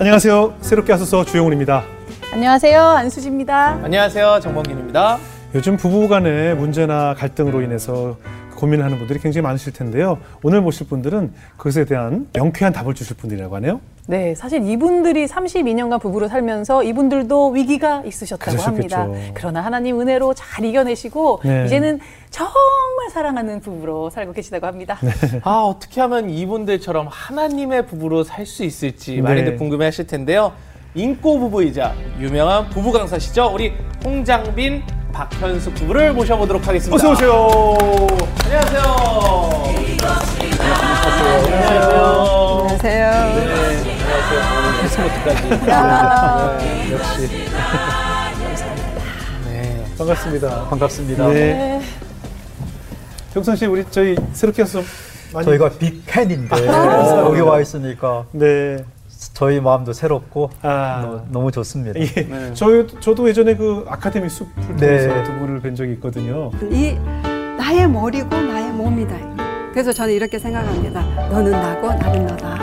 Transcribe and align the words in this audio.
안녕하세요. 0.00 0.54
새롭게 0.60 0.92
하소서 0.92 1.24
주영훈입니다. 1.24 1.82
안녕하세요. 2.32 2.80
안수지입니다. 2.80 3.80
안녕하세요. 3.82 4.38
정범균입니다. 4.40 5.18
요즘 5.54 5.76
부부 5.76 6.08
간의 6.08 6.54
문제나 6.54 7.14
갈등으로 7.14 7.62
인해서 7.62 8.16
고민하는 8.62 8.98
분들이 8.98 9.20
굉장히 9.20 9.42
많으실 9.44 9.72
텐데요. 9.72 10.18
오늘 10.42 10.60
모실 10.60 10.88
분들은 10.88 11.32
그것에 11.56 11.84
대한 11.84 12.26
명쾌한 12.32 12.72
답을 12.72 12.92
주실 12.94 13.16
분들이라고 13.16 13.54
하네요. 13.56 13.80
네, 14.08 14.34
사실 14.34 14.68
이분들이 14.68 15.26
32년간 15.26 16.00
부부로 16.00 16.26
살면서 16.28 16.82
이분들도 16.82 17.50
위기가 17.50 18.02
있으셨다고 18.04 18.50
그러셨겠죠. 18.50 18.96
합니다. 18.96 19.30
그러나 19.34 19.60
하나님 19.60 20.00
은혜로 20.00 20.34
잘 20.34 20.64
이겨내시고 20.64 21.42
네. 21.44 21.66
이제는 21.66 22.00
정말 22.30 23.10
사랑하는 23.12 23.60
부부로 23.60 24.10
살고 24.10 24.32
계시다고 24.32 24.66
합니다. 24.66 24.98
아, 25.44 25.60
어떻게 25.60 26.00
하면 26.00 26.28
이분들처럼 26.30 27.06
하나님의 27.08 27.86
부부로 27.86 28.24
살 28.24 28.44
수 28.44 28.64
있을지 28.64 29.20
많이들 29.20 29.52
네. 29.52 29.56
궁금해 29.56 29.84
하실 29.84 30.06
텐데요. 30.06 30.52
인꼬 30.94 31.38
부부이자 31.38 31.94
유명한 32.18 32.68
부부 32.70 32.90
강사시죠. 32.92 33.50
우리 33.52 33.72
홍장빈, 34.04 34.82
박현숙 35.12 35.74
부부를 35.74 36.12
모셔보도록 36.14 36.66
하겠습니다. 36.66 36.96
어서 36.96 37.12
오세요. 37.12 37.48
안녕하세요. 38.44 38.82
안녕하세요. 40.48 41.92
안녕하세요. 42.58 43.10
네, 43.10 43.54
안녕하세요. 44.00 44.82
패스부터까지. 44.82 45.48
네, 46.64 46.92
역시. 46.92 47.28
네. 49.44 49.84
반갑습니다. 49.98 50.64
반갑습니다. 50.70 51.28
네. 51.28 51.82
정선 53.34 53.56
씨, 53.56 53.66
우리 53.66 53.84
저희 53.90 54.16
새롭게 54.32 54.62
하소서 54.62 54.86
많이 55.34 55.44
저희가 55.44 55.68
빅팬인데 55.70 56.66
여기 56.66 57.40
와 57.40 57.60
있으니까 57.60 58.24
네. 58.32 58.78
저희 59.34 59.60
마음도 59.60 59.92
새롭고 59.92 60.50
아. 60.62 61.00
너, 61.02 61.24
너무 61.30 61.50
좋습니다. 61.50 61.98
예. 61.98 62.06
네. 62.06 62.54
저, 62.54 62.86
저도 62.86 63.28
예전에 63.28 63.56
그 63.56 63.84
아카데미 63.88 64.28
숲을 64.28 64.76
통해서 64.78 65.08
네. 65.08 65.24
두 65.24 65.32
분을 65.38 65.60
뵌 65.60 65.74
적이 65.74 65.92
있거든요. 65.94 66.50
이 66.70 66.96
나의 67.58 67.88
머리고 67.88 68.28
나의 68.28 68.70
몸이다. 68.72 69.16
그래서 69.72 69.92
저는 69.92 70.14
이렇게 70.14 70.38
생각합니다. 70.38 71.02
너는 71.30 71.50
나고 71.50 71.88
나는 71.88 72.26
너다. 72.26 72.58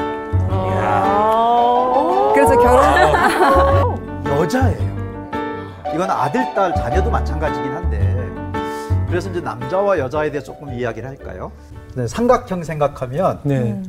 그래서 2.34 2.58
결혼 2.58 4.25
여자예요. 4.25 4.95
이건 5.94 6.09
아들, 6.12 6.53
딸, 6.53 6.73
자녀도 6.75 7.09
마찬가지긴 7.09 7.72
한데 7.72 8.16
그래서 9.08 9.30
이제 9.30 9.40
남자와 9.40 9.97
여자에 10.00 10.31
대해 10.31 10.44
조금 10.44 10.73
이야기를 10.73 11.08
할까요? 11.08 11.52
네, 11.95 12.06
삼각형 12.08 12.64
생각하면 12.64 13.40
네. 13.44 13.81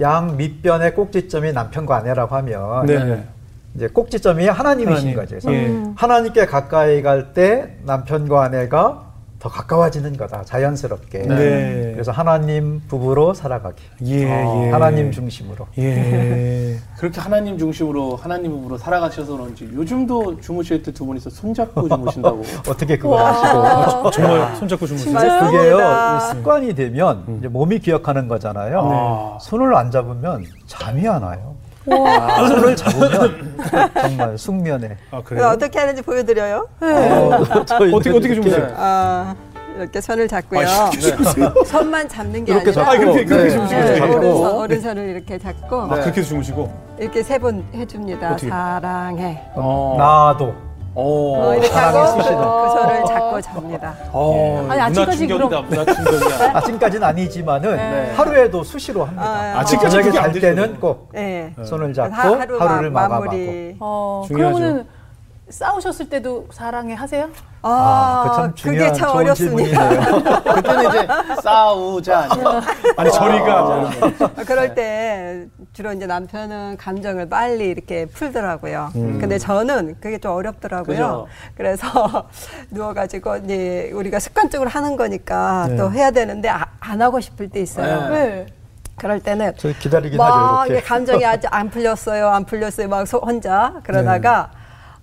양 0.00 0.36
밑변의 0.36 0.94
꼭지점이 0.94 1.52
남편과 1.52 1.96
아내라고 1.96 2.34
하면 2.36 2.86
네. 2.86 3.24
이제 3.74 3.88
꼭지점이 3.88 4.46
하나님이신 4.46 4.96
하나님. 4.96 5.14
거죠. 5.16 5.28
그래서 5.30 5.52
예. 5.52 5.82
하나님께 5.96 6.46
가까이 6.46 7.02
갈 7.02 7.32
때 7.34 7.76
남편과 7.84 8.44
아내가 8.44 9.13
더 9.38 9.48
가까워지는 9.50 10.16
거다. 10.16 10.42
자연스럽게. 10.44 11.18
네. 11.18 11.90
그래서 11.92 12.12
하나님 12.12 12.80
부부로 12.88 13.34
살아가기. 13.34 13.82
예, 14.06 14.24
어, 14.32 14.62
예. 14.66 14.70
하나님 14.70 15.10
중심으로. 15.12 15.66
예. 15.78 16.78
그렇게 16.96 17.20
하나님 17.20 17.58
중심으로 17.58 18.16
하나님 18.16 18.52
부부로 18.52 18.78
살아가셔서 18.78 19.32
그런지 19.36 19.68
요즘도 19.72 20.40
주무실 20.40 20.82
때 20.82 20.92
두 20.92 21.04
분이서 21.04 21.28
손잡고 21.30 21.88
주무신다고. 21.90 22.42
어떻게 22.68 22.96
그걸 22.96 23.20
아시고. 23.20 23.58
어, 24.06 24.10
정말 24.12 24.56
손잡고 24.56 24.86
주무세요? 24.86 25.18
아, 25.30 25.50
그게요? 25.50 26.20
습관이 26.30 26.74
되면 26.74 27.24
이제 27.38 27.48
몸이 27.48 27.80
기억하는 27.80 28.28
거잖아요. 28.28 28.82
네. 28.88 29.38
손을 29.44 29.74
안 29.74 29.90
잡으면 29.90 30.44
잠이 30.66 31.06
안 31.08 31.22
와요. 31.22 31.56
손을 31.84 32.76
잡으면 32.76 33.56
정말 34.00 34.38
숙면에. 34.38 34.96
아, 35.10 35.22
그래요? 35.22 35.48
어떻게 35.48 35.78
하는지 35.78 36.02
보여드려요. 36.02 36.68
어, 36.80 37.64
저희도 37.64 37.96
어떻게, 37.96 38.10
어떻게 38.10 38.10
이렇게 38.10 38.34
주무세요? 38.34 38.68
아, 38.76 39.34
이렇게 39.76 40.00
손을 40.00 40.28
잡고요. 40.28 40.66
손만 41.66 42.08
잡는 42.08 42.44
게 42.44 42.52
이렇게 42.52 42.68
아니라 42.70 42.84
잡고, 42.84 42.90
아, 42.90 42.98
그렇게, 42.98 43.24
그렇게 43.24 43.44
네. 43.44 43.50
주무시고 43.50 43.80
네, 43.80 43.96
잡고. 43.98 44.14
오른손, 44.16 44.56
오른손을 44.56 45.02
이렇게 45.08 45.38
잡고 45.38 45.80
아, 45.82 45.88
그렇게 45.88 46.22
주무시고? 46.22 46.72
이렇게 46.98 47.22
세 47.22 47.38
번 47.38 47.64
해줍니다. 47.74 48.32
어떻게? 48.32 48.48
사랑해. 48.48 49.42
어. 49.54 49.96
나도 49.98 50.54
어. 50.96 51.48
어, 51.48 51.52
이렇게 51.54 51.68
사랑의 51.68 52.00
하고 52.00 52.22
수시로. 52.22 52.38
그 52.38 52.68
손을 52.70 53.04
잡고 53.06 53.40
잡니다. 53.40 53.94
어. 54.12 54.66
아니, 54.70 54.80
아직까지 54.80 55.26
문화 55.26 55.38
충격이다. 55.50 55.60
문화 55.62 55.84
충격이야. 55.94 56.50
아침까지는 56.56 57.06
아니지만 57.08 57.62
네. 57.62 58.12
하루에도 58.16 58.62
수시로 58.62 59.04
합니다. 59.04 59.24
아, 59.24 59.58
아침까지 59.60 59.96
그게 60.02 60.18
안 60.18 60.32
잘. 60.32 60.40
때는 60.40 60.78
꼭 60.80 61.08
네. 61.12 61.52
손을 61.64 61.92
잡고 61.92 62.14
하- 62.14 62.38
하루 62.40 62.58
하루를 62.60 62.90
마, 62.90 63.02
마감하고. 63.02 63.24
마무리. 63.26 63.76
어, 63.80 64.24
중요하죠. 64.28 64.56
그러면은 64.58 64.86
싸우셨을 65.48 66.08
때도 66.08 66.48
사랑해 66.52 66.94
하세요? 66.94 67.28
아, 67.60 68.24
그참 68.30 68.50
그게 68.50 68.62
중요한 68.62 68.94
참 68.94 69.08
좋은 69.10 69.24
어렵습니다. 69.24 69.88
질문이네요. 69.90 70.42
그때는 70.54 70.88
이제 70.88 71.08
싸우자. 71.42 72.28
아니, 72.96 73.12
저리가. 73.12 73.90
아, 74.20 74.44
그럴 74.46 74.74
때 74.74 75.46
주로 75.74 75.92
이제 75.92 76.06
남편은 76.06 76.78
감정을 76.78 77.28
빨리 77.28 77.66
이렇게 77.68 78.06
풀더라고요. 78.06 78.90
근데 78.94 79.38
저는 79.38 79.96
그게 80.00 80.16
좀 80.18 80.32
어렵더라고요. 80.32 80.84
그죠. 80.86 81.26
그래서 81.56 82.26
누워가지고 82.70 83.36
이제 83.38 83.90
우리가 83.94 84.20
습관적으로 84.20 84.70
하는 84.70 84.96
거니까 84.96 85.66
네. 85.68 85.76
또 85.76 85.92
해야 85.92 86.10
되는데 86.10 86.48
아- 86.48 86.66
안 86.80 87.02
하고 87.02 87.20
싶을 87.20 87.50
때 87.50 87.60
있어요. 87.60 88.08
네. 88.08 88.46
그럴 88.96 89.20
때는 89.20 89.52
저 89.58 89.68
기다리긴 89.78 90.16
막 90.16 90.60
하죠, 90.62 90.72
이렇게. 90.72 90.86
감정이 90.86 91.26
아직 91.26 91.48
안 91.52 91.68
풀렸어요, 91.68 92.28
안 92.28 92.44
풀렸어요, 92.44 92.88
막 92.88 93.06
소- 93.06 93.18
혼자 93.18 93.74
그러다가 93.82 94.50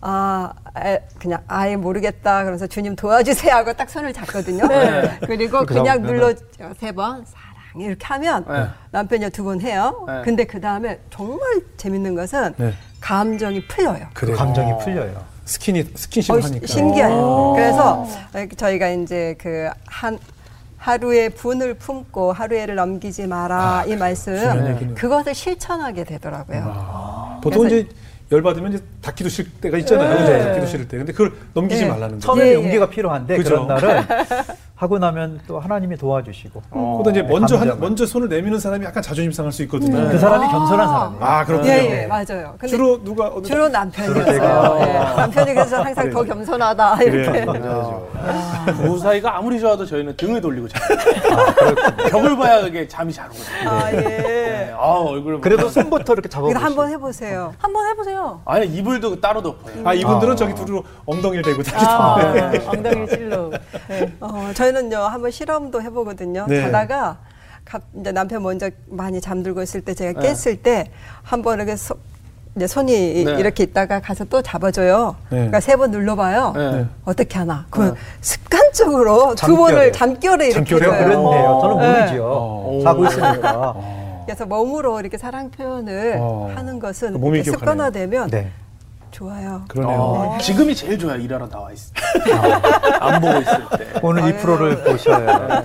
아 0.01 0.51
에, 0.83 0.99
그냥 1.19 1.41
아예 1.47 1.75
모르겠다 1.75 2.43
그래서 2.43 2.65
주님 2.65 2.95
도와주세요 2.95 3.53
하고 3.53 3.73
딱 3.73 3.89
손을 3.89 4.11
잡거든요. 4.13 4.67
네. 4.67 5.19
그리고 5.27 5.59
그 5.59 5.75
그냥 5.75 6.01
눌러 6.01 6.33
세 6.79 6.91
번 6.91 7.23
사랑 7.25 7.51
이렇게 7.85 8.05
하면 8.05 8.45
네. 8.47 8.65
남편이 8.91 9.29
두 9.29 9.43
번 9.43 9.61
해요. 9.61 10.03
네. 10.07 10.21
근데 10.25 10.43
그 10.45 10.59
다음에 10.59 10.99
정말 11.11 11.39
재밌는 11.77 12.15
것은 12.15 12.53
네. 12.57 12.73
감정이 12.99 13.65
풀려요. 13.67 14.07
그래요. 14.13 14.35
감정이 14.35 14.77
풀려요. 14.83 15.23
스킨이, 15.45 15.83
스킨십을 15.95 16.39
어, 16.39 16.43
하니까. 16.45 16.67
신기해요. 16.67 17.53
그래서 17.55 18.07
저희가 18.57 18.89
이제 18.89 19.35
그한 19.39 20.17
하루의 20.77 21.29
분을 21.31 21.75
품고 21.75 22.31
하루에를 22.33 22.75
넘기지 22.75 23.27
마라 23.27 23.83
이 23.87 23.95
말씀. 23.95 24.93
그것을 24.95 25.35
실천하게 25.35 26.03
되더라고요. 26.05 27.39
보통 27.43 27.67
그래서- 27.67 27.75
이제 27.85 27.89
열받으면 28.31 28.73
이제 28.73 28.83
닫기도 29.01 29.29
싫을 29.29 29.51
때가 29.59 29.77
있잖아요. 29.79 30.17
그죠? 30.17 30.31
네. 30.31 30.43
닫기도 30.45 30.65
싫을 30.65 30.87
때. 30.87 30.97
근데 30.97 31.11
그걸 31.11 31.33
넘기지 31.53 31.83
네. 31.83 31.89
말라는 31.89 32.15
거죠. 32.15 32.27
처음에 32.27 32.45
예, 32.45 32.49
예. 32.51 32.53
용기가 32.55 32.89
필요한데 32.89 33.37
그 33.37 33.43
그죠. 33.43 33.55
런 33.55 33.67
날은 33.67 34.03
하고 34.81 34.97
나면 34.97 35.39
또 35.47 35.59
하나님이 35.59 35.95
도와주시고 35.97 36.61
그보다 36.71 37.11
이제 37.11 37.21
먼저 37.21 37.55
한. 37.55 37.79
먼저 37.79 38.03
손을 38.05 38.29
내미는 38.29 38.57
사람이 38.59 38.83
약간 38.85 39.03
자존심 39.03 39.31
상할 39.31 39.51
수 39.51 39.61
있거든요. 39.63 40.09
그 40.09 40.17
사람이 40.17 40.47
겸손한 40.47 40.87
사람이에요. 40.87 41.23
아, 41.23 41.45
그렇군요. 41.45 41.69
예, 41.71 42.01
예, 42.03 42.07
맞아요. 42.07 42.55
근데 42.57 42.67
주로, 42.67 43.03
누가 43.03 43.27
어느 43.27 43.43
주로 43.45 43.67
남편이었어요. 43.69 44.25
제가- 44.25 44.81
예, 44.81 44.93
남편이 45.17 45.53
그래서 45.53 45.83
항상 45.83 46.09
더 46.09 46.23
겸손하다 46.23 47.03
이렇게. 47.03 47.45
그래요. 47.45 48.07
부부 48.65 48.97
사이가 48.99 49.37
아무리 49.37 49.59
좋아도 49.59 49.85
저희는 49.85 50.15
등을 50.17 50.41
돌리고 50.41 50.67
자요. 50.67 50.97
벽을 52.09 52.35
봐야 52.37 52.61
그게 52.61 52.87
잠이 52.87 53.13
잘 53.13 53.27
오거든요. 53.27 53.69
아 53.69 53.91
예. 53.93 53.97
네. 53.97 54.71
아, 54.73 54.83
얼굴을 54.83 55.41
그래도 55.41 55.69
손부터 55.69 56.13
이렇게 56.13 56.27
잡아보시고 56.29 56.59
한번 56.59 56.89
해보세요. 56.89 57.53
한번 57.59 57.87
해보세요. 57.89 58.20
아니 58.45 58.65
이불도 58.67 59.19
따로 59.21 59.41
덮어요. 59.41 59.87
아, 59.87 59.93
이분들은 59.93 60.33
아. 60.33 60.35
저기 60.35 60.53
두루 60.55 60.83
엉덩이를 61.05 61.43
대고 61.43 61.61
아, 61.75 62.15
다니던데. 62.19 62.67
엉덩이 62.67 63.07
찔러. 63.07 63.49
네. 63.87 64.13
어, 64.19 64.51
저희는요 64.53 64.97
한번 64.97 65.31
실험도 65.31 65.81
해보거든요. 65.81 66.45
네. 66.47 66.61
자다가 66.63 67.17
갑- 67.65 67.81
이제 67.99 68.11
남편 68.11 68.43
먼저 68.43 68.69
많이 68.87 69.21
잠들고 69.21 69.61
있을 69.61 69.81
때 69.81 69.93
제가 69.93 70.19
네. 70.19 70.33
깼을 70.33 70.57
때한번 70.61 71.57
이렇게 71.57 71.75
소, 71.75 71.95
이제 72.55 72.67
손이 72.67 73.23
네. 73.23 73.31
이렇게 73.39 73.63
있다가 73.63 74.01
가서 74.01 74.25
또 74.25 74.41
잡아줘요. 74.41 75.15
네. 75.29 75.37
그러니까 75.37 75.59
세 75.61 75.75
번 75.77 75.91
눌러봐요. 75.91 76.53
네. 76.55 76.85
어떻게 77.05 77.37
하나? 77.37 77.65
그 77.69 77.93
습관적으로 78.19 79.29
두 79.29 79.35
잠결에. 79.35 79.57
번을 79.73 79.91
잠결에 79.93 80.47
이렇게 80.49 80.65
잠결에요? 80.77 80.93
해줘요. 80.93 81.07
그렇네요. 81.07 81.59
저는 81.61 81.77
네. 81.79 81.99
모르죠. 82.01 82.25
어. 82.27 82.79
자고 82.83 83.05
있으니까. 83.05 83.75
그래서 84.25 84.45
몸으로 84.45 84.99
이렇게 84.99 85.17
사랑 85.17 85.51
표현을 85.51 86.17
어. 86.19 86.51
하는 86.55 86.79
것은 86.79 87.13
기억하네요. 87.19 87.43
습관화되면 87.43 88.29
네. 88.29 88.51
좋아요. 89.11 89.61
그러네요. 89.67 89.97
어, 89.99 90.37
지금이 90.41 90.73
제일 90.75 90.97
좋아요. 90.97 91.19
일하러 91.19 91.47
나와 91.49 91.71
있을 91.71 91.93
때. 91.93 92.31
안 92.99 93.19
보고 93.21 93.39
있을 93.39 93.57
때. 93.77 93.87
오늘 94.01 94.21
이 94.23 94.25
아유. 94.25 94.37
프로를 94.37 94.83
보셔야 94.83 95.61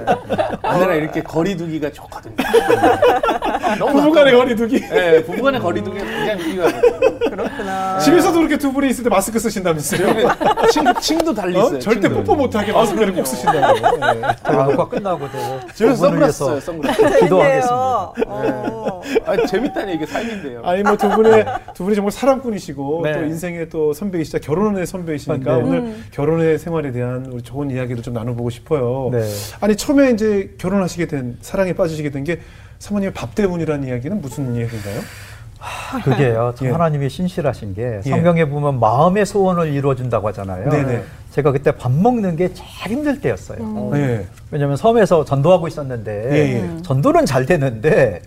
아내랑 0.63 0.97
이렇게 0.97 1.23
거리두기가 1.23 1.91
좋거든요. 1.93 2.35
너무 3.79 4.03
부부간의. 4.03 4.35
거리두기. 4.37 4.81
네, 4.81 5.23
부부간의 5.25 5.61
거리두기가 5.61 6.05
굉장히 6.05 6.45
필요하거든요. 6.45 7.19
그렇구나. 7.31 7.99
집에서도 8.01 8.37
그렇게 8.39 8.59
두 8.59 8.73
분이 8.73 8.89
있을 8.91 9.05
때 9.05 9.11
마스크 9.11 9.39
쓰신다면서요? 9.39 10.29
친, 10.71 10.85
층도 11.01 11.35
달리 11.35 11.59
있어요. 11.59 11.77
어? 11.77 11.79
절대. 11.79 12.09
뽀뽀 12.09 12.35
못하게 12.35 12.73
마스크를 12.73 13.15
꼭 13.15 13.27
쓰신다고. 13.27 13.97
네. 14.15 14.21
녹화 14.53 14.89
끝나고도 14.89 15.39
집에서 15.75 15.95
선글라스 15.97 16.45
써요, 16.45 16.61
선글라스. 16.61 17.21
기도하겠습니다. 17.21 18.13
어. 18.27 19.03
아, 19.27 19.47
재밌다니 19.47 19.95
이게 19.95 20.07
삶인데요. 20.07 20.63
아니 20.65 20.83
뭐 20.83 20.97
두 20.97 21.09
분의 21.11 21.45
두 21.75 21.85
분이 21.85 21.95
정말 21.95 22.11
사랑꾼이시고 22.11 23.01
네. 23.05 23.13
또 23.13 23.25
인생의 23.37 23.69
또 23.69 23.93
선배이시자 23.93 24.39
결혼의 24.39 24.87
선배이시니까 24.87 25.53
아, 25.53 25.57
네. 25.59 25.63
오늘 25.63 25.95
결혼의 26.11 26.59
생활에 26.59 26.91
대한 26.91 27.27
우리 27.31 27.43
좋은 27.43 27.71
이야기를 27.71 28.03
좀 28.03 28.15
나눠보고 28.15 28.49
싶어요. 28.51 29.11
네. 29.13 29.23
아니 29.61 29.77
처음에 29.77 30.11
이제 30.11 30.55
결혼하시게 30.59 31.07
된 31.07 31.37
사랑에 31.41 31.73
빠지시게 31.73 32.11
된 32.11 32.25
게 32.27 32.41
사모님의 32.81 33.13
밥 33.15 33.35
때문이라는 33.37 33.87
이야기는 33.87 34.21
무슨 34.21 34.55
이야기인가요? 34.57 35.01
그게요. 36.05 36.53
참 36.57 36.67
예. 36.67 36.73
하나님이 36.73 37.09
신실하신 37.09 37.75
게 37.75 38.01
예. 38.05 38.11
성경에 38.11 38.45
보면 38.47 38.81
마음의 38.81 39.25
소원을 39.27 39.73
이루어준다고 39.73 40.27
하잖아요. 40.29 40.69
네네. 40.71 41.03
제가 41.31 41.53
그때 41.53 41.71
밥 41.71 41.93
먹는 41.93 42.35
게 42.37 42.53
제일 42.53 42.69
힘들 42.99 43.21
때였어요. 43.21 43.59
어. 43.61 43.91
네. 43.93 44.27
왜냐하면 44.51 44.77
섬에서 44.77 45.25
전도하고 45.25 45.69
있었는데 45.69 46.29
예, 46.33 46.55
예. 46.79 46.83
전도는 46.83 47.27
잘 47.27 47.47
되는데 47.47 48.21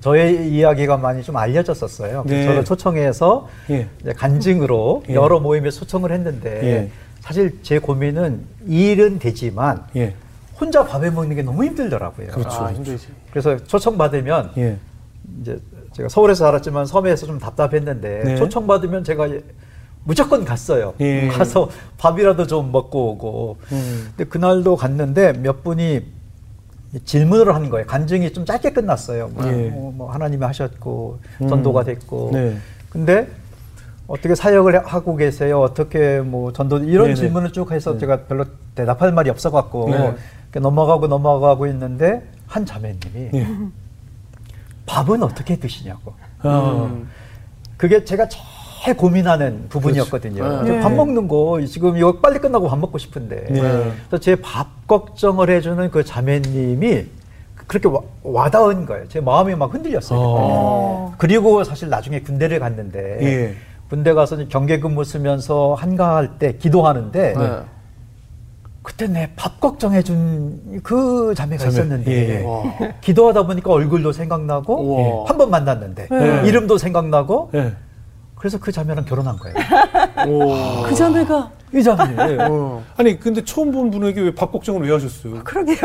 저의 0.00 0.50
이야기가 0.52 0.96
많이 0.96 1.22
좀 1.22 1.36
알려졌었어요. 1.36 2.24
네. 2.26 2.44
저를 2.44 2.64
초청해서 2.64 3.48
예. 3.70 3.88
간증으로 4.16 5.04
예. 5.10 5.14
여러 5.14 5.40
모임에 5.40 5.70
초청을 5.70 6.12
했는데 6.12 6.64
예. 6.64 6.90
사실 7.20 7.58
제 7.62 7.78
고민은 7.78 8.44
일은 8.66 9.18
되지만 9.18 9.84
예. 9.96 10.14
혼자 10.60 10.84
밥해 10.84 11.10
먹는 11.10 11.36
게 11.36 11.42
너무 11.42 11.64
힘들더라고요. 11.64 12.28
그렇죠. 12.28 12.64
아, 12.64 12.72
힘들지. 12.72 13.08
그래서 13.30 13.56
초청 13.64 13.98
받으면 13.98 14.52
예. 14.58 14.78
이제 15.40 15.58
제가 15.92 16.08
서울에서 16.08 16.44
살았지만 16.46 16.86
섬에서 16.86 17.26
좀 17.26 17.38
답답했는데 17.38 18.22
네. 18.24 18.36
초청 18.36 18.66
받으면 18.66 19.04
제가 19.04 19.28
무조건 20.04 20.44
갔어요. 20.44 20.94
예. 21.00 21.28
가서 21.28 21.68
밥이라도 21.98 22.46
좀 22.46 22.72
먹고 22.72 23.10
오고. 23.12 23.56
음. 23.72 24.12
근데 24.16 24.28
그날도 24.28 24.76
갔는데 24.76 25.32
몇 25.34 25.62
분이 25.62 26.02
질문을 27.04 27.54
한 27.54 27.70
거예요. 27.70 27.86
간증이 27.86 28.32
좀 28.32 28.44
짧게 28.44 28.72
끝났어요. 28.72 29.28
뭐, 29.28 29.46
예. 29.46 29.70
뭐, 29.70 29.92
뭐 29.92 30.12
하나님이 30.12 30.44
하셨고 30.44 31.20
음. 31.40 31.48
전도가 31.48 31.84
됐고. 31.84 32.30
네. 32.32 32.56
근데 32.90 33.28
어떻게 34.06 34.34
사역을 34.34 34.86
하고 34.86 35.16
계세요? 35.16 35.60
어떻게 35.60 36.20
뭐 36.20 36.52
전도 36.52 36.78
이런 36.80 37.06
네네. 37.06 37.14
질문을 37.14 37.52
쭉 37.52 37.72
해서 37.72 37.96
제가 37.96 38.24
별로 38.24 38.44
대답할 38.74 39.12
말이 39.12 39.30
없어 39.30 39.50
갖고 39.50 39.88
네. 39.90 40.14
이렇게 40.44 40.60
넘어가고 40.60 41.06
넘어가고 41.06 41.66
있는데 41.68 42.22
한 42.46 42.66
자매님이 42.66 43.30
예. 43.34 43.46
밥은 44.84 45.22
어떻게 45.22 45.56
드시냐고. 45.56 46.12
아, 46.40 46.88
음. 46.90 47.08
그게 47.78 48.04
제가 48.04 48.28
제일 48.82 48.96
고민하는 48.96 49.66
부분이었거든요. 49.68 50.42
그렇죠. 50.42 50.66
저밥 50.66 50.90
네. 50.90 50.96
먹는 50.96 51.28
거 51.28 51.60
지금 51.66 51.96
이거 51.96 52.18
빨리 52.18 52.38
끝나고 52.40 52.68
밥 52.68 52.78
먹고 52.78 52.98
싶은데. 52.98 53.46
네. 53.48 53.60
그래서 53.60 54.18
제밥 54.20 54.88
걱정을 54.88 55.50
해주는 55.50 55.90
그 55.90 56.04
자매님이 56.04 57.06
그렇게 57.68 57.88
와, 57.88 58.00
와닿은 58.24 58.86
거예요. 58.86 59.06
제 59.08 59.20
마음이 59.20 59.54
막 59.54 59.72
흔들렸어요. 59.72 60.18
어. 60.20 61.14
그리고 61.16 61.62
사실 61.62 61.88
나중에 61.88 62.20
군대를 62.22 62.58
갔는데 62.58 63.18
예. 63.22 63.54
군대 63.88 64.12
가서 64.14 64.34
이제 64.36 64.46
경계 64.48 64.80
근무 64.80 65.04
쓰면서 65.04 65.74
한가할 65.74 66.38
때 66.40 66.56
기도하는데 66.56 67.34
네. 67.38 67.50
그때 68.82 69.06
내 69.06 69.30
밥 69.36 69.60
걱정해 69.60 70.02
준 70.02 70.80
그 70.82 71.34
자매가 71.36 71.58
자매. 71.62 71.72
있었는데 71.72 72.10
예, 72.10 72.40
예. 72.40 72.44
와. 72.44 72.62
기도하다 73.00 73.46
보니까 73.46 73.70
얼굴도 73.70 74.10
생각나고. 74.12 75.24
한 75.28 75.38
번 75.38 75.50
만났는데 75.50 76.08
네. 76.10 76.42
이름도 76.48 76.78
생각나고 76.78 77.50
예. 77.54 77.72
그래서 78.42 78.58
그 78.58 78.72
자매랑 78.72 79.04
결혼한 79.04 79.36
거예요. 79.38 79.54
오. 80.26 80.82
그 80.82 80.92
자매가 80.96 81.48
이 81.74 81.80
자매. 81.80 82.36
어. 82.40 82.82
아니 82.96 83.18
근데 83.20 83.42
처음 83.44 83.70
본 83.70 83.88
분에게 83.92 84.20
왜 84.20 84.34
밥 84.34 84.50
걱정을 84.50 84.82
왜 84.84 84.92
하셨어요? 84.92 85.44
그러게요. 85.44 85.76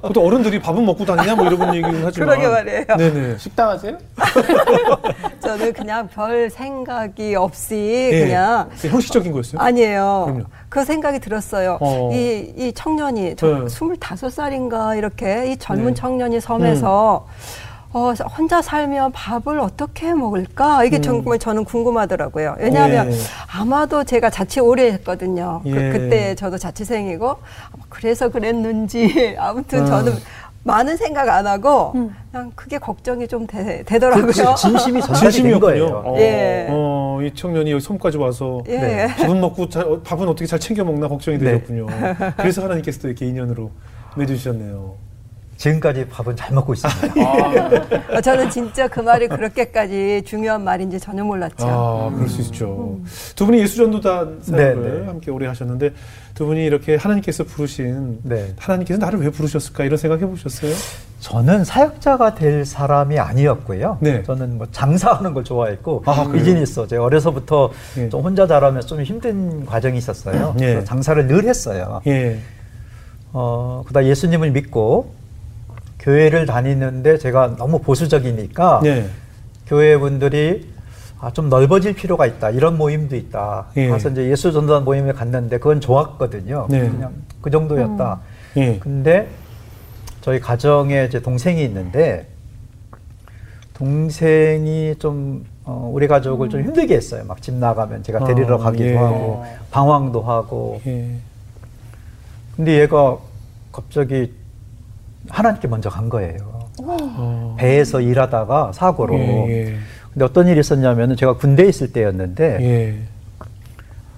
보통 0.00 0.24
어른들이 0.26 0.58
밥은 0.62 0.82
먹고 0.86 1.04
다니냐 1.04 1.34
뭐 1.36 1.46
이런 1.46 1.74
얘기는 1.74 2.00
하지만 2.02 2.28
그러게 2.40 2.48
말이에요. 2.48 2.84
네네. 2.96 3.36
식당 3.36 3.68
하세요? 3.68 3.98
저는 5.40 5.74
그냥 5.74 6.08
별 6.08 6.48
생각이 6.48 7.34
없이 7.34 7.74
예. 8.12 8.20
그냥 8.24 8.70
형식적인 8.74 9.30
거였어요? 9.32 9.60
아니에요. 9.60 10.22
그럼요. 10.28 10.44
그 10.70 10.86
생각이 10.86 11.18
들었어요. 11.20 11.76
어. 11.82 12.10
이, 12.14 12.50
이 12.56 12.72
청년이 12.72 13.20
네. 13.20 13.34
저 13.36 13.66
25살인가 13.66 14.96
이렇게 14.96 15.52
이 15.52 15.58
젊은 15.58 15.88
네. 15.88 15.94
청년이 15.94 16.40
섬에서 16.40 17.26
어, 17.94 18.12
혼자 18.38 18.62
살면 18.62 19.12
밥을 19.12 19.60
어떻게 19.60 20.14
먹을까? 20.14 20.84
이게 20.84 21.00
정말 21.00 21.38
저는 21.38 21.64
궁금하더라고요. 21.64 22.56
왜냐하면 22.58 23.08
음. 23.08 23.12
예. 23.12 23.16
아마도 23.54 24.02
제가 24.04 24.30
자취 24.30 24.60
오래 24.60 24.90
했거든요. 24.92 25.60
예. 25.66 25.70
그, 25.70 25.92
그때 25.92 26.34
저도 26.34 26.56
자취생이고 26.56 27.36
그래서 27.90 28.30
그랬는지 28.30 29.36
아무튼 29.38 29.82
어. 29.82 29.86
저는 29.86 30.12
많은 30.64 30.96
생각 30.96 31.28
안 31.28 31.46
하고 31.46 31.92
음. 31.96 32.14
그냥 32.30 32.52
그게 32.54 32.78
걱정이 32.78 33.28
좀 33.28 33.46
되, 33.46 33.82
되더라고요. 33.82 34.26
그 34.26 34.32
진심이 34.56 35.00
전달이 35.02 35.20
된 35.20 35.30
진심이었군요. 35.30 35.60
거예요. 35.60 36.02
어. 36.06 36.16
예. 36.18 36.66
어, 36.70 37.18
이 37.22 37.34
청년이 37.34 37.72
여기 37.72 37.80
섬까지 37.82 38.16
와서 38.16 38.62
예. 38.68 38.78
네. 38.78 39.06
밥은 39.16 39.38
먹고 39.38 39.68
잘, 39.68 39.84
어, 39.84 40.00
밥은 40.02 40.26
어떻게 40.28 40.46
잘 40.46 40.58
챙겨 40.58 40.82
먹나 40.82 41.08
걱정이 41.08 41.36
네. 41.36 41.44
되셨군요. 41.44 41.86
그래서 42.38 42.62
하나님께서 42.62 43.00
또 43.02 43.08
이렇게 43.08 43.26
인연으로 43.26 43.70
맺으셨네요. 44.16 45.11
지금까지 45.62 46.08
밥은 46.08 46.34
잘 46.34 46.52
먹고 46.52 46.74
있습니다. 46.74 47.22
아, 47.22 48.16
어, 48.16 48.20
저는 48.20 48.50
진짜 48.50 48.88
그 48.88 48.98
말이 48.98 49.28
그렇게까지 49.28 50.22
중요한 50.26 50.64
말인지 50.64 50.98
전혀 50.98 51.22
몰랐죠. 51.22 51.66
아, 51.68 52.10
그럴 52.12 52.28
수 52.28 52.40
있죠. 52.42 52.98
두 53.36 53.46
분이 53.46 53.60
예수전도단 53.60 54.40
사역을 54.42 54.82
네, 54.82 54.98
네. 54.98 55.06
함께 55.06 55.30
오래 55.30 55.46
하셨는데 55.46 55.92
두 56.34 56.46
분이 56.46 56.64
이렇게 56.64 56.96
하나님께서 56.96 57.44
부르신 57.44 58.18
네. 58.24 58.54
하나님께서 58.58 58.98
나를 58.98 59.20
왜 59.20 59.30
부르셨을까 59.30 59.84
이런 59.84 59.98
생각 59.98 60.20
해 60.20 60.26
보셨어요? 60.26 60.74
저는 61.20 61.64
사역자가 61.64 62.34
될 62.34 62.64
사람이 62.64 63.20
아니었고요. 63.20 63.98
네. 64.00 64.24
저는 64.24 64.58
뭐 64.58 64.66
장사하는 64.72 65.32
걸 65.32 65.44
좋아했고 65.44 66.02
아? 66.06 66.28
비즈니스. 66.32 66.84
제가 66.88 67.04
어려서부터 67.04 67.70
예. 67.98 68.08
좀 68.08 68.22
혼자 68.22 68.48
자라면서 68.48 68.88
좀 68.88 69.02
힘든 69.02 69.64
과정이 69.64 69.96
있었어요. 69.96 70.56
예. 70.58 70.66
그래서 70.66 70.84
장사를 70.86 71.24
늘 71.28 71.44
했어요. 71.44 72.02
예. 72.08 72.40
어, 73.32 73.84
그다 73.86 74.04
예수님을 74.04 74.50
믿고 74.50 75.21
교회를 76.02 76.46
다니는데 76.46 77.16
제가 77.18 77.56
너무 77.56 77.78
보수적이니까 77.78 78.80
네. 78.82 79.06
교회 79.66 79.96
분들이 79.96 80.70
아, 81.20 81.30
좀 81.30 81.48
넓어질 81.48 81.94
필요가 81.94 82.26
있다. 82.26 82.50
이런 82.50 82.76
모임도 82.76 83.14
있다. 83.14 83.66
예. 83.76 83.88
가서 83.88 84.10
이제 84.10 84.28
예수 84.28 84.50
전도단 84.52 84.84
모임에 84.84 85.12
갔는데 85.12 85.58
그건 85.58 85.80
좋았거든요. 85.80 86.66
네. 86.68 86.80
그냥 86.90 87.12
그 87.40 87.48
정도였다. 87.50 88.20
예. 88.56 88.78
근데 88.80 89.28
저희 90.20 90.40
가정에 90.40 91.08
제 91.08 91.20
동생이 91.20 91.62
있는데 91.64 92.26
동생이 93.74 94.96
좀 94.98 95.44
어, 95.64 95.88
우리 95.92 96.08
가족을 96.08 96.48
좀 96.48 96.62
힘들게 96.62 96.96
했어요. 96.96 97.22
막 97.28 97.40
집 97.40 97.54
나가면 97.54 98.02
제가 98.02 98.24
데리러 98.24 98.56
아, 98.56 98.58
가기도 98.58 98.84
예. 98.84 98.96
하고 98.96 99.44
방황도 99.70 100.22
하고. 100.22 100.80
예. 100.88 101.14
근데 102.56 102.80
얘가 102.80 103.16
갑자기 103.70 104.32
하나님께 105.32 105.66
먼저 105.66 105.88
간 105.88 106.08
거예요. 106.10 106.36
어. 106.82 107.56
배에서 107.58 108.00
일하다가 108.00 108.72
사고로. 108.72 109.18
예, 109.18 109.48
예. 109.48 109.74
근데 110.12 110.24
어떤 110.26 110.46
일이 110.46 110.60
있었냐면은 110.60 111.16
제가 111.16 111.36
군대에 111.38 111.66
있을 111.68 111.92
때였는데 111.92 112.58
예. 112.60 112.94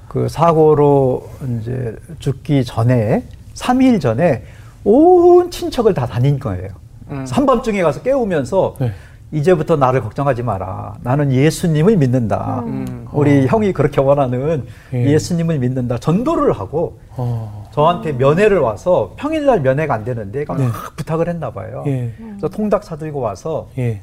그 0.08 0.28
사고로 0.28 1.28
이제 1.60 1.96
죽기 2.18 2.64
전에 2.64 3.22
3일 3.54 4.00
전에 4.00 4.42
온 4.82 5.50
친척을 5.52 5.94
다 5.94 6.06
다닌 6.06 6.38
거예요. 6.40 6.68
음. 7.10 7.24
한밤중에 7.30 7.82
가서 7.82 8.02
깨우면서 8.02 8.76
네. 8.80 8.92
이제부터 9.30 9.76
나를 9.76 10.00
걱정하지 10.00 10.42
마라. 10.42 10.94
나는 11.02 11.32
예수님을 11.32 11.96
믿는다. 11.96 12.64
음. 12.66 13.06
우리 13.12 13.46
형이 13.46 13.72
그렇게 13.72 14.00
원하는 14.00 14.64
예. 14.92 15.12
예수님을 15.12 15.60
믿는다. 15.60 15.98
전도를 15.98 16.52
하고 16.52 16.98
어. 17.10 17.63
저한테 17.74 18.12
면회를 18.12 18.60
와서 18.60 19.14
평일날 19.16 19.60
면회가 19.60 19.94
안 19.94 20.04
되는데 20.04 20.40
얘가 20.40 20.54
네. 20.56 20.64
막 20.68 20.94
부탁을 20.94 21.28
했나 21.28 21.50
봐요. 21.50 21.82
예. 21.88 22.14
그래서 22.18 22.48
통닭 22.48 22.84
사들고 22.84 23.18
와서 23.18 23.68
예. 23.78 24.00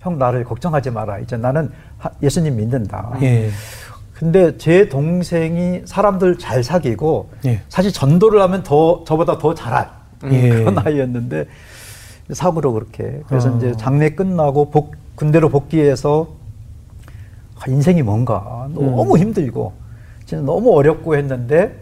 형 0.00 0.16
나를 0.18 0.42
걱정하지 0.44 0.90
마라. 0.90 1.18
이제 1.18 1.36
나는 1.36 1.70
하- 1.98 2.10
예수님 2.22 2.56
믿는다. 2.56 3.18
예. 3.20 3.50
근데 4.14 4.56
제 4.56 4.88
동생이 4.88 5.82
사람들 5.84 6.38
잘 6.38 6.64
사귀고 6.64 7.28
예. 7.44 7.60
사실 7.68 7.92
전도를 7.92 8.40
하면 8.40 8.62
더 8.62 9.04
저보다 9.04 9.36
더 9.36 9.52
잘할 9.52 9.90
예. 10.32 10.48
그런 10.48 10.78
아이였는데 10.78 11.44
사고로 12.32 12.72
그렇게 12.72 13.20
그래서 13.26 13.52
어. 13.52 13.56
이제 13.58 13.72
장례 13.76 14.10
끝나고 14.14 14.70
복, 14.70 14.94
군대로 15.14 15.50
복귀해서 15.50 16.26
아, 17.58 17.64
인생이 17.68 18.00
뭔가 18.00 18.66
너무 18.72 19.18
힘들고 19.18 19.74
진짜 20.24 20.42
너무 20.42 20.74
어렵고 20.74 21.16
했는데 21.16 21.79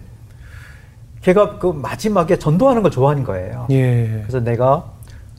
걔가 1.22 1.58
그 1.58 1.66
마지막에 1.68 2.38
전도하는 2.38 2.82
걸 2.82 2.90
좋아하는 2.90 3.24
거예요. 3.24 3.66
예. 3.70 4.20
그래서 4.22 4.40
내가 4.40 4.92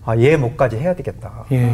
아, 0.06 0.18
얘 0.18 0.36
목까지 0.38 0.78
해야 0.78 0.96
되겠다. 0.96 1.46
예. 1.52 1.72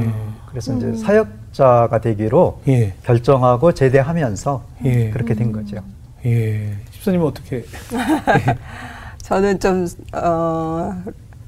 그래서 0.50 0.74
이제 0.74 0.94
사역자가 0.96 2.00
되기로 2.00 2.62
예. 2.68 2.94
결정하고 3.04 3.74
제대하면서 3.74 4.64
예. 4.86 5.10
그렇게 5.10 5.34
된 5.34 5.52
거죠. 5.52 5.78
예. 6.26 6.74
집사님은 6.92 7.28
어떻게? 7.28 7.64
저는 9.20 9.60
좀 9.60 9.88
어, 10.14 10.92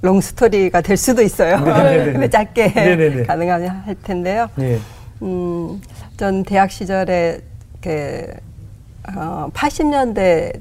롱스토리가 0.02 0.82
될 0.82 0.98
수도 0.98 1.22
있어요. 1.22 1.60
네네네. 1.60 2.12
근데 2.14 2.30
짧게 2.30 2.74
네네네. 2.74 3.24
가능하면 3.24 3.70
할 3.86 3.96
텐데요. 4.04 4.48
예. 4.60 4.80
음, 5.22 5.82
전 6.16 6.44
대학 6.44 6.72
시절에 6.72 7.40
그 7.82 8.28
어, 9.16 9.50
80년대 9.54 10.60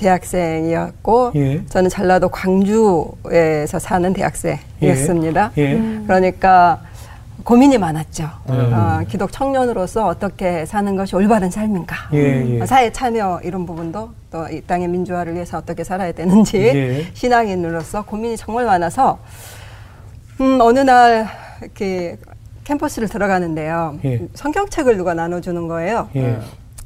대학생이었고 0.00 1.32
예. 1.36 1.64
저는 1.66 1.90
전라도 1.90 2.28
광주에서 2.30 3.78
사는 3.78 4.12
대학생이었습니다. 4.12 5.52
예. 5.58 5.78
그러니까 6.06 6.80
고민이 7.44 7.78
많았죠. 7.78 8.28
음. 8.50 8.70
어, 8.72 9.00
기독 9.08 9.32
청년으로서 9.32 10.06
어떻게 10.06 10.66
사는 10.66 10.94
것이 10.96 11.16
올바른 11.16 11.50
삶인가. 11.50 11.96
예, 12.12 12.56
예. 12.56 12.60
어, 12.60 12.66
사회 12.66 12.90
참여 12.92 13.40
이런 13.44 13.64
부분도 13.66 14.10
또 14.30 14.46
이 14.50 14.60
땅의 14.60 14.88
민주화를 14.88 15.34
위해서 15.34 15.58
어떻게 15.58 15.82
살아야 15.84 16.12
되는지 16.12 16.58
예. 16.58 17.06
신앙인으로서 17.14 18.02
고민이 18.04 18.36
정말 18.36 18.64
많아서 18.66 19.18
음, 20.40 20.58
어느 20.60 20.78
날 20.80 21.26
이렇게 21.60 22.16
캠퍼스를 22.64 23.08
들어가는데요. 23.08 23.98
예. 24.04 24.20
성경책을 24.34 24.96
누가 24.96 25.14
나눠주는 25.14 25.66
거예요. 25.68 26.08
예. 26.16 26.38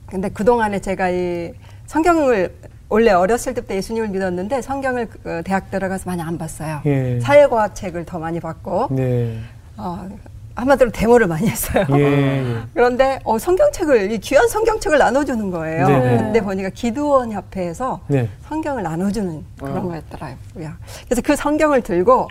근데 0.06 0.28
그 0.30 0.44
동안에 0.44 0.78
제가 0.80 1.10
이 1.10 1.52
성경을 1.86 2.54
원래 2.94 3.10
어렸을 3.10 3.54
때부터 3.54 3.74
예수님을 3.74 4.08
믿었는데 4.10 4.62
성경을 4.62 5.08
그, 5.08 5.18
어, 5.28 5.42
대학 5.42 5.68
들어가서 5.68 6.04
많이 6.06 6.22
안 6.22 6.38
봤어요. 6.38 6.80
예. 6.86 7.18
사회과학 7.18 7.74
책을 7.74 8.04
더 8.04 8.20
많이 8.20 8.38
봤고 8.38 8.86
네. 8.92 9.36
어, 9.76 10.08
한마디로 10.54 10.92
데모를 10.92 11.26
많이 11.26 11.48
했어요. 11.48 11.84
예. 11.90 11.98
예. 11.98 12.56
그런데 12.72 13.18
어, 13.24 13.36
성경책을 13.36 14.12
이 14.12 14.18
귀한 14.18 14.46
성경책을 14.46 14.98
나눠주는 14.98 15.50
거예요. 15.50 15.88
네네. 15.88 16.16
근데 16.18 16.40
보니까 16.40 16.70
기도원 16.70 17.32
협회에서 17.32 18.00
네. 18.06 18.28
성경을 18.48 18.84
나눠주는 18.84 19.44
그런 19.58 19.88
거였더라고요. 19.88 20.70
그래서 21.06 21.20
그 21.24 21.34
성경을 21.34 21.80
들고 21.80 22.28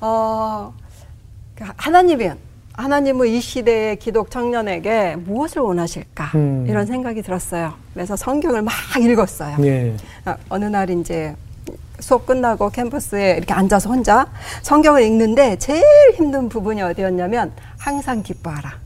어, 0.00 0.74
그 1.54 1.64
하나님이 1.76 2.32
하나님은 2.78 3.26
이 3.26 3.40
시대의 3.40 3.96
기독 3.96 4.30
청년에게 4.30 5.16
무엇을 5.16 5.62
원하실까 5.62 6.30
음. 6.36 6.64
이런 6.68 6.86
생각이 6.86 7.22
들었어요. 7.22 7.74
그래서 7.92 8.14
성경을 8.14 8.62
막 8.62 8.72
읽었어요. 8.96 9.56
예. 9.62 9.94
아, 10.24 10.36
어느 10.48 10.64
날 10.66 10.88
이제 10.88 11.34
수업 11.98 12.24
끝나고 12.24 12.70
캠퍼스에 12.70 13.32
이렇게 13.36 13.52
앉아서 13.52 13.90
혼자 13.90 14.28
성경을 14.62 15.02
읽는데 15.02 15.56
제일 15.56 15.82
힘든 16.14 16.48
부분이 16.48 16.80
어디였냐면 16.80 17.50
항상 17.78 18.22
기뻐하라. 18.22 18.78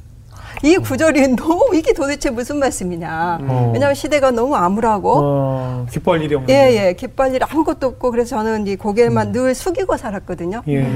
이 0.63 0.77
구절이 0.79 1.29
너무 1.37 1.73
이게 1.75 1.93
도대체 1.93 2.31
무슨 2.31 2.59
말씀이냐. 2.61 3.41
어. 3.43 3.71
왜냐하면 3.75 3.95
시대가 3.95 4.31
너무 4.31 4.57
암울하고 4.57 5.13
어, 5.23 5.87
기뻐할 5.91 6.23
일이 6.23 6.35
없는데. 6.35 6.55
예, 6.55 6.87
예, 6.89 6.93
기뻐할 6.95 7.35
일 7.35 7.43
아무것도 7.45 7.89
없고 7.89 8.11
그래서 8.11 8.37
저는 8.37 8.67
이 8.67 8.77
고개만 8.77 9.33
늘 9.33 9.55
숙이고 9.55 9.99
살았거든요. 9.99 10.63
예. 10.69 10.91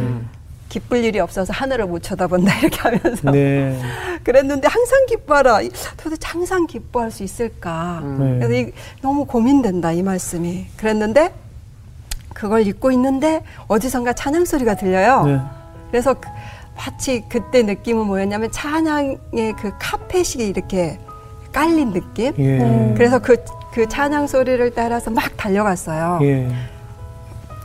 기쁠 0.69 1.05
일이 1.05 1.21
없어서 1.21 1.53
하늘을 1.53 1.87
못 1.87 2.03
쳐다본다 2.03 2.59
이렇게 2.61 2.77
하면서 2.81 3.31
네. 3.31 3.81
그랬는데 4.25 4.69
항상 4.69 5.07
기뻐하라. 5.07 5.63
이- 5.63 5.71
도대체 5.97 6.27
항상 6.27 6.67
기뻐할 6.67 7.11
수 7.11 7.23
있을까? 7.23 8.03
네. 8.19 8.39
그래서 8.41 8.53
이, 8.55 8.73
너무 9.01 9.25
고민된다 9.25 9.93
이 9.93 10.03
말씀이. 10.03 10.67
그랬는데 10.77 11.33
그걸 12.35 12.67
읽고 12.67 12.91
있는데 12.93 13.43
어디선가 13.69 14.13
찬양 14.15 14.45
소리가 14.45 14.75
들려요. 14.75 15.25
네. 15.25 15.41
그래서 15.91 16.15
그- 16.15 16.29
마치 16.77 17.25
그때 17.29 17.63
느낌은 17.63 18.05
뭐였냐면 18.07 18.51
찬양의 18.53 19.19
그 19.59 19.73
카펫이 19.79 20.45
이렇게 20.47 20.99
깔린 21.53 21.93
느낌. 21.93 22.35
예. 22.39 22.93
그래서 22.95 23.19
그, 23.19 23.43
그 23.73 23.89
찬양 23.89 24.27
소리를 24.27 24.75
따라서 24.75 25.11
막 25.11 25.35
달려갔어요. 25.39 26.19
예. 26.23 26.51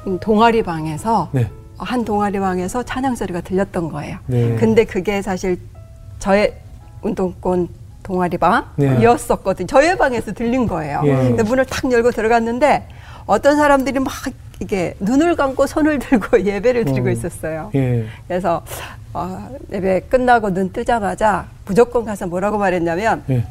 음, 0.08 0.18
동아리 0.22 0.64
방에서 0.64 1.28
네. 1.34 1.50
한 1.84 2.06
동아리 2.06 2.40
방에서 2.40 2.84
찬양 2.84 3.16
소리가 3.16 3.42
들렸던 3.42 3.90
거예요. 3.92 4.18
네. 4.28 4.56
근데 4.56 4.86
그게 4.86 5.22
사실 5.22 5.58
저의 6.20 6.54
운동권 7.02 7.70
동아리 8.04 8.38
네. 8.38 8.38
방이었었거든요. 8.38 9.68
저의 9.68 9.98
방에서 9.98 10.34
들린 10.34 10.68
거예요. 10.68 11.02
예. 11.06 11.16
근데 11.16 11.44
문을 11.44 11.66
탁 11.66 11.92
열고 11.92 12.12
들어갔는데 12.12 12.88
어떤 13.26 13.56
사람들이 13.56 14.00
막 14.00 14.12
이게 14.60 14.96
눈을 15.00 15.36
감고 15.36 15.66
손을 15.66 15.98
들고 16.00 16.44
예배를 16.44 16.86
드리고 16.86 17.08
어. 17.08 17.12
있었어요. 17.12 17.72
예. 17.76 18.06
그래서 18.28 18.64
어, 19.14 19.50
예배 19.72 20.02
끝나고 20.10 20.54
눈 20.54 20.72
뜨자마자 20.72 21.48
무조건 21.66 22.06
가서 22.06 22.28
뭐라고 22.28 22.58
말했냐면 22.58 23.24
예. 23.30 23.46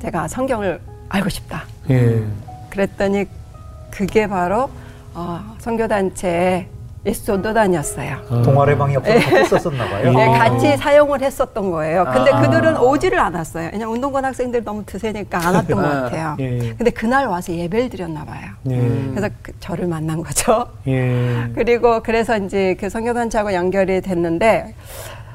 제가 0.00 0.26
성경을 0.28 0.80
알고 1.08 1.28
싶다. 1.28 1.64
예. 1.90 2.22
그랬더니 2.70 3.26
그게 3.90 4.26
바로 4.26 4.68
어, 5.14 5.56
선교단체의 5.58 6.66
예수 7.04 7.26
전도단이었어요. 7.26 8.16
아. 8.30 8.42
동아리방이 8.42 8.94
없어서 8.96 9.18
같이 9.30 9.44
썼었나 9.48 9.88
봐요. 9.88 10.12
네, 10.12 10.24
아. 10.24 10.38
같이 10.38 10.76
사용을 10.76 11.20
했었던 11.20 11.70
거예요. 11.72 12.04
근데 12.12 12.30
아. 12.30 12.40
그들은 12.40 12.76
오지를 12.76 13.18
않았어요. 13.18 13.70
그냥 13.72 13.90
운동권 13.90 14.24
학생들 14.24 14.62
너무 14.62 14.84
드세니까 14.86 15.38
안 15.48 15.54
왔던 15.56 15.76
것 15.76 15.84
아. 15.84 16.00
같아요. 16.02 16.36
예. 16.38 16.58
근데 16.74 16.90
그날 16.92 17.26
와서 17.26 17.52
예배를 17.52 17.88
드렸나 17.90 18.24
봐요. 18.24 18.50
예. 18.70 18.76
그래서 19.10 19.28
그- 19.42 19.52
저를 19.58 19.88
만난 19.88 20.22
거죠. 20.22 20.66
예. 20.86 21.48
그리고 21.56 22.00
그래서 22.04 22.36
이제 22.38 22.76
그 22.78 22.88
선교단체하고 22.88 23.52
연결이 23.52 24.00
됐는데 24.00 24.74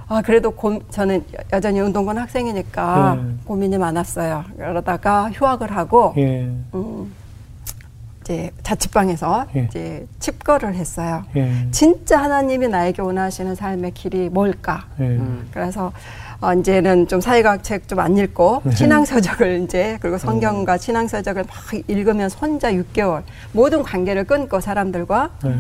아 0.08 0.22
그래도 0.22 0.52
고, 0.52 0.80
저는 0.90 1.18
여- 1.18 1.44
여전히 1.52 1.82
운동권 1.82 2.18
학생이니까 2.18 3.18
네. 3.22 3.34
고민이 3.44 3.78
많았어요. 3.78 4.46
그러다가 4.56 5.30
휴학을 5.34 5.76
하고 5.76 6.14
예. 6.18 6.50
음, 6.74 7.14
이제 8.28 8.52
자취방에서 8.62 9.46
예. 9.56 9.68
이제 9.70 10.06
칩거를 10.20 10.76
했어요. 10.76 11.24
예. 11.38 11.68
진짜 11.72 12.22
하나님이 12.22 12.68
나에게 12.68 13.02
원하시는 13.02 13.56
삶의 13.56 13.92
길이 13.94 14.28
뭘까? 14.28 14.86
예. 15.00 15.18
그래서 15.54 15.94
어, 16.42 16.54
이제는 16.54 17.08
좀 17.08 17.22
사회과학 17.22 17.64
책 17.64 17.88
좀 17.88 18.00
안 18.00 18.18
읽고 18.18 18.62
네. 18.66 18.76
신앙서적을 18.76 19.62
이제 19.64 19.98
그리고 20.02 20.18
성경과 20.18 20.78
신앙서적을 20.78 21.46
막 21.48 21.56
읽으면서 21.88 22.38
혼자 22.40 22.70
6개월 22.74 23.24
모든 23.54 23.82
관계를 23.82 24.26
끊고 24.26 24.60
사람들과 24.60 25.30
예. 25.46 25.56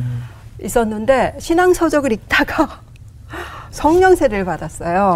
있었는데 0.65 1.37
신앙서적을 1.39 2.11
읽다가 2.11 2.81
성령 3.71 4.13
세례를 4.15 4.43
받았어요. 4.43 5.15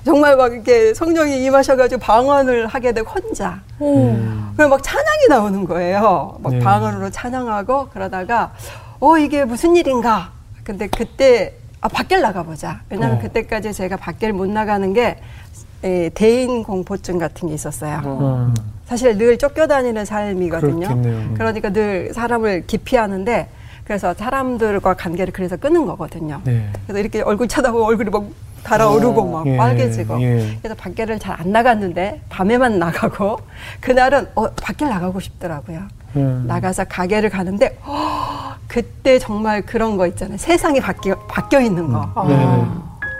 예. 0.00 0.04
정말 0.04 0.36
막 0.36 0.52
이렇게 0.52 0.94
성령이 0.94 1.44
임하셔가지고 1.44 2.00
방언을 2.00 2.66
하게 2.66 2.92
되고 2.92 3.08
혼자. 3.10 3.60
그럼 3.78 4.70
막 4.70 4.82
찬양이 4.82 5.28
나오는 5.28 5.64
거예요. 5.64 6.38
막 6.40 6.52
네. 6.52 6.58
방언으로 6.58 7.10
찬양하고 7.10 7.88
그러다가 7.88 8.52
어 8.98 9.16
이게 9.18 9.44
무슨 9.44 9.76
일인가. 9.76 10.32
근데 10.64 10.86
그때 10.86 11.54
아 11.80 11.88
밖에 11.88 12.18
나가보자. 12.18 12.82
왜냐하면 12.90 13.18
어. 13.18 13.20
그때까지 13.20 13.72
제가 13.72 13.96
밖에 13.96 14.32
못 14.32 14.48
나가는 14.48 14.92
게 14.92 15.18
에, 15.82 16.10
대인 16.10 16.62
공포증 16.62 17.18
같은 17.18 17.48
게 17.48 17.54
있었어요. 17.54 18.02
어. 18.04 18.54
사실 18.84 19.16
늘 19.16 19.38
쫓겨다니는 19.38 20.04
삶이거든요. 20.04 20.88
그렇겠네요. 20.88 21.34
그러니까 21.34 21.70
늘 21.70 22.12
사람을 22.12 22.66
기피하는데 22.66 23.48
그래서 23.84 24.14
사람들과 24.14 24.94
관계를 24.94 25.32
그래서 25.32 25.56
끊은 25.56 25.86
거거든요. 25.86 26.40
네. 26.44 26.68
그래서 26.86 27.00
이렇게 27.00 27.22
얼굴 27.22 27.48
쳐다보고 27.48 27.86
얼굴이 27.86 28.10
막 28.10 28.24
달아오르고 28.64 29.30
막 29.30 29.46
예, 29.46 29.56
빨개지고 29.56 30.20
예. 30.22 30.56
그래서 30.60 30.74
밖에를 30.74 31.18
잘 31.18 31.30
안 31.40 31.52
나갔는데 31.52 32.20
밤에만 32.28 32.78
나가고 32.78 33.38
그날은 33.80 34.28
어 34.34 34.50
밖에 34.62 34.84
나가고 34.84 35.20
싶더라고요. 35.20 35.80
음. 36.16 36.44
나가서 36.46 36.84
가게를 36.84 37.30
가는데 37.30 37.78
허, 37.86 38.56
그때 38.66 39.18
정말 39.18 39.62
그런 39.62 39.96
거 39.96 40.06
있잖아요. 40.08 40.36
세상이 40.38 40.80
바뀌어 40.80 41.14
바뀌어 41.28 41.60
있는 41.60 41.92
거. 41.92 42.08
네. 42.28 42.64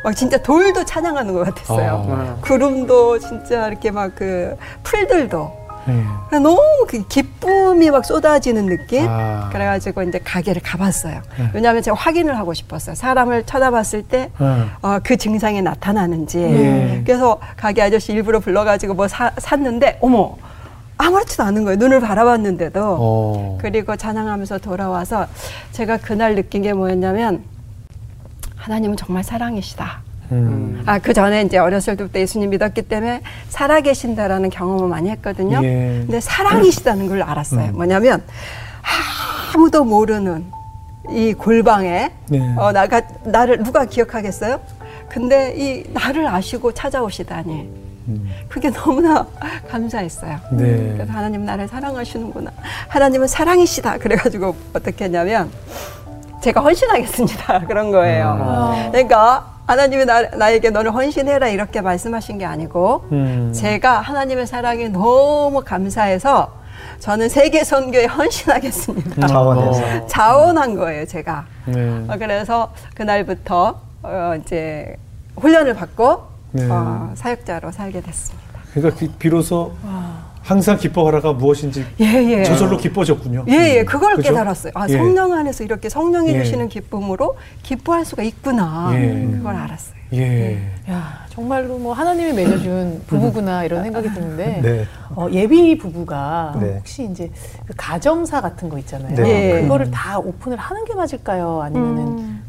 막 0.02 0.14
진짜 0.16 0.38
돌도 0.42 0.84
찬양하는 0.84 1.32
것 1.34 1.44
같았어요. 1.44 2.06
아. 2.08 2.36
구름도 2.40 3.18
진짜 3.20 3.68
이렇게 3.68 3.90
막 3.90 4.12
그 4.16 4.56
풀들도 4.82 5.59
예. 5.88 6.04
그냥 6.28 6.42
너무 6.42 6.86
그 6.88 7.06
기쁨이 7.06 7.90
막 7.90 8.04
쏟아지는 8.04 8.66
느낌. 8.66 9.06
아. 9.08 9.48
그래가지고 9.52 10.02
이제 10.02 10.18
가게를 10.22 10.62
가봤어요. 10.62 11.22
네. 11.38 11.50
왜냐하면 11.54 11.82
제가 11.82 11.96
확인을 11.96 12.38
하고 12.38 12.54
싶었어요. 12.54 12.94
사람을 12.94 13.44
쳐다봤을 13.46 14.02
때 14.02 14.30
어. 14.38 14.66
어, 14.82 14.98
그 15.02 15.16
증상이 15.16 15.62
나타나는지. 15.62 16.38
예. 16.38 17.02
그래서 17.04 17.38
가게 17.56 17.82
아저씨 17.82 18.12
일부러 18.12 18.40
불러가지고 18.40 18.94
뭐 18.94 19.08
사, 19.08 19.32
샀는데 19.38 19.98
어머 20.00 20.36
아무렇지도 20.98 21.42
않은 21.44 21.64
거예요. 21.64 21.76
눈을 21.78 22.00
바라봤는데도. 22.00 22.96
어. 23.00 23.58
그리고 23.60 23.96
찬양하면서 23.96 24.58
돌아와서 24.58 25.26
제가 25.72 25.96
그날 25.96 26.34
느낀 26.34 26.62
게 26.62 26.72
뭐였냐면 26.74 27.42
하나님은 28.56 28.96
정말 28.96 29.24
사랑이시다. 29.24 30.02
음. 30.32 30.82
아, 30.86 30.98
그 30.98 31.12
전에 31.12 31.42
이제 31.42 31.58
어렸을 31.58 31.96
때부터 31.96 32.18
예수님 32.20 32.50
믿었기 32.50 32.82
때문에 32.82 33.20
살아계신다라는 33.48 34.50
경험을 34.50 34.88
많이 34.88 35.10
했거든요. 35.10 35.60
예. 35.64 36.02
근데 36.06 36.20
사랑이시다는 36.20 37.08
걸 37.08 37.22
알았어요. 37.22 37.72
뭐냐면 37.72 38.22
아무도 39.54 39.84
모르는 39.84 40.44
이 41.10 41.32
골방에 41.34 42.12
네. 42.28 42.54
어, 42.56 42.72
나가 42.72 43.02
나를 43.24 43.62
누가 43.62 43.84
기억하겠어요? 43.84 44.60
근데 45.08 45.54
이 45.56 45.84
나를 45.92 46.26
아시고 46.28 46.72
찾아오시다니. 46.72 47.90
그게 48.48 48.70
너무나 48.72 49.24
감사했어요. 49.68 50.38
네. 50.52 50.92
그래서 50.94 51.12
하나님 51.12 51.44
나를 51.44 51.68
사랑하시는구나. 51.68 52.50
하나님은 52.88 53.28
사랑이시다. 53.28 53.98
그래가지고 53.98 54.56
어떻게 54.72 55.04
했냐면 55.04 55.48
제가 56.42 56.60
헌신하겠습니다. 56.60 57.66
그런 57.68 57.92
거예요. 57.92 58.88
그러니까 58.90 59.59
하나님이 59.70 60.04
나, 60.04 60.22
나에게 60.22 60.70
너를 60.70 60.92
헌신해라 60.92 61.46
이렇게 61.46 61.80
말씀하신 61.80 62.38
게 62.38 62.44
아니고 62.44 63.04
음. 63.12 63.52
제가 63.54 64.00
하나님의 64.00 64.48
사랑에 64.48 64.88
너무 64.88 65.62
감사해서 65.64 66.58
저는 66.98 67.28
세계 67.28 67.62
선교에 67.62 68.06
헌신하겠습니다. 68.06 69.28
자원해서. 69.28 70.06
자원한 70.08 70.74
거예요, 70.74 71.06
제가. 71.06 71.46
네. 71.66 72.04
어, 72.08 72.16
그래서 72.18 72.72
그날부터 72.96 73.80
어, 74.02 74.34
이제 74.42 74.96
훈련을 75.36 75.74
받고 75.74 76.20
네. 76.50 76.68
어, 76.68 77.12
사역자로 77.14 77.70
살게 77.70 78.00
됐습니다. 78.00 78.58
그러니까 78.74 78.98
비- 78.98 79.12
비로소 79.20 79.72
항상 80.50 80.76
기뻐하라가 80.76 81.32
무엇인지 81.32 81.86
예, 82.00 82.04
예. 82.04 82.42
저절로 82.42 82.76
기뻐졌군요. 82.76 83.44
예, 83.50 83.76
예, 83.76 83.84
그걸 83.84 84.16
그죠? 84.16 84.30
깨달았어요. 84.30 84.72
아, 84.74 84.86
예. 84.88 84.94
성령 84.94 85.32
안에서 85.32 85.62
이렇게 85.62 85.88
성령이 85.88 86.34
예. 86.34 86.42
주시는 86.42 86.68
기쁨으로 86.68 87.36
기뻐할 87.62 88.04
수가 88.04 88.24
있구나. 88.24 88.90
예. 88.94 89.28
그걸 89.30 89.54
알았어요. 89.54 89.94
예. 90.14 90.58
야, 90.90 91.24
정말로 91.28 91.78
뭐 91.78 91.92
하나님이 91.92 92.32
맺어준 92.32 93.04
부부구나 93.06 93.62
이런 93.62 93.84
생각이 93.84 94.12
드는데 94.12 94.58
네. 94.60 94.86
어, 95.14 95.28
예비 95.30 95.78
부부가 95.78 96.58
네. 96.60 96.78
혹시 96.78 97.04
이제 97.04 97.30
그 97.64 97.72
가정사 97.76 98.40
같은 98.40 98.68
거 98.68 98.76
있잖아요. 98.78 99.14
네. 99.14 99.58
예. 99.58 99.62
그거를 99.62 99.92
다 99.92 100.18
오픈을 100.18 100.56
하는 100.56 100.84
게 100.84 100.96
맞을까요? 100.96 101.62
아니면은 101.62 102.40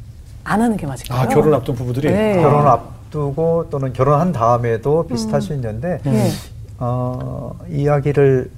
안 0.43 0.60
하는 0.60 0.75
게 0.75 0.88
맞을까요? 0.88 1.20
아 1.20 1.27
결혼 1.27 1.53
앞둔 1.53 1.75
부부들이 1.75 2.10
네. 2.10 2.41
결혼 2.41 2.65
앞두고 2.65 3.67
또는 3.70 3.93
결혼한 3.93 4.31
다음에도 4.31 5.05
비슷할 5.05 5.39
수 5.39 5.53
있는데 5.53 6.00
예. 6.08 6.31
어, 6.83 7.55
이야기를 7.69 8.50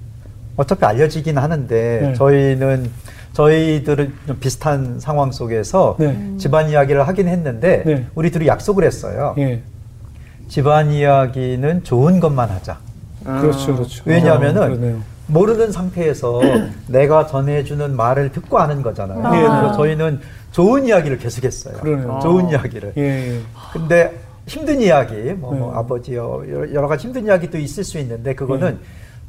어차피 0.56 0.86
알려지긴 0.86 1.38
하는데 1.38 2.00
네. 2.02 2.14
저희는 2.14 2.90
저희들은 3.34 4.14
좀 4.28 4.40
비슷한 4.40 5.00
상황 5.00 5.32
속에서 5.32 5.98
네. 6.00 6.18
집안 6.38 6.70
이야기를 6.70 7.06
하긴 7.08 7.28
했는데 7.28 7.84
네. 7.86 8.08
우리 8.16 8.32
둘이 8.32 8.48
약속을 8.48 8.86
했어요. 8.86 9.36
예. 9.40 9.62
집안 10.48 10.92
이야기는 10.92 11.84
좋은 11.84 12.20
것만 12.22 12.50
하자. 12.50 12.78
그렇죠, 13.26 13.76
그렇죠. 13.76 14.04
왜냐하면은 14.06 14.62
어, 14.62 14.66
그러네요. 14.68 15.02
모르는 15.28 15.72
상태에서 15.72 16.40
내가 16.88 17.28
전해주는 17.28 17.94
말을 17.96 18.32
듣고 18.32 18.58
하는 18.60 18.82
거잖아요. 18.82 19.20
예, 19.36 19.40
그래서 19.42 19.72
네. 19.72 19.78
저희는 19.78 20.20
좋은 20.52 20.86
이야기를 20.86 21.18
계속했어요. 21.18 21.78
그러네요. 21.78 22.20
좋은 22.22 22.50
이야기를. 22.50 22.94
예, 22.98 23.02
예. 23.02 23.40
근데 23.74 24.14
힘든 24.46 24.82
이야기, 24.82 25.16
뭐, 25.34 25.54
뭐 25.54 25.72
네. 25.72 25.78
아버지요 25.78 26.44
여러, 26.50 26.74
여러 26.74 26.88
가지 26.88 27.08
힘든 27.08 27.26
이야기도 27.26 27.58
있을 27.58 27.84
수 27.84 27.98
있는데 28.00 28.36
그거는 28.36 28.80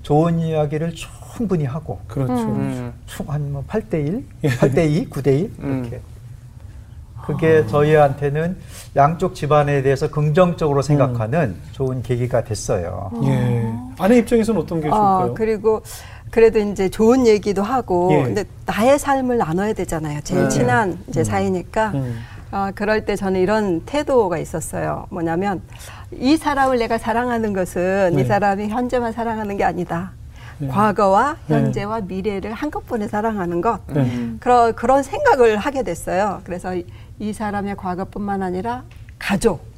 좋은 0.03 0.39
이야기를 0.39 0.93
충분히 0.95 1.65
하고 1.65 2.01
그렇죠. 2.09 2.33
음. 2.33 2.93
한뭐 3.27 3.65
8대 3.69 3.95
1, 4.07 4.25
예. 4.45 4.49
8대 4.49 4.91
2, 4.91 5.09
9대 5.09 5.27
1 5.39 5.53
음. 5.61 5.81
이렇게. 5.81 6.01
그게 7.27 7.67
저희한테는 7.67 8.57
양쪽 8.97 9.35
집안에 9.35 9.81
대해서 9.81 10.11
긍정적으로 10.11 10.83
생각하는 10.83 11.57
좋은 11.73 12.03
계기가 12.03 12.45
됐어요. 12.45 13.11
예. 13.25 13.73
아내 13.99 14.19
입장에서는 14.19 14.61
어떤 14.61 14.81
게 14.81 14.91
좋을까요? 14.91 15.31
어, 15.31 15.35
그리고 15.35 15.83
그래도 16.31 16.59
이제 16.59 16.91
좋은 16.91 17.27
얘기도 17.27 17.63
하고 17.63 18.11
예. 18.13 18.23
근데 18.25 18.45
나의 18.67 18.99
삶을 18.99 19.39
나눠야 19.39 19.73
되잖아요. 19.73 20.21
제일 20.23 20.43
네. 20.43 20.49
친한 20.51 20.99
이제 21.09 21.25
사이니까. 21.25 21.93
음. 21.93 22.19
아, 22.55 22.71
그럴 22.73 23.05
때 23.05 23.17
저는 23.17 23.41
이런 23.41 23.81
태도가 23.81 24.39
있었어요. 24.39 25.07
뭐냐면 25.11 25.61
이 26.13 26.37
사람을 26.37 26.79
내가 26.79 26.99
사랑하는 26.99 27.53
것은 27.53 28.13
네. 28.15 28.23
이 28.23 28.25
사람이 28.25 28.69
현재만 28.69 29.11
사랑하는 29.11 29.57
게 29.57 29.65
아니다. 29.65 30.13
네. 30.59 30.69
과거와 30.69 31.37
네. 31.49 31.57
현재와 31.57 32.03
미래를 32.03 32.53
한꺼번에 32.53 33.09
사랑하는 33.09 33.61
것. 33.61 33.81
네. 33.89 34.37
그런 34.39 34.73
그런 34.77 35.03
생각을 35.03 35.57
하게 35.57 35.83
됐어요. 35.83 36.43
그래서 36.45 36.77
이, 36.77 36.87
이 37.19 37.33
사람의 37.33 37.75
과거뿐만 37.75 38.41
아니라 38.41 38.85
가족. 39.19 39.75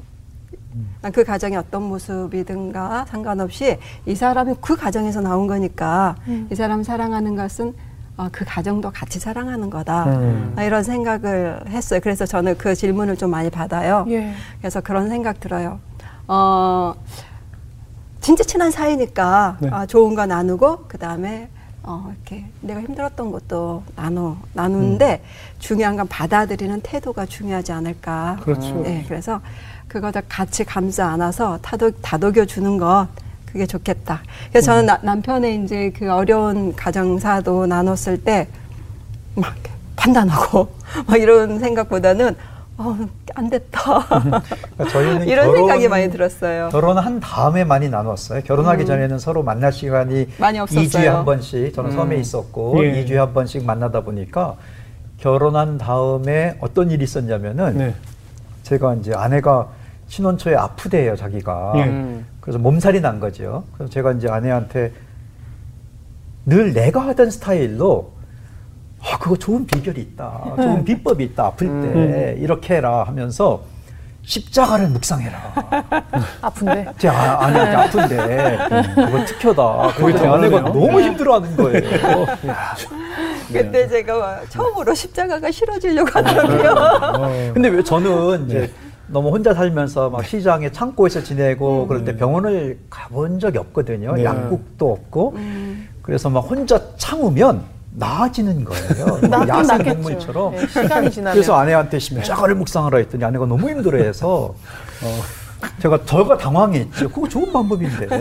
그 1.15 1.25
가정이 1.25 1.57
어떤 1.57 1.85
모습이든가 1.85 3.07
상관없이 3.09 3.79
이 4.05 4.15
사람이 4.15 4.57
그 4.61 4.77
가정에서 4.77 5.23
나온 5.23 5.47
거니까 5.47 6.17
이 6.51 6.55
사람 6.55 6.83
사랑하는 6.83 7.37
것은 7.37 7.73
어, 8.17 8.29
그 8.33 8.45
가정도 8.47 8.91
같이 8.91 9.19
사랑하는 9.19 9.69
거다. 9.69 10.05
음. 10.07 10.55
아, 10.57 10.63
이런 10.63 10.83
생각을 10.83 11.69
했어요. 11.69 12.01
그래서 12.03 12.25
저는 12.25 12.57
그 12.57 12.75
질문을 12.75 13.17
좀 13.17 13.31
많이 13.31 13.51
받아요. 13.51 14.07
예. 14.09 14.33
그래서 14.59 14.81
그런 14.81 15.09
생각 15.09 15.39
들어요. 15.39 15.79
어, 16.27 16.95
진짜 18.21 18.43
친한 18.43 18.71
사이니까 18.71 19.59
네. 19.61 19.69
아, 19.71 19.87
좋은 19.87 20.15
거 20.15 20.25
나누고 20.27 20.87
그 20.89 20.99
다음에 20.99 21.49
어, 21.83 22.11
이렇게 22.11 22.47
내가 22.63 22.81
힘들었던 22.81 23.31
것도 23.31 23.85
나누 23.95 24.37
나누는데 24.55 25.23
중요한 25.61 25.97
건 25.97 26.09
받아들이는 26.09 26.81
태도가 26.83 27.27
중요하지 27.27 27.73
않을까. 27.73 28.39
그렇죠. 28.43 28.75
네, 28.83 29.05
그래서 29.07 29.41
그거를 29.87 30.23
같이 30.29 30.65
감싸 30.65 31.07
안아서 31.11 31.59
다독, 31.63 32.01
다독여 32.03 32.47
주는 32.47 32.79
것 32.79 33.07
그게 33.57 33.67
좋겠다. 33.67 34.21
그래서 34.53 34.67
저는 34.67 34.85
나- 34.87 34.99
남편의 35.03 35.65
이제 35.65 35.91
그 35.97 36.13
어려운 36.13 36.77
가정사도 36.77 37.67
나눴을 37.67 38.23
때 38.23 38.47
막 39.35 39.55
판단하고 39.97 40.69
막 41.07 41.17
이런 41.21 41.59
생각보다는 41.59 42.35
어, 42.79 42.97
안 43.35 43.51
됐다. 43.51 44.07
그러니까 44.09 44.43
저희는 44.91 45.27
이런 45.29 45.47
결혼- 45.47 45.57
생각이 45.57 45.89
많이 45.89 46.11
들었어요. 46.11 46.69
결혼한 46.71 47.21
다음에 47.21 47.65
많이 47.65 47.89
나눴어요. 47.91 48.43
결혼하기 48.45 48.85
전에는 48.87 49.19
서로 49.19 49.43
만날 49.43 49.73
시간이 49.73 50.29
많이 50.39 50.59
없었어요. 50.59 50.85
2주에 50.89 51.05
한 51.07 51.25
번씩 51.27 51.75
저는 51.75 51.93
섬에 51.93 52.17
있었고 52.17 52.83
예. 52.85 53.05
2주에 53.05 53.15
한 53.17 53.33
번씩 53.35 53.65
만나다 53.65 54.01
보니까 54.03 54.57
결혼한 55.19 55.77
다음에 55.79 56.57
어떤 56.61 56.91
일이 56.91 57.05
있었냐면은 57.05 57.77
네. 57.79 57.95
제가 58.63 58.95
이제 58.95 59.13
아내가 59.15 59.69
신혼 60.09 60.39
초에 60.39 60.55
아프대요, 60.55 61.17
자기가. 61.17 61.73
예. 61.77 61.83
음. 61.85 62.27
그래서 62.41 62.59
몸살이 62.59 63.01
난 63.01 63.19
거죠. 63.21 63.65
그래서 63.75 63.93
제가 63.93 64.13
이제 64.13 64.29
아내한테 64.29 64.93
늘 66.45 66.73
내가 66.73 67.01
하던 67.09 67.31
스타일로 67.31 68.13
아, 69.03 69.19
그거 69.19 69.37
좋은 69.37 69.67
비결이 69.67 70.01
있다. 70.01 70.55
좋은 70.57 70.85
비법이 70.85 71.25
있다. 71.25 71.47
아플 71.47 71.67
때 71.67 71.73
음. 71.73 72.37
이렇게 72.39 72.77
해라 72.77 73.05
하면서 73.05 73.63
십자가를 74.23 74.89
묵상해라. 74.89 75.55
아픈데. 76.43 76.87
제 76.99 77.09
아, 77.09 77.45
아내한테 77.45 77.77
아픈데 77.77 78.59
그거 78.95 79.25
특효다. 79.25 79.89
다 80.19 80.35
아내가. 80.35 80.61
너무 80.61 81.01
힘들어하는 81.01 81.57
거예요. 81.57 82.27
그때 83.53 83.89
제가 83.89 84.41
처음으로 84.49 84.95
십자가가 84.95 85.51
싫어지려고 85.51 86.11
하더라고요. 86.13 86.71
어. 86.73 87.51
근데 87.55 87.69
왜 87.69 87.83
저는 87.83 88.47
이제 88.47 88.73
너무 89.09 89.31
혼자 89.31 89.55
살면서 89.55 90.11
막 90.11 90.25
시장에 90.25 90.71
창고에서 90.71 91.23
지내고 91.23 91.87
그럴 91.87 92.05
때 92.05 92.17
병원을 92.17 92.79
가본 92.91 93.39
적이 93.39 93.59
없거든요. 93.59 94.15
네. 94.15 94.25
약국도 94.25 94.93
없고. 94.93 95.37
그래서 96.03 96.29
막 96.31 96.41
혼자 96.41 96.81
참으면 96.97 97.63
나아지는 97.93 98.65
거예요. 98.65 99.19
낫긴 99.29 99.49
야생. 99.49 99.85
동물처럼. 99.85 100.53
네, 100.55 100.67
시간이 100.67 101.11
지나면. 101.11 101.33
그래서 101.35 101.55
아내한테 101.57 101.99
십자가를 101.99 102.55
묵상하라 102.57 102.99
했더니 102.99 103.25
아내가 103.25 103.47
너무 103.47 103.69
힘들어해서 103.71 104.55
어, 104.55 105.21
제가 105.81 106.05
저가 106.05 106.37
당황했죠. 106.37 107.09
그거 107.11 107.29
좋은 107.29 107.53
방법인데. 107.53 108.09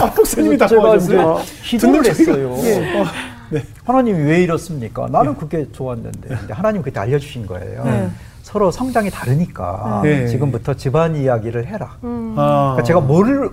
아, 0.00 0.06
목사님이 0.16 0.58
도와줬어요. 0.58 1.40
이제 1.42 1.62
기도를 1.62 2.04
했어요. 2.06 2.56
예. 2.64 3.00
어, 3.00 3.04
네. 3.50 3.64
하나님이 3.84 4.24
왜 4.24 4.42
이렇습니까? 4.42 5.06
나는 5.08 5.36
그게 5.36 5.70
좋았는데. 5.70 6.28
근데 6.28 6.52
하나님 6.52 6.82
그때 6.82 6.98
알려주신 7.00 7.46
거예요. 7.46 7.84
네. 7.84 8.10
서로 8.54 8.70
성장이 8.70 9.10
다르니까 9.10 10.00
네. 10.04 10.28
지금부터 10.28 10.74
집안 10.74 11.16
이야기를 11.16 11.66
해라. 11.66 11.96
아. 12.02 12.74
그러니까 12.76 12.82
제가 12.84 13.00
모를, 13.00 13.50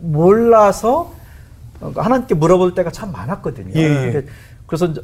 몰라서 0.00 1.12
어, 1.80 1.92
하나님께 1.96 2.36
물어볼 2.36 2.72
때가 2.76 2.92
참 2.92 3.10
많았거든요. 3.10 3.72
예, 3.74 3.82
예. 4.14 4.24
그래서 4.68 4.94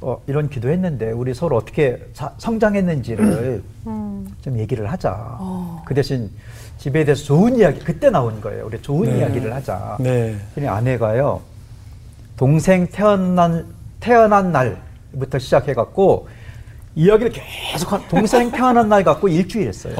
어, 0.00 0.22
이런 0.28 0.48
기도했는데 0.48 1.10
우리 1.10 1.34
서로 1.34 1.56
어떻게 1.56 2.06
자- 2.12 2.34
성장했는지를 2.38 3.64
좀 3.84 4.58
얘기를 4.60 4.92
하자. 4.92 5.38
그 5.84 5.92
대신 5.92 6.30
집에 6.78 7.04
대해서 7.04 7.24
좋은 7.24 7.56
이야기 7.56 7.80
그때 7.80 8.10
나온 8.10 8.40
거예요. 8.40 8.66
우리 8.66 8.80
좋은 8.80 9.10
네. 9.10 9.18
이야기를 9.18 9.52
하자. 9.52 9.96
네. 9.98 10.36
그랬더니 10.54 10.68
아내가요. 10.68 11.40
동생 12.36 12.86
태어난 12.86 13.66
태어난 13.98 14.52
날부터 14.52 15.40
시작해갖고 15.40 16.28
이야기를 16.96 17.32
계속 17.32 17.92
한 17.92 18.00
동생 18.08 18.50
태어난 18.52 18.88
날 18.88 19.02
갖고 19.02 19.26
일주일 19.28 19.68
했어요. 19.68 19.94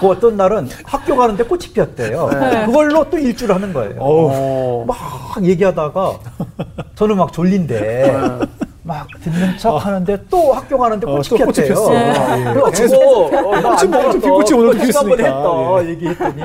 그 0.00 0.08
어떤 0.08 0.36
날은 0.36 0.68
학교 0.84 1.16
가는데 1.16 1.44
꽃이 1.44 1.66
피었대요. 1.72 2.28
그걸로 2.66 3.08
또 3.08 3.18
일주일 3.18 3.52
하는 3.52 3.72
거예요. 3.72 3.96
어. 4.00 4.84
막 4.86 4.96
얘기하다가 5.44 6.18
저는 6.96 7.16
막 7.16 7.32
졸린데 7.32 8.12
막 8.82 9.06
듣는 9.22 9.58
척 9.58 9.76
하는데 9.76 10.24
또 10.28 10.52
학교 10.52 10.76
가는데 10.78 11.06
꽃이 11.06 11.18
어, 11.18 11.22
또 11.28 11.36
꽃이 11.36 11.52
피었대요. 11.52 11.66
피었어. 11.66 11.94
예. 11.94 12.44
그래가지고 12.52 13.26
어, 13.26 13.60
나안 13.60 13.76
지금 13.76 13.90
뭐가 13.92 14.10
좀 14.12 14.20
들었어. 14.20 14.38
빛꽃이 14.38 14.52
오늘도 14.60 14.78
꽃이 14.78 14.92
한번 14.96 15.16
피었으니까. 15.18 15.28
했다 15.28 15.84
예. 15.84 15.88
얘기했더니 15.90 16.42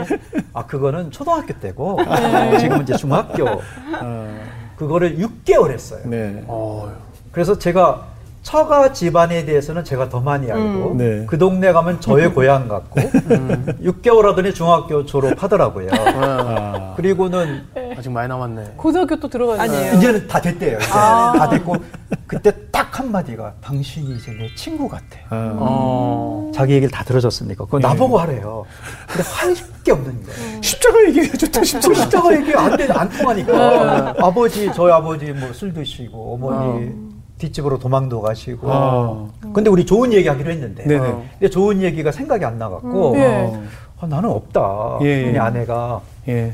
아 0.53 0.65
그거는 0.67 1.09
초등학교 1.11 1.53
때고 1.59 1.97
지금은 2.59 2.81
이제 2.83 2.95
중학교 2.97 3.45
그거를 4.75 5.17
6개월 5.17 5.71
했어요. 5.71 6.01
네. 6.05 6.43
어. 6.47 6.91
그래서 7.31 7.57
제가 7.57 8.12
처가 8.43 8.91
집안에 8.93 9.45
대해서는 9.45 9.83
제가 9.85 10.09
더 10.09 10.19
많이 10.19 10.51
알고 10.51 10.95
네. 10.97 11.25
그 11.27 11.37
동네 11.37 11.71
가면 11.71 12.01
저의 12.01 12.31
고향 12.35 12.67
같고 12.67 12.99
6개월 12.99 14.23
하더니 14.23 14.53
중학교 14.53 15.05
졸업하더라고요. 15.05 15.87
아. 15.93 16.93
그리고는 16.97 17.63
아직 17.97 18.11
많이 18.11 18.27
남았네. 18.27 18.73
고등학교 18.77 19.15
또 19.19 19.27
들어가요. 19.29 19.61
아니에요. 19.61 19.93
이제는 19.95 20.27
다 20.27 20.41
됐대요. 20.41 20.77
이제 20.77 20.87
아. 20.91 21.33
다 21.37 21.49
됐고 21.49 21.77
그때 22.27 22.51
딱 22.69 22.99
한마디가 22.99 23.53
당신이 23.61 24.15
이제 24.17 24.31
내 24.33 24.53
친구 24.55 24.89
같아. 24.89 25.05
아. 25.29 25.55
어. 25.57 26.51
자기 26.53 26.73
얘기를 26.73 26.91
다 26.91 27.03
들어줬으니까 27.05 27.63
그거 27.65 27.79
나보고 27.79 28.17
하래요. 28.19 28.65
근데 29.07 29.23
할 29.27 29.55
게 29.83 29.91
없는 29.91 30.23
거예요. 30.23 30.61
십자가 30.61 30.97
얘기해 31.07 31.27
좋다 31.33 31.61
십자가. 31.61 31.93
십자가 31.93 32.33
얘기 32.37 32.53
안, 32.55 32.77
돼, 32.77 32.87
안 32.89 33.09
통하니까. 33.09 34.13
아버지, 34.17 34.71
저희 34.73 34.93
아버지 34.93 35.25
뭐 35.33 35.51
술 35.51 35.73
드시고, 35.73 36.35
어머니 36.35 36.89
뒷집으로 37.43 37.79
도망도 37.79 38.21
가시고. 38.21 38.67
아. 38.71 39.27
근데 39.53 39.69
우리 39.69 39.85
좋은 39.85 40.13
얘기 40.13 40.27
하기로 40.27 40.51
했는데. 40.51 40.85
네네. 40.85 41.29
근데 41.39 41.49
좋은 41.49 41.81
얘기가 41.81 42.11
생각이 42.11 42.45
안 42.45 42.57
나갖고. 42.57 43.17
예. 43.17 43.53
아, 43.99 44.07
나는 44.07 44.29
없다. 44.29 44.99
예, 45.01 45.05
예. 45.05 45.29
우리 45.29 45.39
아내가 45.39 46.01
예. 46.27 46.53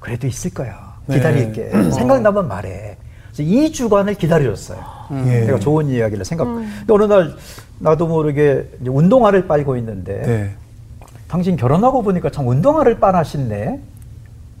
그래도 0.00 0.26
있을 0.26 0.52
거야. 0.52 0.94
네. 1.06 1.16
기다릴게. 1.16 1.70
생각나면 1.90 2.48
말해. 2.48 2.96
그래서 3.32 3.50
2주간을 3.50 4.18
기다려줬어요. 4.18 4.78
예. 5.26 5.46
제가 5.46 5.58
좋은 5.58 5.88
이야기를 5.88 6.24
생각. 6.24 6.44
근데 6.44 6.92
어느 6.92 7.04
날 7.04 7.34
나도 7.78 8.06
모르게 8.06 8.68
운동화를 8.84 9.48
빨고 9.48 9.76
있는데 9.76 10.22
네. 10.22 10.50
당신 11.28 11.56
결혼하고 11.56 12.02
보니까 12.02 12.30
참 12.30 12.46
운동화를 12.46 13.00
빠나신네. 13.00 13.80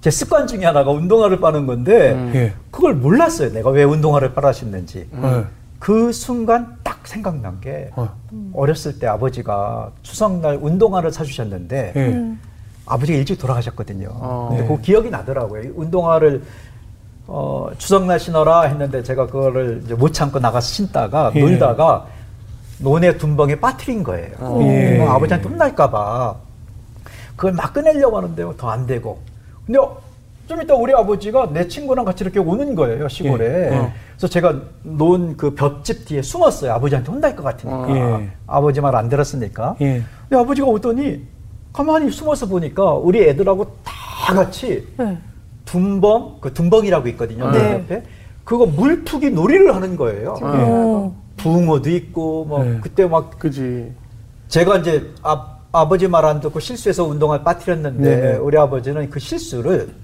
제 0.02 0.10
습관 0.10 0.48
중에 0.48 0.64
하나가 0.64 0.90
운동화를 0.90 1.38
빠는 1.38 1.64
건데 1.64 2.30
예. 2.34 2.52
그걸 2.72 2.94
몰랐어요. 2.94 3.52
내가 3.52 3.70
왜 3.70 3.84
운동화를 3.84 4.34
빠라셨는지. 4.34 5.08
네. 5.12 5.44
그 5.78 6.10
순간 6.12 6.76
딱 6.82 7.06
생각난 7.06 7.60
게 7.60 7.88
어. 7.94 8.08
어렸을 8.52 8.98
때 8.98 9.06
아버지가 9.06 9.92
추석날 10.02 10.58
운동화를 10.60 11.12
사주셨는데 11.12 11.92
예. 11.94 12.36
아버지가 12.84 13.16
일찍 13.16 13.38
돌아가셨거든요. 13.38 14.08
어. 14.10 14.48
근데 14.50 14.62
네. 14.64 14.68
그 14.68 14.82
기억이 14.82 15.08
나더라고요. 15.08 15.70
운동화를 15.76 16.42
어, 17.28 17.68
추석날 17.78 18.18
신어라 18.18 18.62
했는데 18.62 19.04
제가 19.04 19.26
그거를 19.26 19.82
이제 19.84 19.94
못 19.94 20.12
참고 20.12 20.40
나가서 20.40 20.66
신다가 20.66 21.30
예. 21.36 21.40
놀다가 21.40 22.06
논에 22.80 23.16
둔벙에 23.16 23.60
빠뜨린 23.60 24.02
거예요. 24.02 24.32
예. 24.62 24.98
어, 25.00 25.10
아버지한테 25.12 25.48
혼날까봐 25.48 26.34
그걸 27.36 27.52
막 27.52 27.72
꺼내려고 27.72 28.16
하는데 28.16 28.42
더 28.56 28.68
안 28.68 28.84
되고. 28.84 29.30
근데 29.66 29.78
어, 29.78 29.96
좀 30.48 30.60
이따 30.60 30.74
우리 30.74 30.92
아버지가 30.92 31.50
내 31.52 31.66
친구랑 31.68 32.04
같이 32.04 32.24
이렇게 32.24 32.38
오는 32.38 32.74
거예요 32.74 33.08
시골에. 33.08 33.70
예. 33.72 33.76
어. 33.76 33.92
그래서 34.16 34.28
제가 34.28 34.54
논그 34.82 35.54
볏집 35.54 36.04
뒤에 36.06 36.22
숨었어요. 36.22 36.72
아버지한테 36.72 37.10
혼날 37.12 37.34
것 37.36 37.42
같으니까. 37.42 37.96
예. 38.20 38.30
아버지 38.46 38.80
말 38.80 38.94
안 38.94 39.08
들었으니까. 39.08 39.76
예. 39.80 40.02
근데 40.28 40.42
아버지가 40.42 40.66
오더니 40.66 41.22
가만히 41.72 42.10
숨어서 42.10 42.46
보니까 42.46 42.92
우리 42.94 43.22
애들하고 43.28 43.76
다 43.84 44.34
같이 44.34 44.86
네. 44.98 45.16
둔벙, 45.64 46.36
그 46.40 46.52
둔벙이라고 46.52 47.08
있거든요. 47.08 47.50
네. 47.50 47.58
네. 47.58 47.72
옆에. 47.74 48.02
그거 48.44 48.66
물투기 48.66 49.30
놀이를 49.30 49.74
하는 49.74 49.96
거예요. 49.96 50.34
어. 50.42 51.16
붕어도 51.38 51.88
있고, 51.90 52.44
뭐, 52.44 52.62
네. 52.62 52.78
그때 52.82 53.06
막, 53.06 53.38
그지. 53.38 53.90
제가 54.48 54.78
이제 54.78 55.10
아, 55.22 55.56
아버지 55.72 56.06
말 56.06 56.24
안 56.26 56.40
듣고 56.40 56.60
실수해서 56.60 57.04
운동화를 57.04 57.44
빠뜨렸는데, 57.44 58.16
네. 58.16 58.36
우리 58.36 58.58
아버지는 58.58 59.08
그 59.08 59.18
실수를 59.18 59.94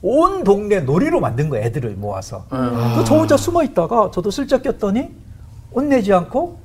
온 0.00 0.44
동네 0.44 0.80
놀이로 0.80 1.20
만든 1.20 1.48
거예요, 1.48 1.66
애들을 1.66 1.90
모아서. 1.96 2.44
그저 2.96 3.16
혼자 3.16 3.36
숨어 3.36 3.64
있다가 3.64 4.10
저도 4.12 4.30
슬쩍 4.30 4.62
꼈더니, 4.62 5.10
혼내지 5.74 6.12
않고, 6.12 6.58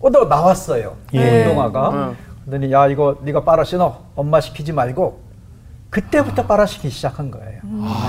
오다가 0.00 0.26
나왔어요. 0.26 0.96
예. 1.14 1.42
운동화가. 1.44 1.90
음. 1.90 2.16
그러더니, 2.46 2.72
야, 2.72 2.86
이거 2.88 3.16
네가 3.22 3.44
빨아 3.44 3.64
신어. 3.64 4.00
엄마 4.16 4.40
시키지 4.40 4.72
말고. 4.72 5.20
그때부터 5.90 6.46
빨아 6.46 6.66
신기 6.66 6.90
시작한 6.90 7.30
거예요. 7.30 7.60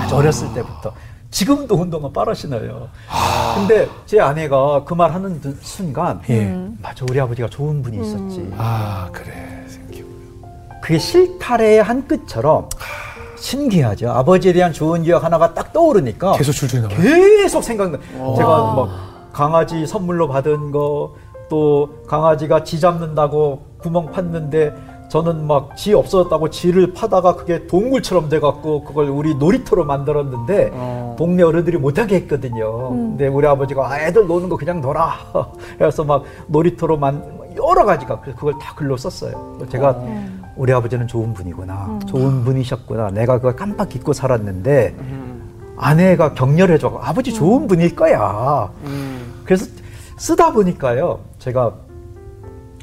아주 0.02 0.16
어렸을 0.16 0.54
때부터. 0.54 0.94
지금도 1.39 1.76
운동화 1.76 2.10
빨아 2.13 2.34
신어요. 2.34 2.88
근데 3.56 3.89
제 4.06 4.21
아내가 4.21 4.86
그 4.86 4.95
말 4.95 5.13
하는 5.13 5.41
드- 5.41 5.54
순간, 5.60 6.21
예. 6.30 6.56
맞아, 6.82 7.04
우리 7.10 7.19
아버지가 7.19 7.50
좋은 7.50 7.82
분이 7.82 7.98
있었지. 8.02 8.54
아 8.58 9.10
그래. 9.12 9.34
그게 10.82 10.98
실타래의 10.98 11.84
한 11.84 12.08
끝처럼 12.08 12.69
신기하죠. 13.36 14.12
아버지에 14.12 14.54
대한 14.54 14.71
좋은 14.71 15.04
기억 15.04 15.26
하나가 15.26 15.54
딱 15.54 15.74
떠오르니까 15.74 16.34
계속 16.38 16.54
줄줄이 16.54 16.82
나와요. 16.84 16.98
계속 17.02 17.62
생각나. 17.63 17.98
제가 18.38 18.74
뭐 18.74 18.89
강아지 19.34 19.86
선물로 19.86 20.30
받은 20.30 20.71
거, 20.71 21.15
또 21.50 21.89
강아지가 22.08 22.63
쥐 22.63 22.80
잡는다고 22.80 23.65
구멍 23.80 24.10
팠는데 24.13 24.74
저는 25.15 25.47
막쥐 25.47 25.93
없어졌다고 25.93 26.49
쥐를 26.49 26.93
파다가 26.93 27.38
그게 27.38 27.67
동굴처럼 27.67 28.28
돼갖고 28.28 28.84
그걸 28.84 29.08
우리 29.08 29.34
놀이터로 29.34 29.86
만들었는데 29.86 30.71
어. 30.73 31.15
동네 31.17 31.41
어른들이 31.41 31.78
못하게 31.78 32.15
했거든요. 32.17 32.89
근데 32.89 33.28
우리 33.30 33.47
아버지가 33.47 33.89
아, 33.89 33.97
애들 34.01 34.28
노는 34.28 34.49
거 34.49 34.58
그냥 34.58 34.82
놀아. 34.82 35.13
그래서 35.80 36.04
막 36.04 36.25
놀이터로 36.47 36.97
만 36.97 37.23
여러 37.56 37.86
가지가 37.86 38.19
그래서 38.19 38.38
그걸 38.38 38.56
다 38.60 38.75
글로 38.75 38.97
썼어요. 38.97 39.58
제가 39.69 40.04
우리 40.58 40.73
아버지는 40.73 41.08
좋은 41.08 41.34
분이구나, 41.34 41.99
좋은 42.08 42.43
분이셨구나. 42.43 43.12
내가 43.12 43.38
그걸 43.38 43.56
깜빡 43.56 43.95
잊고 43.95 44.12
살았는데 44.12 44.97
아내가 45.78 46.34
격려해줘. 46.34 46.99
아버지 47.01 47.34
좋은 47.34 47.67
분일 47.67 47.95
거야. 47.95 48.69
음. 48.84 49.43
그래서 49.45 49.65
쓰다 50.17 50.51
보니까요, 50.51 51.21
제가 51.39 51.73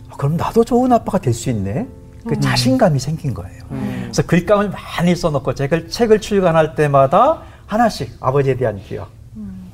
아, 0.08 0.16
그럼 0.16 0.38
나도 0.38 0.64
좋은 0.64 0.90
아빠가 0.92 1.18
될 1.18 1.34
수 1.34 1.50
있네. 1.50 1.86
그 2.26 2.38
자신감이 2.38 2.98
생긴 2.98 3.34
거예요. 3.34 3.62
그래서 4.02 4.22
글감을 4.22 4.70
많이 4.70 5.14
써놓고 5.16 5.54
책을, 5.54 5.88
책을 5.88 6.20
출간할 6.20 6.74
때마다 6.74 7.42
하나씩 7.66 8.16
아버지에 8.20 8.56
대한 8.56 8.78
기억. 8.78 9.08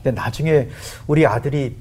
근데 0.02 0.12
나중에 0.18 0.68
우리 1.06 1.26
아들이 1.26 1.76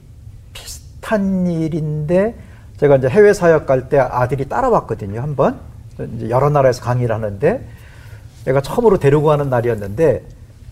비슷한 0.54 1.48
일인데 1.48 2.36
제가 2.78 2.98
이제 2.98 3.08
해외 3.10 3.34
사역 3.34 3.66
갈 3.66 3.90
때 3.90 3.98
아들이 4.00 4.48
따라왔거든요, 4.50 5.22
한 5.22 5.36
번. 5.36 5.60
이제 6.16 6.30
여러 6.30 6.50
나라에서 6.50 6.82
강의를 6.84 7.14
하는데 7.16 7.68
내가 8.46 8.62
처음으로 8.62 8.98
데리고 9.00 9.24
가는 9.24 9.50
날이었는데 9.50 10.24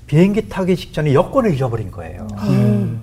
비행기 0.07 0.49
타기 0.49 0.75
직전에 0.75 1.13
여권을 1.13 1.53
잊어버린 1.53 1.89
거예요. 1.91 2.27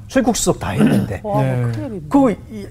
출국 0.06 0.36
수속 0.36 0.58
다 0.60 0.70
했는데. 0.70 1.20
와, 1.24 1.42
네. 1.42 1.62
큰일이네. 1.72 2.00
그 2.08 2.30
이- 2.50 2.66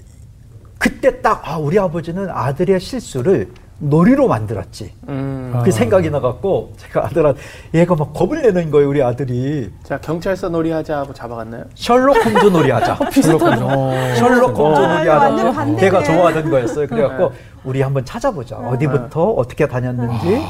그때 0.78 1.20
딱 1.20 1.42
아, 1.48 1.58
우리 1.58 1.78
아버지는 1.78 2.28
아들의 2.30 2.80
실수를 2.80 3.52
놀이로 3.78 4.28
만들었지. 4.28 4.92
음. 5.08 5.60
그 5.64 5.72
생각이 5.72 6.08
나갖고 6.10 6.72
제가 6.76 7.06
아들한테 7.06 7.40
얘가 7.74 7.94
막 7.96 8.12
겁을 8.12 8.42
내는 8.42 8.70
거예요, 8.70 8.88
우리 8.88 9.02
아들이. 9.02 9.70
자, 9.82 9.98
경찰서 9.98 10.50
놀이 10.50 10.70
하자고 10.70 11.12
잡아갔나요? 11.12 11.64
셜록 11.74 12.24
홈즈 12.24 12.46
놀이하자. 12.46 12.98
비슷하죠. 13.10 13.68
셜록 14.16 14.56
홈즈 14.56 14.80
아, 14.80 14.98
놀이하자. 14.98 15.18
완전 15.18 15.52
반대네. 15.52 15.80
걔가 15.80 16.02
좋아하던 16.04 16.50
거였어요. 16.50 16.86
그래갖고 16.86 17.32
우리 17.64 17.82
한번 17.82 18.04
찾아보자. 18.04 18.56
어디부터 18.56 19.30
어떻게 19.30 19.66
다녔는지. 19.66 20.42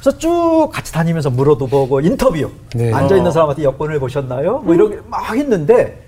그래서 0.00 0.18
쭉 0.18 0.68
같이 0.72 0.92
다니면서 0.92 1.30
물어도 1.30 1.68
보고 1.68 2.00
인터뷰. 2.00 2.50
네. 2.74 2.92
앉아 2.92 3.16
있는 3.16 3.30
사람한테 3.30 3.62
여권을 3.62 3.98
보셨나요? 4.00 4.58
뭐 4.58 4.74
이렇게 4.74 4.98
막 5.08 5.34
했는데 5.34 6.01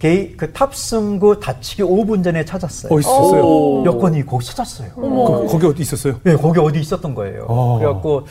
게이 0.00 0.34
그 0.36 0.50
탑승구 0.52 1.40
다치기 1.40 1.82
5분 1.82 2.24
전에 2.24 2.44
찾았어요. 2.44 2.92
어 2.92 2.98
있었어요. 2.98 3.42
오. 3.44 3.84
여권이 3.84 4.24
거기 4.24 4.46
찾았어요. 4.46 4.88
그, 4.94 5.46
거기 5.46 5.66
어디 5.66 5.82
있었어요? 5.82 6.14
네, 6.24 6.34
거기 6.36 6.58
어디 6.58 6.80
있었던 6.80 7.14
거예요. 7.14 7.44
어. 7.46 7.78
그래갖고 7.78 8.26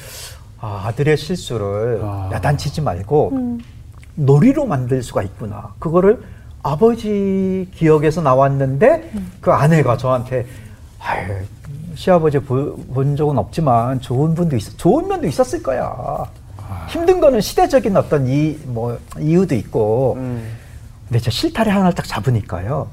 아, 0.59 0.85
아들의 0.87 1.15
실수를 1.15 2.01
아. 2.03 2.29
야단치지 2.33 2.81
말고 2.81 3.57
놀이로 4.15 4.65
만들 4.65 5.03
수가 5.03 5.21
있구나. 5.21 5.75
그거를 5.77 6.19
아버지 6.63 7.67
기억에서 7.75 8.21
나왔는데 8.21 9.11
그 9.39 9.51
아내가 9.51 9.95
저한테 9.95 10.47
아유, 10.99 11.33
시아버지 11.93 12.39
보- 12.39 12.75
본 12.93 13.15
적은 13.15 13.37
없지만 13.37 14.01
좋은 14.01 14.33
분도 14.33 14.55
있어 14.57 14.75
좋은 14.75 15.07
면도 15.07 15.27
있었을 15.27 15.61
거야. 15.61 16.25
힘든 16.89 17.19
거는 17.19 17.41
시대적인 17.41 17.95
어떤 17.95 18.27
이 18.27 18.57
뭐 18.65 18.97
이유도 19.19 19.53
있고 19.55 20.15
음. 20.17 20.43
근데 21.09 21.19
저 21.19 21.31
실타래 21.31 21.71
하나를 21.71 21.93
딱 21.93 22.05
잡으니까요. 22.05 22.87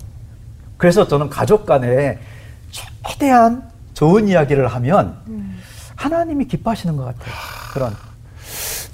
그래서 0.78 1.06
저는 1.06 1.28
가족 1.28 1.66
간에 1.66 2.18
최대한 3.06 3.62
좋은 3.92 4.26
이야기를 4.26 4.66
하면 4.68 5.18
하나님이 5.94 6.46
기뻐하시는 6.46 6.96
것 6.96 7.04
같아요. 7.04 7.34
그런. 7.72 7.94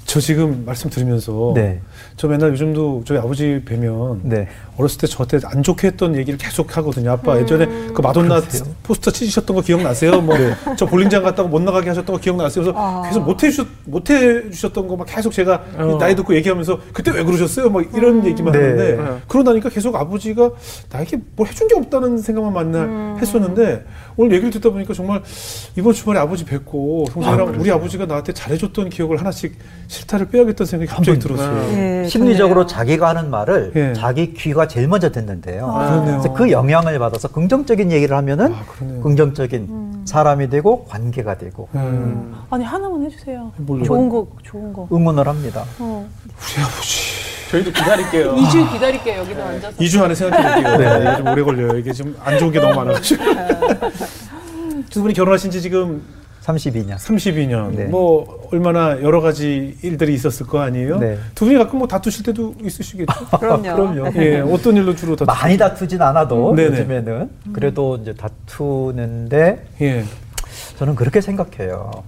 저 0.05 0.19
지금 0.19 0.65
말씀 0.65 0.89
들으면서 0.89 1.53
네. 1.55 1.81
저 2.17 2.27
맨날 2.27 2.51
요즘도 2.51 3.03
저희 3.05 3.17
아버지 3.17 3.61
뵈면 3.65 4.21
네. 4.23 4.47
어렸을 4.77 4.97
때 4.99 5.07
저한테 5.07 5.39
안 5.45 5.61
좋게 5.61 5.87
했던 5.87 6.15
얘기를 6.15 6.37
계속 6.37 6.75
하거든요. 6.77 7.11
아빠 7.11 7.39
예전에 7.39 7.65
그 7.93 8.01
마돈나 8.01 8.39
그러세요? 8.41 8.63
포스터 8.83 9.11
찢으셨던 9.11 9.55
거 9.55 9.61
기억나세요? 9.61 10.19
뭐 10.21 10.35
저 10.77 10.85
볼링장 10.85 11.21
갔다가 11.23 11.47
못 11.47 11.61
나가게 11.61 11.89
하셨던 11.89 12.15
거 12.15 12.19
기억나세요? 12.19 12.63
그래서 12.63 12.79
아. 12.79 13.03
계속 13.05 13.23
못 13.23 13.43
해주셨 13.43 13.67
못 13.85 14.09
해주셨던 14.09 14.87
거 14.87 14.95
막 14.95 15.05
계속 15.07 15.31
제가 15.33 15.63
어. 15.77 15.97
나이 15.99 16.15
듣고 16.15 16.35
얘기하면서 16.35 16.79
그때 16.93 17.11
왜 17.11 17.23
그러셨어요? 17.23 17.69
막 17.69 17.83
이런 17.95 18.25
얘기만 18.25 18.51
네. 18.53 18.59
하는데 18.59 18.95
네. 18.97 19.17
그러고 19.27 19.49
나니까 19.49 19.69
계속 19.69 19.95
아버지가 19.95 20.49
나에게 20.91 21.17
뭘 21.35 21.47
해준 21.49 21.67
게 21.67 21.75
없다는 21.75 22.17
생각만 22.19 22.71
맨날 22.71 23.17
했었는데 23.21 23.85
오늘 24.15 24.33
얘기를 24.33 24.51
듣다 24.51 24.69
보니까 24.69 24.93
정말 24.93 25.21
이번 25.77 25.93
주말에 25.93 26.19
아버지 26.19 26.45
뵙고 26.45 27.05
동생이랑 27.11 27.55
우리 27.59 27.71
아버지가 27.71 28.05
나한테 28.05 28.33
잘해줬던 28.33 28.89
기억을 28.89 29.19
하나씩 29.19 29.57
실타를 29.87 30.29
빼야겠다는 30.29 30.65
생각이 30.67 30.91
갑자기 30.91 31.19
들었어요. 31.19 31.57
예, 31.77 32.07
심리적으로. 32.07 32.65
자기가 32.67 33.09
하는 33.09 33.29
말을 33.29 33.71
예. 33.75 33.93
자기 33.93 34.33
귀가 34.33 34.62
제일 34.67 34.87
먼저 34.87 35.11
듣는데요. 35.11 35.69
아. 35.71 36.01
그래서 36.03 36.33
그 36.33 36.51
영향을 36.51 36.99
받아서 36.99 37.27
긍정적인 37.27 37.91
얘기를 37.91 38.15
하면은 38.17 38.53
아. 38.53 38.63
긍정적인 39.01 40.03
사람이 40.05 40.49
되고 40.49 40.85
관계가 40.85 41.37
되고 41.37 41.69
음. 41.75 42.35
아니 42.49 42.63
하나만 42.63 43.03
해주세요. 43.03 43.51
뭘요? 43.57 43.83
좋은 43.83 44.09
거 44.09 44.27
좋은 44.43 44.73
거. 44.73 44.87
응원을 44.91 45.27
합니다. 45.27 45.63
어. 45.79 46.07
우리 46.27 46.63
아버지. 46.63 47.13
저희도 47.51 47.71
기다릴게요. 47.71 48.35
2주 48.35 48.71
기다릴게요 48.73 49.19
여기도 49.19 49.43
앉아서. 49.43 49.77
2주 49.77 50.01
안에 50.01 50.15
생각해 50.15 50.63
볼게요. 50.63 50.77
네. 50.77 51.01
이게 51.01 51.17
좀 51.17 51.27
오래 51.27 51.43
걸려요. 51.43 51.77
이게 51.77 51.93
좀안 51.93 52.39
좋은 52.39 52.51
게 52.51 52.59
너무 52.59 52.73
많아가지고. 52.75 53.23
두 54.89 55.01
분이 55.01 55.13
결혼하신 55.13 55.51
지 55.51 55.61
지금 55.61 56.03
32년. 56.43 56.97
32년. 56.97 57.75
네. 57.75 57.85
뭐 57.85 58.47
얼마나 58.51 59.01
여러 59.01 59.21
가지 59.21 59.77
일들이 59.81 60.13
있었을 60.13 60.45
거 60.45 60.59
아니에요? 60.59 60.99
네. 60.99 61.17
두 61.35 61.45
분이 61.45 61.57
가끔 61.57 61.79
뭐 61.79 61.87
다투실 61.87 62.25
때도 62.25 62.55
있으시겠죠? 62.61 63.13
그럼요. 63.39 63.61
그럼요. 63.63 64.11
예, 64.17 64.39
어떤 64.39 64.75
일로 64.75 64.93
주로 64.95 65.15
다투? 65.15 65.25
많이 65.25 65.57
다투진 65.57 66.01
않아도 66.01 66.53
네네. 66.55 66.79
요즘에는 66.79 67.29
그래도 67.53 67.97
이제 67.97 68.13
다투는데 68.13 69.65
예. 69.81 70.03
저는 70.77 70.95
그렇게 70.95 71.21
생각해요. 71.21 72.03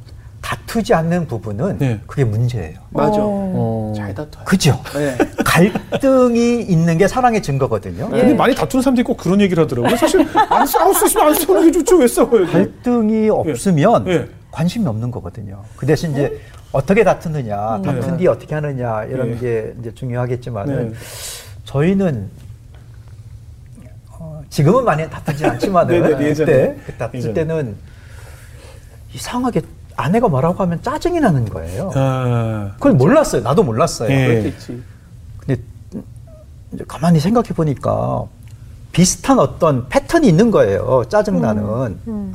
다투지 0.45 0.93
않는 0.93 1.25
부분은 1.27 1.79
네. 1.79 1.99
그게 2.05 2.23
문제예요. 2.23 2.77
맞아. 2.91 3.17
어. 3.17 3.91
잘 3.97 4.13
다퉈요. 4.13 4.45
그죠? 4.45 4.79
네. 4.93 5.17
갈등이 5.43 6.61
있는 6.61 6.99
게 6.99 7.07
사랑의 7.07 7.41
증거거든요. 7.41 8.09
근데 8.09 8.35
많이 8.35 8.53
다투는 8.53 8.83
사람들이 8.83 9.03
꼭 9.03 9.17
그런 9.17 9.41
얘기를 9.41 9.63
하더라고요. 9.63 9.95
사실 9.97 10.23
안 10.49 10.67
싸울 10.67 10.93
수 10.93 11.07
있으면 11.07 11.27
안 11.27 11.33
싸우는 11.33 11.65
게 11.65 11.71
좋죠. 11.79 11.97
왜 11.97 12.07
싸워요? 12.07 12.45
갈등이 12.45 13.27
없으면 13.31 14.07
예. 14.07 14.27
관심이 14.51 14.85
없는 14.85 15.09
거거든요. 15.09 15.63
그 15.77 15.87
대신 15.87 16.11
이제 16.11 16.39
어떻게 16.71 17.03
다투느냐, 17.03 17.81
다툰 17.83 18.11
네. 18.11 18.17
뒤 18.17 18.27
어떻게 18.27 18.53
하느냐 18.53 19.05
이런 19.05 19.31
예. 19.31 19.37
게 19.39 19.73
이제 19.79 19.91
중요하겠지만은 19.95 20.91
네. 20.91 20.97
저희는 21.63 22.29
어, 24.11 24.43
지금은 24.51 24.85
많이 24.85 25.09
다투지 25.09 25.43
않지만은 25.43 26.01
네, 26.03 26.15
네, 26.17 26.25
예전에. 26.27 26.51
그때 26.51 26.75
그 26.85 26.93
다툴 26.93 27.17
예전에. 27.17 27.33
때는 27.33 27.75
이상하게 29.11 29.61
아내가 29.95 30.27
뭐라고 30.27 30.61
하면 30.63 30.81
짜증이 30.81 31.19
나는 31.19 31.45
거예요. 31.45 31.91
아, 31.95 32.71
그걸 32.75 32.93
몰랐어요. 32.93 33.41
나도 33.41 33.63
몰랐어요. 33.63 34.09
예. 34.11 34.27
그렇겠지. 34.27 34.83
근데 35.37 35.61
이제 36.73 36.83
가만히 36.87 37.19
생각해 37.19 37.49
보니까 37.49 38.23
비슷한 38.91 39.39
어떤 39.39 39.87
패턴이 39.89 40.27
있는 40.27 40.51
거예요. 40.51 41.03
짜증 41.09 41.41
나는. 41.41 41.97
음. 42.07 42.33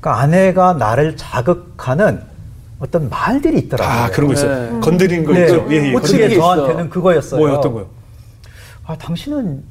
그러니까 0.00 0.20
아내가 0.22 0.72
나를 0.74 1.16
자극하는 1.16 2.22
어떤 2.78 3.08
말들이 3.08 3.58
있더라고요. 3.60 3.96
아 4.04 4.10
그런 4.10 4.28
거 4.28 4.32
있어요. 4.34 4.72
네. 4.72 4.80
건드린 4.80 5.24
거 5.24 5.32
네. 5.32 5.42
있죠. 5.42 5.66
예, 5.70 5.74
예. 5.76 5.92
꽂히는 5.92 6.00
그게 6.00 6.28
게 6.28 6.34
있어. 6.34 6.40
저한테는 6.56 6.90
그거였어요. 6.90 7.40
뭐요? 7.40 7.54
어떤 7.54 7.74
거요? 7.74 7.86
아, 8.84 8.96
당신은 8.96 9.62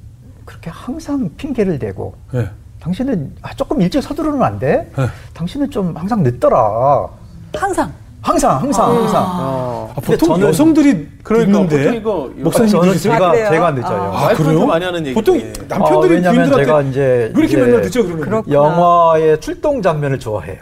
그렇게 0.45 0.69
항상 0.69 1.29
핑계를 1.35 1.77
대고 1.79 2.15
예. 2.35 2.49
당신은 2.81 3.35
아, 3.43 3.53
조금 3.53 3.79
일찍 3.81 4.01
서두르면 4.01 4.41
안 4.41 4.59
돼? 4.59 4.91
네. 4.97 5.05
당신은 5.33 5.69
좀 5.69 5.95
항상 5.95 6.23
늦더라. 6.23 7.07
항상. 7.55 7.91
항상, 8.23 8.61
항상, 8.61 8.95
항상. 8.97 9.23
어. 9.39 9.93
아, 9.95 9.99
보통 10.01 10.29
저는- 10.29 10.41
여성들이 10.49 11.07
그러니까 11.23 11.51
듣는데 11.67 11.77
보통 11.85 11.95
이거 11.95 12.31
목사님 12.43 12.69
저는 12.71 12.89
늦으세요? 12.89 13.13
제가, 13.13 13.29
아? 13.31 13.33
제가 13.49 13.71
늦어요. 13.71 14.01
아. 14.13 14.27
아, 14.29 14.33
그래요? 14.35 14.65
많이 14.67 14.85
하는 14.85 14.99
얘기네. 15.07 15.13
보통 15.15 15.37
남편들이 15.67 16.13
아, 16.13 16.15
왜냐면 16.17 16.35
부인들한테 16.35 16.65
제가 16.65 16.81
이제 16.83 16.99
왜 17.01 17.25
이렇게 17.39 17.45
이제 17.45 17.57
맨날 17.57 17.81
늦죠 17.81 18.03
그러면? 18.03 18.21
그렇구나. 18.23 18.55
영화의 18.55 19.39
출동 19.41 19.81
장면을 19.81 20.19
좋아해요. 20.19 20.57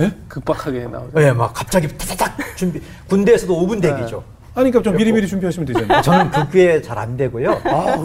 예? 0.00 0.10
급박하게 0.26 0.86
나오죠. 0.86 1.10
예, 1.22 1.30
막 1.30 1.52
갑자기 1.54 1.86
타닥 1.96 2.32
준비. 2.56 2.80
군대에서도 3.08 3.54
5분 3.64 3.80
대기죠. 3.80 4.24
아니 4.56 4.70
그러니까 4.70 4.82
좀 4.82 4.96
미리미리 4.96 5.26
준비하시면 5.26 5.66
되잖아요. 5.66 6.02
저는 6.02 6.30
그게 6.30 6.80
잘 6.80 6.94
안 6.98 7.16
되고요. 7.16 7.60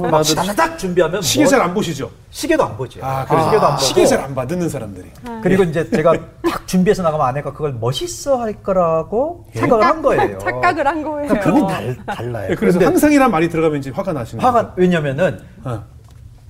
막 0.09 0.23
타닥 0.23 0.79
준비하면 0.79 1.21
시계 1.21 1.43
뭐- 1.43 1.51
잘안 1.51 1.73
보시죠? 1.75 2.09
시계도 2.31 2.63
안 2.63 2.75
보죠. 2.75 2.99
아, 3.03 3.23
그래. 3.25 3.39
시계도 3.43 3.65
안 3.65 3.71
보고. 3.73 3.81
시계 3.83 4.05
잘 4.05 4.19
안 4.19 4.33
봐, 4.35 4.47
듣는 4.47 4.67
사람들이. 4.67 5.11
그리고 5.43 5.63
이제 5.63 5.87
제가 5.89 6.13
딱 6.43 6.67
준비해서 6.67 7.03
나가면 7.03 7.25
아내가 7.25 7.53
그걸 7.53 7.73
멋있어 7.73 8.37
할 8.37 8.53
거라고 8.63 9.45
생각을 9.53 9.85
한 9.85 10.01
거예요. 10.01 10.37
착각을 10.43 10.87
한 10.87 11.03
거예요. 11.03 11.27
그러니까 11.29 11.51
그게 11.51 11.61
달, 11.67 11.97
달라요. 12.15 12.47
예, 12.51 12.55
그래서 12.55 12.79
항상이란 12.79 13.29
말이 13.31 13.47
들어가면 13.47 13.77
이제 13.79 13.91
화가 13.91 14.11
나시는 14.13 14.43
화가. 14.43 14.73
왜냐면은 14.75 15.39
어. 15.63 15.83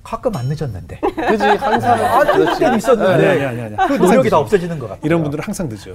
가끔 0.02 0.34
안 0.34 0.46
늦었는데. 0.46 1.00
그지 1.00 1.44
항상 1.44 2.04
아, 2.04 2.24
때도 2.24 2.66
아니, 2.66 2.76
있었는데. 2.78 3.28
아니, 3.28 3.44
아니, 3.44 3.60
아니. 3.62 3.76
그 3.88 3.94
노력이 3.94 4.16
늦죠. 4.18 4.30
다 4.30 4.38
없어지는 4.38 4.78
것 4.78 4.88
같아요. 4.88 5.00
이런 5.04 5.22
분들은 5.22 5.44
항상 5.44 5.68
늦죠. 5.68 5.92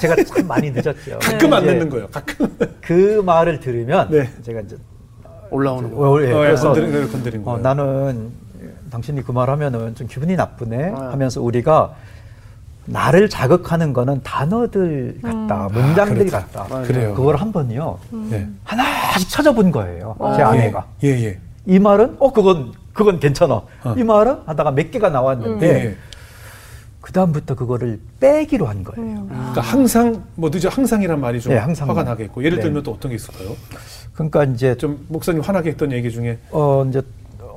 제가 0.00 0.16
참 0.24 0.46
많이 0.46 0.70
늦었죠. 0.70 1.18
가끔 1.22 1.52
안 1.52 1.62
이제 1.62 1.72
듣는 1.72 1.90
거예요. 1.90 2.08
가끔. 2.08 2.56
그 2.80 3.22
말을 3.24 3.60
들으면 3.60 4.08
네. 4.10 4.28
제가 4.42 4.60
이제 4.60 4.76
올라오는 5.50 5.90
거. 5.94 6.10
어, 6.10 6.22
예, 6.22 6.32
어, 6.32 6.40
예, 6.42 6.46
그래서 6.46 6.72
건드린 6.72 7.10
건드린 7.10 7.40
어, 7.42 7.44
거예요. 7.44 7.60
나는 7.62 8.30
당신이 8.90 9.22
그 9.22 9.32
말하면은 9.32 9.94
좀 9.94 10.06
기분이 10.06 10.36
나쁘네 10.36 10.92
아. 10.94 11.10
하면서 11.12 11.40
우리가 11.40 11.94
나를 12.86 13.28
자극하는 13.28 13.92
거는 13.92 14.22
단어들 14.22 15.18
같다, 15.20 15.68
문장들 15.72 16.26
그렇다. 16.26 16.38
같다. 16.46 16.66
맞아요. 16.70 16.86
그래요. 16.86 17.14
그걸 17.14 17.34
한 17.36 17.50
번요 17.50 17.98
예. 18.30 18.46
하나씩 18.62 19.28
찾아본 19.28 19.72
거예요. 19.72 20.14
제 20.36 20.42
아내가 20.42 20.86
예, 21.02 21.08
예. 21.08 21.38
이 21.66 21.80
말은 21.80 22.16
어 22.20 22.32
그건 22.32 22.72
그건 22.96 23.20
괜찮아. 23.20 23.54
어. 23.54 23.94
이 23.96 24.02
말은 24.02 24.38
하다가 24.46 24.70
몇 24.70 24.90
개가 24.90 25.10
나왔는데 25.10 25.68
예. 25.68 25.96
그 27.02 27.12
다음부터 27.12 27.54
그거를 27.54 28.00
빼기로 28.18 28.66
한 28.66 28.82
거예요. 28.82 29.26
그러니까 29.28 29.60
항상 29.60 30.24
뭐 30.34 30.50
늦어 30.52 30.68
항상이란 30.70 31.20
말이 31.20 31.40
좀 31.40 31.52
네, 31.52 31.58
항상 31.58 31.88
화가 31.88 32.02
말. 32.02 32.12
나겠고 32.12 32.42
예를 32.42 32.56
네. 32.56 32.64
들면 32.64 32.82
또 32.82 32.92
어떤 32.92 33.10
게 33.10 33.16
있을까요? 33.16 33.54
그러니까 34.14 34.44
이제 34.44 34.74
좀 34.76 35.04
목사님 35.08 35.42
화나게 35.42 35.70
했던 35.70 35.92
얘기 35.92 36.10
중에 36.10 36.38
어 36.50 36.84
이제 36.88 37.02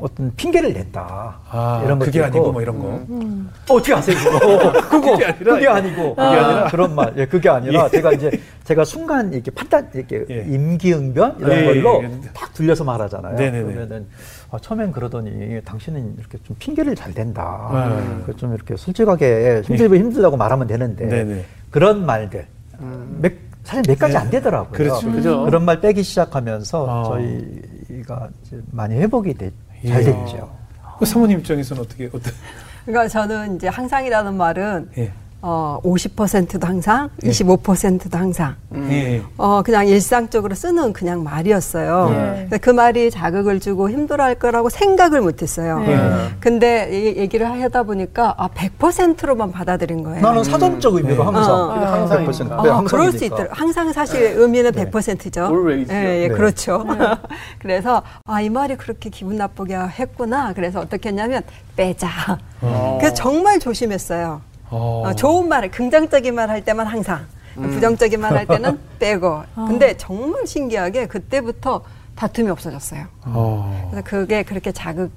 어떤 0.01 0.33
핑계를 0.35 0.73
냈다. 0.73 1.39
아 1.49 1.81
이런 1.85 1.99
그게 1.99 2.21
아니고 2.23 2.37
있고. 2.39 2.51
뭐 2.51 2.61
이런 2.61 2.79
거. 2.79 2.87
어, 2.87 3.75
어떻게 3.75 3.93
아세요? 3.93 4.17
그거? 4.17 4.71
그거 4.89 5.11
그게 5.11 5.25
아니라 5.25 5.53
그게 5.53 5.67
아니고 5.67 6.15
그게 6.15 6.21
아니라 6.21 6.67
그런 6.67 6.95
말. 6.95 7.13
예, 7.17 7.25
그게 7.25 7.49
아니라 7.49 7.89
제가 7.89 8.11
이제 8.13 8.31
제가 8.63 8.85
순간 8.85 9.33
이렇게 9.33 9.51
판단 9.51 9.89
이렇게 9.93 10.25
예. 10.29 10.45
임기응변 10.47 11.35
이런 11.39 11.51
예, 11.57 11.65
걸로 11.65 12.03
예, 12.03 12.07
예. 12.07 12.29
딱 12.33 12.53
돌려서 12.53 12.83
말하잖아요. 12.83 13.35
네네네. 13.35 13.63
그러면은 13.63 14.07
아, 14.51 14.57
처음엔 14.59 14.91
그러더니 14.91 15.61
당신은 15.63 16.15
이렇게 16.17 16.37
좀 16.43 16.55
핑계를 16.59 16.95
잘 16.95 17.13
댄다. 17.13 17.89
네. 17.89 18.23
그좀 18.25 18.53
이렇게 18.53 18.75
솔직하게 18.75 19.61
힘들고 19.65 19.95
힘들다고 19.95 20.37
말하면 20.37 20.67
되는데 20.67 21.07
네네. 21.07 21.45
그런 21.69 22.05
말들 22.05 22.45
몇, 23.21 23.31
사실 23.63 23.83
몇 23.87 23.99
가지 23.99 24.13
네. 24.13 24.19
안 24.19 24.29
되더라고요. 24.29 24.71
그렇죠. 24.71 25.11
그죠. 25.11 25.47
런말 25.49 25.79
빼기 25.81 26.01
시작하면서 26.03 26.87
아. 26.89 27.03
저희가 27.03 28.29
이제 28.43 28.61
많이 28.71 28.95
회복이 28.95 29.33
돼, 29.35 29.45
예. 29.47 29.51
잘 29.87 30.03
됐죠. 30.03 30.49
그 30.97 31.05
사모님 31.05 31.39
입장에서는 31.39 31.81
어떻게 31.83 32.05
어때? 32.13 32.31
그러니까 32.85 33.07
저는 33.07 33.55
이제 33.55 33.67
항상이라는 33.67 34.33
말은 34.35 34.91
예. 34.97 35.11
어, 35.41 35.79
50%도 35.83 36.67
항상, 36.67 37.09
25%도 37.23 38.17
항상. 38.17 38.55
예. 38.75 39.21
어, 39.37 39.61
그냥 39.63 39.87
일상적으로 39.87 40.53
쓰는 40.53 40.91
그냥 40.91 41.23
말이었어요. 41.23 42.09
예. 42.11 42.39
근데 42.41 42.57
그 42.57 42.69
말이 42.69 43.09
자극을 43.09 43.61
주고 43.61 43.89
힘들어 43.89 44.25
할 44.25 44.35
거라고 44.35 44.69
생각을 44.69 45.21
못 45.21 45.41
했어요. 45.41 45.81
예. 45.87 46.29
근데 46.41 46.89
이 46.91 47.17
얘기를 47.19 47.49
하다 47.49 47.83
보니까 47.83 48.35
아, 48.37 48.49
100%로만 48.49 49.51
받아들인 49.53 50.03
거예요. 50.03 50.21
나는 50.21 50.43
사전적 50.43 50.95
의미로 50.95 51.15
네. 51.15 51.23
항상 51.23 51.53
어, 51.53 51.57
어. 51.57 51.71
항상 51.85 52.25
100%. 52.25 52.41
이니까. 52.41 52.61
네, 52.63 52.69
아, 52.69 52.81
그럴 52.81 53.11
수. 53.13 53.23
있더라고요. 53.25 53.49
항상 53.51 53.93
사실 53.93 54.21
의미는 54.35 54.71
100%죠. 54.71 55.45
Always죠. 55.45 55.93
예, 55.93 56.23
예, 56.23 56.27
네. 56.27 56.33
그렇죠. 56.33 56.85
그래서 57.59 58.01
아, 58.25 58.41
이 58.41 58.49
말이 58.49 58.75
그렇게 58.75 59.09
기분 59.09 59.37
나쁘게 59.37 59.75
했구나. 59.75 60.51
그래서 60.53 60.81
어떻게 60.81 61.09
했냐면 61.09 61.43
빼자. 61.77 62.09
그래서 62.99 63.13
정말 63.13 63.59
조심했어요. 63.59 64.41
어. 64.69 65.03
어, 65.07 65.13
좋은 65.13 65.47
말, 65.47 65.69
긍정적인 65.69 66.33
말 66.35 66.49
할 66.49 66.63
때만 66.63 66.87
항상, 66.87 67.21
부정적인 67.55 68.19
말 68.21 68.35
할 68.35 68.45
때는 68.45 68.79
빼고. 68.99 69.41
근데 69.55 69.95
정말 69.97 70.45
신기하게 70.47 71.07
그때부터 71.07 71.81
다툼이 72.15 72.49
없어졌어요. 72.49 73.05
어. 73.25 73.87
그래서 73.91 74.07
그게 74.07 74.43
그렇게 74.43 74.71
자극 74.71 75.11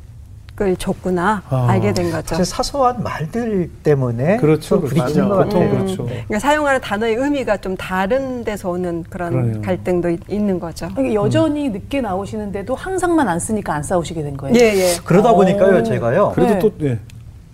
줬구나 0.79 1.43
아. 1.49 1.67
알게 1.71 1.93
된 1.93 2.13
거죠. 2.13 2.29
사실 2.37 2.45
사소한 2.45 3.03
말들 3.03 3.69
때문에 3.83 4.37
그렇죠. 4.37 4.79
좀 4.79 4.81
부딪히는 4.89 5.29
맞아. 5.29 5.29
것 5.29 5.37
같아요. 5.37 5.71
그렇죠. 5.71 6.05
그러니까 6.05 6.39
사용하는 6.39 6.81
단어의 6.81 7.17
의미가 7.17 7.57
좀 7.57 7.77
다른 7.77 8.45
데서 8.45 8.71
오는 8.71 9.03
그런 9.11 9.33
그러네요. 9.33 9.63
갈등도 9.63 10.11
있, 10.11 10.21
있는 10.29 10.61
거죠. 10.61 10.89
여전히 11.15 11.69
늦게 11.71 12.01
나오시는데도 12.03 12.77
항상만 12.77 13.27
안 13.29 13.41
쓰니까 13.41 13.75
안 13.75 13.83
싸우시게 13.83 14.23
된 14.23 14.37
거예요. 14.37 14.55
예, 14.55 14.61
예. 14.77 14.97
그러다 15.05 15.33
오. 15.33 15.37
보니까요, 15.37 15.83
제가요, 15.83 16.31
그래도 16.33 16.53
네. 16.53 16.59
또 16.61 16.73
예. 16.87 16.99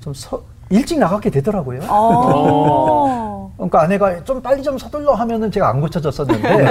좀 0.01 0.13
서- 0.13 0.43
일찍 0.71 0.99
나가게 0.99 1.31
되더라고요. 1.31 1.81
어. 1.89 3.39
그러니까 3.59 3.83
아내가 3.83 4.23
좀 4.25 4.41
빨리 4.41 4.63
좀 4.63 4.79
서둘러 4.79 5.15
하면은 5.15 5.51
제가 5.51 5.69
안 5.69 5.81
고쳐졌었는데 5.81 6.65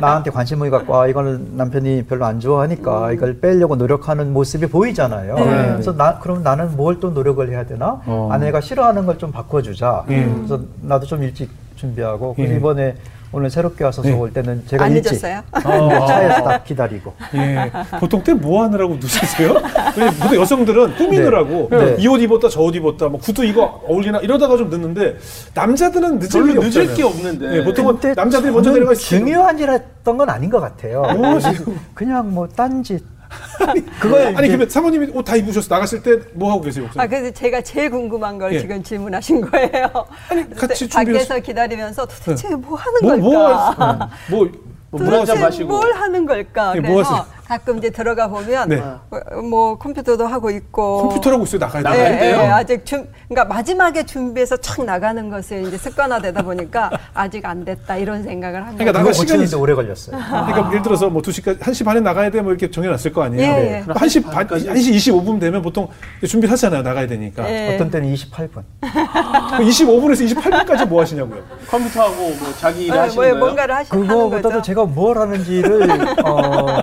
나한테 0.00 0.30
관심을 0.30 0.70
갖고 0.70 0.96
아 0.96 1.06
이거는 1.08 1.56
남편이 1.56 2.04
별로 2.04 2.26
안 2.26 2.38
좋아하니까 2.38 3.10
이걸 3.12 3.40
빼려고 3.40 3.74
노력하는 3.74 4.32
모습이 4.32 4.66
보이잖아요. 4.68 5.34
네. 5.34 5.44
그래서 5.72 5.92
나 5.96 6.18
그럼 6.20 6.42
나는 6.44 6.76
뭘 6.76 6.98
또 7.00 7.10
노력을 7.10 7.48
해야 7.48 7.64
되나? 7.66 8.00
어. 8.06 8.28
아내가 8.32 8.60
싫어하는 8.60 9.06
걸 9.06 9.18
좀 9.18 9.32
바꿔주자. 9.32 10.04
예. 10.10 10.24
그래서 10.32 10.60
나도 10.80 11.06
좀 11.06 11.22
일찍 11.24 11.50
준비하고 11.76 12.34
그래서 12.34 12.52
예. 12.52 12.56
이번에 12.56 12.94
오늘 13.30 13.50
새롭게 13.50 13.84
와서 13.84 14.02
예. 14.06 14.12
올 14.12 14.32
때는 14.32 14.64
제가 14.66 14.86
안 14.86 14.92
일찍 14.92 15.12
늦었어요? 15.12 15.42
어, 15.52 16.06
차에서 16.06 16.42
딱 16.44 16.64
기다리고. 16.64 17.12
예. 17.34 17.70
보통 18.00 18.22
때 18.22 18.32
뭐 18.32 18.62
하느라고 18.64 18.94
누시세요? 18.96 19.54
보통 20.22 20.36
여성들은 20.40 20.96
꾸미느라고 20.96 21.68
네. 21.70 21.76
네. 21.84 21.96
이옷 21.98 22.20
입었다 22.22 22.48
저 22.48 22.62
옷 22.62 22.74
입었다 22.76 23.08
뭐 23.08 23.18
구두 23.20 23.44
이거 23.44 23.82
어울리나 23.86 24.18
이러다가 24.20 24.56
좀 24.56 24.70
늦는데 24.70 25.16
남자들은 25.54 26.18
늦을 26.20 26.40
별로 26.40 26.46
일이 26.46 26.58
늦을 26.60 26.82
없잖아요. 26.82 26.96
게 26.96 27.02
없는데. 27.02 27.56
예, 27.58 27.64
보통은 27.64 27.98
남자들이 28.16 28.52
먼저 28.52 28.70
내려가 28.72 28.94
중요한 28.94 29.58
일 29.58 29.70
했던 29.70 30.16
건 30.16 30.30
아닌 30.30 30.48
것 30.50 30.60
같아요. 30.60 31.02
뭐 31.16 31.38
지금. 31.40 31.78
그냥 31.94 32.32
뭐 32.32 32.46
딴짓. 32.48 33.04
그걸 34.00 34.22
아니 34.28 34.32
이제 34.38 34.46
그러면 34.48 34.68
사모님이 34.70 35.06
옷 35.14 35.24
다 35.24 35.36
입으셔서 35.36 35.72
나갔을 35.74 36.02
때 36.02 36.18
뭐 36.34 36.50
하고 36.50 36.60
계세요? 36.62 36.84
아, 36.84 36.86
목사님? 36.88 37.10
그래서 37.10 37.30
제가 37.34 37.60
제일 37.62 37.90
궁금한 37.90 38.38
걸 38.38 38.54
예. 38.54 38.60
지금 38.60 38.82
질문하신 38.82 39.40
거예요. 39.42 39.90
아니, 40.30 40.48
같이 40.54 40.88
준비해서- 40.88 40.94
밖에서 41.12 41.38
기다리면서 41.40 42.06
도대체 42.06 42.54
뭐 42.54 42.76
하는 42.78 43.00
뭐, 43.02 43.16
뭐, 43.16 43.32
걸까? 43.48 44.10
뭐, 44.30 44.48
뭐물한잔 44.90 45.36
도대체. 45.40 45.64
뭘 45.64 45.92
하는 45.92 46.24
걸까? 46.26 46.72
예, 46.76 46.80
그래서 46.80 46.92
뭐 46.92 47.02
하세요? 47.02 47.37
가끔 47.48 47.78
이제 47.78 47.88
들어가 47.88 48.28
보면 48.28 48.68
네. 48.68 48.76
어, 48.78 49.40
뭐 49.42 49.78
컴퓨터도 49.78 50.26
하고 50.26 50.50
있고 50.50 51.08
컴퓨터라고 51.08 51.44
있어요 51.44 51.60
나가야 51.60 51.82
돼. 51.94 52.18
돼요? 52.18 52.40
예, 52.42 52.46
아직 52.46 52.84
준, 52.84 53.08
그러니까 53.26 53.46
마지막에 53.54 54.04
준비해서 54.04 54.56
촥 54.56 54.84
나가는 54.84 55.30
것이 55.30 55.64
이제 55.66 55.78
습관화되다 55.78 56.42
보니까 56.42 56.90
아직 57.14 57.46
안 57.46 57.64
됐다 57.64 57.96
이런 57.96 58.22
생각을 58.22 58.66
한 58.66 58.76
그러니까 58.76 58.98
그거 59.00 59.12
시간이 59.14 59.46
오래 59.54 59.72
걸렸어요. 59.74 60.18
그러니까 60.28 60.68
예를 60.68 60.82
들어서 60.82 61.08
뭐 61.08 61.22
2시까지 61.22 61.58
1시 61.60 61.84
반에 61.86 62.00
나가야 62.00 62.30
돼 62.30 62.38
뭐 62.38 62.50
이렇게 62.52 62.70
정해놨을 62.70 63.12
거 63.14 63.22
아니에요. 63.22 63.42
예, 63.42 63.76
예. 63.78 63.80
뭐 63.80 63.94
1시 63.94 64.24
반 64.30 64.46
1시 64.46 64.94
25분 64.94 65.40
되면 65.40 65.62
보통 65.62 65.88
준비를 66.24 66.52
하잖아요. 66.52 66.82
나가야 66.82 67.06
되니까. 67.06 67.50
예. 67.50 67.74
어떤 67.74 67.90
때는 67.90 68.14
28분. 68.14 68.62
25분에서 68.82 70.36
28분까지 70.36 70.86
뭐 70.86 71.00
하시냐고요. 71.00 71.42
컴퓨터하고 71.68 72.14
뭐 72.14 72.52
자기 72.58 72.84
일을 72.86 72.96
어, 72.96 73.00
하시는 73.02 73.14
뭐, 73.16 73.22
거예요? 73.24 73.36
뭔가를 73.38 73.74
하시, 73.74 73.90
그거보다도 73.90 74.48
거죠. 74.50 74.62
제가 74.62 74.84
뭘 74.84 75.18
하는지를 75.18 75.88
어, 76.24 76.82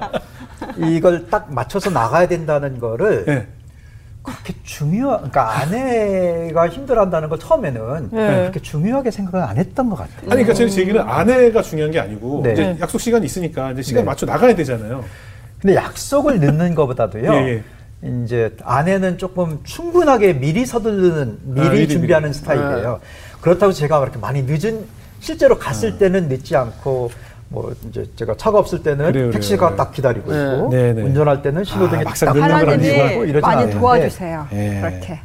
이걸 0.77 1.27
딱 1.29 1.53
맞춰서 1.53 1.89
나가야 1.89 2.27
된다는 2.27 2.79
거를 2.79 3.25
예. 3.27 3.47
그렇게 4.25 4.53
중요, 4.63 5.09
그러니까 5.17 5.59
아내가 5.59 6.67
힘들어한다는 6.67 7.29
걸 7.29 7.37
처음에는 7.37 8.09
네. 8.11 8.27
그렇게 8.41 8.59
중요하게 8.59 9.11
생각을 9.11 9.47
안 9.47 9.57
했던 9.57 9.89
것 9.89 9.97
같아요. 9.97 10.31
아니 10.31 10.43
그러니까 10.43 10.53
제 10.53 10.81
얘기는 10.81 10.99
아내가 10.99 11.61
중요한 11.61 11.91
게 11.91 11.99
아니고 11.99 12.41
네. 12.43 12.53
이제 12.53 12.63
네. 12.73 12.77
약속 12.81 12.99
시간이 12.99 13.25
있으니까 13.25 13.71
이제 13.71 13.83
시간 13.83 14.01
네. 14.01 14.05
맞춰 14.05 14.25
나가야 14.25 14.55
되잖아요. 14.55 15.03
근데 15.61 15.75
약속을 15.75 16.39
늦는 16.39 16.73
것보다도요. 16.75 17.33
예, 17.33 17.63
이제 18.23 18.55
아내는 18.63 19.17
조금 19.17 19.59
충분하게 19.63 20.33
미리 20.33 20.65
서두르는 20.65 21.39
미리 21.43 21.67
아, 21.67 21.69
미리, 21.71 21.87
준비하는 21.87 22.29
미리. 22.29 22.39
스타일이에요. 22.39 22.99
그렇다고 23.41 23.73
제가 23.73 23.99
그렇게 23.99 24.17
많이 24.17 24.43
늦은 24.43 24.85
실제로 25.19 25.57
갔을 25.57 25.93
아. 25.93 25.97
때는 25.97 26.27
늦지 26.27 26.55
않고 26.55 27.11
뭐 27.49 27.73
이제 27.89 28.05
제가 28.15 28.35
차가 28.37 28.59
없을 28.59 28.81
때는 28.81 29.05
그래요, 29.11 29.31
택시가 29.31 29.67
그래요. 29.67 29.77
딱 29.77 29.91
기다리고 29.91 30.31
네. 30.31 30.55
있고 30.55 30.69
네, 30.69 30.93
네. 30.93 31.01
운전할 31.03 31.41
때는 31.41 31.63
신호등이 31.63 32.01
아, 32.01 32.03
딱 32.03 32.09
막상 32.09 32.41
하나님이 32.41 32.85
이러진 32.87 33.41
많이 33.41 33.61
않는데 33.61 33.79
도와주세요. 33.79 34.47
예. 34.53 34.79
그렇게. 34.81 35.19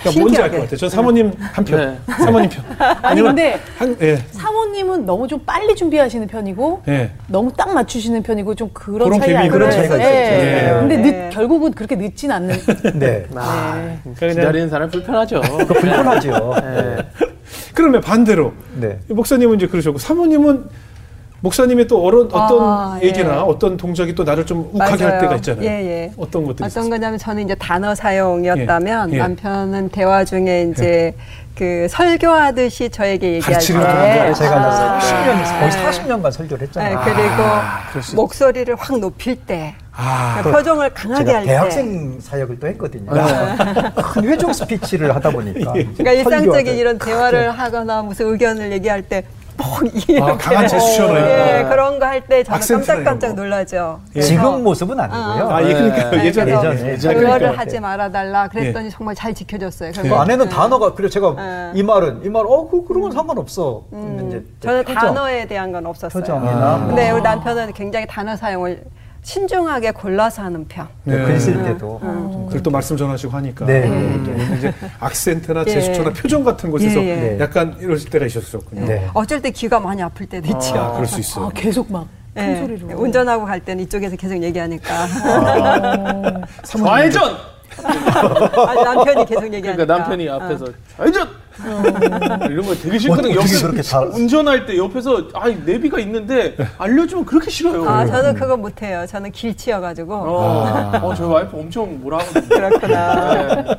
그러니까 0.00 0.20
뭔지 0.20 0.42
알 0.42 0.50
것. 0.50 0.60
같아요. 0.60 0.76
전 0.76 0.90
사모님 0.90 1.32
한 1.38 1.64
편, 1.64 1.78
네. 1.78 2.12
사모님 2.18 2.50
편. 2.50 2.64
아니 3.02 3.22
근데 3.22 3.58
한 3.78 3.96
예. 4.02 4.16
사모님은 4.32 5.06
너무 5.06 5.26
좀 5.26 5.40
빨리 5.46 5.74
준비하시는 5.74 6.26
편이고 6.26 6.82
예. 6.88 7.10
너무 7.28 7.50
딱 7.56 7.72
맞추시는 7.72 8.22
편이고 8.22 8.54
좀 8.54 8.68
그런 8.74 9.08
그런 9.08 9.20
차이? 9.20 9.48
그런 9.48 9.70
차이가 9.70 9.96
있어요. 9.96 10.06
예. 10.06 10.66
예. 10.68 10.80
근데 10.80 10.96
네. 10.98 11.28
늦, 11.28 11.30
결국은 11.30 11.72
그렇게 11.72 11.96
늦진 11.96 12.30
않는. 12.30 12.56
네. 12.98 13.26
아, 13.34 13.76
네. 13.76 13.98
그러니까 14.02 14.20
그냥 14.20 14.34
기다리는 14.34 14.68
사람 14.68 14.90
불편하죠. 14.90 15.40
그 15.40 15.66
불편하죠. 15.66 16.54
네. 16.60 16.96
그러면 17.74 18.00
반대로 18.02 18.52
네. 18.74 18.98
목사님은 19.08 19.56
이제 19.56 19.66
그러셨고 19.66 19.98
사모님은 19.98 20.64
목사님의 21.48 21.86
또 21.86 22.02
어떤 22.06 22.24
어떤 22.32 22.58
아, 22.62 22.98
예. 23.02 23.06
얘기나 23.08 23.42
어떤 23.42 23.76
동작이 23.76 24.14
또 24.14 24.24
나를 24.24 24.46
좀 24.46 24.70
욱하게 24.72 25.04
할 25.04 25.12
맞아요. 25.12 25.20
때가 25.20 25.36
있잖아요. 25.36 25.64
예, 25.64 25.68
예. 25.68 26.12
어떤 26.16 26.44
것들이 26.46 26.64
어떤 26.64 26.68
있었어요? 26.68 26.90
거냐면 26.90 27.18
저는 27.18 27.42
이제 27.44 27.54
단어 27.56 27.94
사용이었다면 27.94 29.10
예, 29.10 29.14
예. 29.14 29.18
남편은 29.18 29.90
대화 29.90 30.24
중에 30.24 30.70
이제 30.72 31.14
그 31.54 31.86
설교하듯이 31.90 32.88
저에게 32.88 33.34
얘기할 33.34 33.52
때. 33.52 33.56
아, 33.56 33.58
제가 33.60 34.30
이제 34.30 35.06
40년, 35.06 35.36
네. 35.36 35.60
거의 35.60 35.70
40년간 35.70 36.32
설교를 36.32 36.58
네, 36.58 36.64
했잖아요. 36.66 37.00
그리고 37.04 38.02
수 38.02 38.16
목소리를 38.16 38.74
확 38.76 38.98
높일 38.98 39.36
때 39.36 39.74
아, 39.92 40.38
그러니까 40.40 40.58
표정을 40.58 40.94
강하게 40.94 41.24
제가 41.26 41.36
할 41.36 41.42
때. 41.44 41.48
대학생 41.48 42.20
사역을 42.20 42.58
또 42.58 42.66
했거든요. 42.68 43.12
네. 43.12 43.22
큰 44.02 44.24
회종 44.24 44.52
스피치를 44.52 45.14
하다 45.14 45.30
보니까. 45.30 45.72
그러니까 45.74 46.12
일상적인 46.12 46.74
이런 46.74 46.98
대화를 46.98 47.48
크게 47.50 47.58
하거나 47.58 48.02
무슨 48.02 48.32
의견을 48.32 48.72
얘기할 48.72 49.02
때 49.02 49.24
퍽 49.56 49.82
아, 50.22 50.36
강한 50.36 50.66
제스처를. 50.68 51.20
예, 51.20 51.64
그런 51.68 51.98
거 51.98 52.04
할 52.06 52.20
때 52.26 52.42
저는 52.42 52.58
깜짝깜짝. 52.84 53.34
놀라죠. 53.34 54.00
예. 54.16 54.20
지금 54.20 54.62
모습은 54.64 54.98
아니고요. 54.98 55.48
아, 55.50 55.62
예, 55.62 55.72
그러니까 55.74 56.10
네. 56.10 56.24
예전에 56.26 56.52
예전에. 56.52 56.90
예전에 56.92 57.14
그거를 57.14 57.38
그러니까. 57.38 57.60
하지 57.62 57.80
말아 57.80 58.10
달라 58.10 58.48
그랬더니 58.48 58.90
정말 58.90 59.14
잘 59.14 59.32
지켜줬어요. 59.34 59.92
그 59.92 60.14
안에는 60.14 60.48
네. 60.48 60.54
단어가 60.54 60.94
그래 60.94 61.08
제가 61.08 61.34
네. 61.36 61.70
이 61.74 61.82
말은 61.82 62.22
이 62.24 62.28
말 62.28 62.44
어 62.46 62.68
그, 62.68 62.84
그런 62.84 63.02
건 63.02 63.12
상관없어. 63.12 63.82
근데 63.90 64.26
이제 64.28 64.44
저는 64.60 64.84
표정, 64.84 65.14
단어에 65.14 65.46
대한 65.46 65.72
건 65.72 65.86
없었어요. 65.86 66.20
표정이나 66.22 66.76
뭐 66.78 66.86
근데 66.88 67.10
우리 67.10 67.22
남편은 67.22 67.72
굉장히 67.72 68.06
단어 68.06 68.36
사용을 68.36 68.84
신중하게 69.24 69.90
골라서 69.92 70.42
하는 70.42 70.68
편. 70.68 70.86
네. 71.02 71.16
글쓸 71.24 71.62
때도 71.64 71.98
그걸 72.46 72.62
또 72.62 72.70
말씀 72.70 72.96
전하시고 72.96 73.32
하니까 73.32 73.64
네. 73.64 73.88
또 74.24 74.54
이제 74.56 74.72
악센트나 75.00 75.64
예. 75.66 75.70
제스처나 75.70 76.12
표정 76.12 76.44
같은 76.44 76.70
곳에서 76.70 77.00
예, 77.02 77.08
예. 77.08 77.16
네. 77.16 77.40
약간 77.40 77.74
이러실 77.80 78.10
때가 78.10 78.26
있었었군요. 78.26 78.86
네. 78.86 79.08
어쩔 79.14 79.40
때 79.40 79.50
귀가 79.50 79.80
많이 79.80 80.02
아플 80.02 80.26
때도 80.26 80.46
있죠. 80.48 80.78
아, 80.78 80.92
그럴 80.92 81.06
수 81.06 81.18
있어요. 81.20 81.46
아, 81.46 81.50
계속 81.54 81.90
막큰 81.90 82.06
예, 82.36 82.56
소리로. 82.56 83.00
운전하고 83.00 83.46
갈 83.46 83.60
때는 83.60 83.84
이쪽에서 83.84 84.14
계속 84.16 84.42
얘기하니까 84.42 85.06
좌회전! 86.64 87.36
아니, 88.68 88.84
남편이 88.84 89.24
계속 89.26 89.44
얘기하니까. 89.52 89.72
그러니까 89.72 89.98
남편이 89.98 90.28
어. 90.28 90.34
앞에서 90.34 90.66
좌회전! 90.96 91.28
이런 92.50 92.66
거 92.66 92.74
되게 92.74 92.98
싫거든요. 92.98 93.38
어떻게 93.40 93.54
옆에 93.54 93.62
그렇게 93.62 93.82
잘- 93.82 94.06
운전할 94.08 94.66
때 94.66 94.76
옆에서 94.76 95.28
아니 95.34 95.56
내비가 95.64 95.98
있는데 96.00 96.56
알려주면 96.78 97.24
그렇게 97.24 97.50
싫어요. 97.50 97.88
아, 97.88 98.04
저는 98.06 98.34
그거 98.34 98.56
못해요. 98.56 99.04
저는 99.08 99.30
길치여가지고. 99.32 100.14
어, 100.14 100.92
어, 101.02 101.14
저희 101.14 101.28
와이프 101.28 101.56
엄청 101.56 102.00
뭐라 102.00 102.18
하거든요. 102.18 102.48
그렇구나. 102.48 103.54
네. 103.54 103.76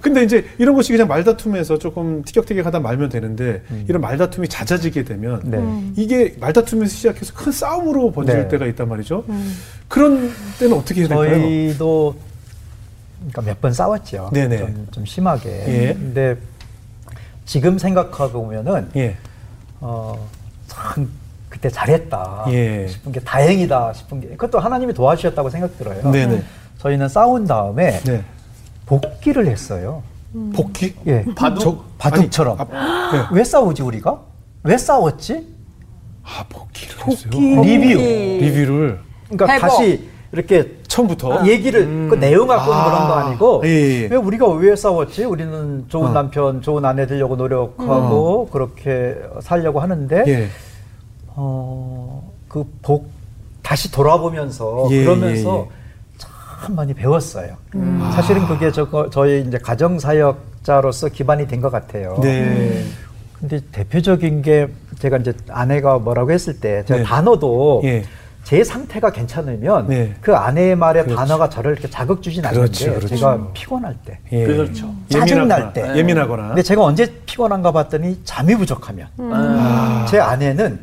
근데 0.00 0.22
이제 0.24 0.44
이런 0.58 0.74
것이 0.74 0.92
그냥 0.92 1.08
말다툼에서 1.08 1.78
조금 1.78 2.22
티격태격하다 2.24 2.80
말면 2.80 3.08
되는데 3.08 3.62
이런 3.88 4.00
말다툼이 4.02 4.48
잦아지게 4.48 5.04
되면 5.04 5.40
네. 5.44 5.92
이게 5.96 6.34
말다툼에서 6.40 6.90
시작해서 6.94 7.32
큰 7.34 7.52
싸움으로 7.52 8.12
번질 8.12 8.34
네. 8.36 8.48
때가 8.48 8.66
있단 8.66 8.88
말이죠. 8.88 9.24
그런 9.88 10.30
때는 10.58 10.76
어떻게 10.76 11.00
해야 11.00 11.08
될까요? 11.08 11.40
저희도 11.40 12.14
그러니까 13.18 13.42
몇 13.42 13.60
번 13.60 13.72
싸웠죠. 13.72 14.30
네네. 14.32 14.58
좀, 14.58 14.86
좀 14.92 15.04
심하게. 15.06 15.48
예. 15.66 15.92
근데 15.94 16.36
지금 17.48 17.78
생각해 17.78 18.30
보면은 18.30 18.90
예. 18.94 19.16
어, 19.80 20.28
참 20.66 21.08
그때 21.48 21.70
잘했다 21.70 22.44
예. 22.48 22.86
싶은 22.88 23.10
게 23.10 23.20
다행이다 23.20 23.94
싶은 23.94 24.20
게 24.20 24.28
그것도 24.28 24.58
하나님이 24.58 24.92
도와주셨다고 24.92 25.48
생각 25.48 25.76
들어요. 25.78 26.10
네네. 26.10 26.42
저희는 26.76 27.08
싸운 27.08 27.46
다음에 27.46 28.00
네. 28.00 28.22
복귀를 28.84 29.46
했어요. 29.46 30.02
복귀? 30.54 30.94
예. 31.06 31.24
바둑? 31.34 31.60
저- 31.60 31.84
바둑처럼. 31.96 32.60
아니, 32.60 32.70
아, 32.74 33.10
네. 33.30 33.36
왜 33.38 33.42
싸우지 33.42 33.80
우리가? 33.80 34.20
왜 34.64 34.76
싸웠지? 34.76 35.46
아, 36.22 36.44
복귀를 36.50 36.96
복귀. 36.96 37.16
했어요. 37.16 37.62
리뷰. 37.62 37.98
리뷰를 38.44 39.00
그러니까 39.30 39.54
회복. 39.54 39.60
다시 39.68 40.10
이렇게 40.32 40.76
처음부터 41.02 41.46
얘기를 41.46 42.08
그 42.08 42.16
내용 42.16 42.48
갖고 42.48 42.70
는 42.72 42.76
아. 42.78 42.84
그런 42.84 43.08
거 43.08 43.14
아니고 43.14 43.62
예, 43.64 43.68
예, 43.68 44.02
예. 44.02 44.06
왜 44.10 44.16
우리가 44.16 44.48
왜 44.48 44.74
싸웠지? 44.74 45.24
우리는 45.24 45.84
좋은 45.88 46.08
어. 46.08 46.12
남편, 46.12 46.60
좋은 46.60 46.84
아내 46.84 47.06
되려고 47.06 47.36
노력하고 47.36 48.48
그렇게 48.50 49.16
살려고 49.40 49.80
하는데 49.80 50.24
예. 50.26 50.48
어, 51.28 52.32
그복 52.48 53.10
다시 53.62 53.92
돌아보면서 53.92 54.88
예, 54.90 55.04
그러면서 55.04 55.68
예, 55.70 55.78
참 56.18 56.74
많이 56.74 56.92
배웠어요. 56.94 57.54
사실은 58.12 58.46
그게 58.48 58.72
저, 58.72 59.08
저희 59.10 59.42
이제 59.42 59.58
가정사역자로서 59.58 61.10
기반이 61.10 61.46
된 61.46 61.60
것 61.60 61.70
같아요. 61.70 62.18
네. 62.22 62.84
근데 63.38 63.60
대표적인 63.70 64.42
게 64.42 64.66
제가 64.98 65.18
이제 65.18 65.32
아내가 65.48 65.98
뭐라고 65.98 66.32
했을 66.32 66.58
때 66.58 66.84
제가 66.86 66.98
네. 67.00 67.04
단어도 67.04 67.82
예. 67.84 68.02
제 68.48 68.64
상태가 68.64 69.10
괜찮으면 69.10 69.88
네. 69.88 70.14
그 70.22 70.34
아내의 70.34 70.74
말에 70.74 71.02
그렇죠. 71.02 71.16
단어가 71.20 71.50
저를 71.50 71.72
이렇게 71.72 71.90
자극 71.90 72.22
주진 72.22 72.40
그렇죠, 72.40 72.60
않는데 72.62 72.88
그렇죠. 72.94 73.08
제가 73.14 73.48
피곤할 73.52 73.94
때. 74.06 74.18
예. 74.32 74.46
그렇죠. 74.46 74.90
짜증 75.10 75.46
날 75.46 75.70
때. 75.74 75.92
예 75.94 76.02
민하거나. 76.02 76.48
근데 76.48 76.62
제가 76.62 76.82
언제 76.82 77.12
피곤한가 77.26 77.72
봤더니 77.72 78.18
잠이 78.24 78.54
부족하면 78.56 79.06
아, 79.18 80.06
제 80.08 80.18
아내는 80.18 80.80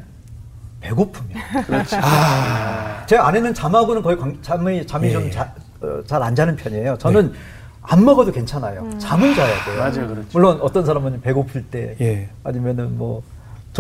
배고프면. 0.80 1.32
그렇지. 1.66 1.96
제 3.08 3.18
아내는 3.18 3.52
잠하고는 3.56 4.04
거의 4.04 4.16
관- 4.16 4.38
잠이 4.44 4.86
잠이 4.86 5.08
예. 5.08 5.32
좀잘안 5.82 6.36
자는 6.36 6.56
편이에요. 6.58 7.00
저는 7.00 7.34
안 7.82 8.06
먹어도 8.06 8.32
괜찮아요. 8.32 8.88
잠은 9.00 9.34
자야 9.34 9.66
돼요. 9.66 9.78
맞아요, 9.80 10.08
그렇죠. 10.10 10.28
물론 10.34 10.60
어떤 10.62 10.86
사람은 10.86 11.20
배고플 11.22 11.64
때 11.72 11.96
예. 12.00 12.30
아니면은 12.44 12.96
뭐 12.96 13.24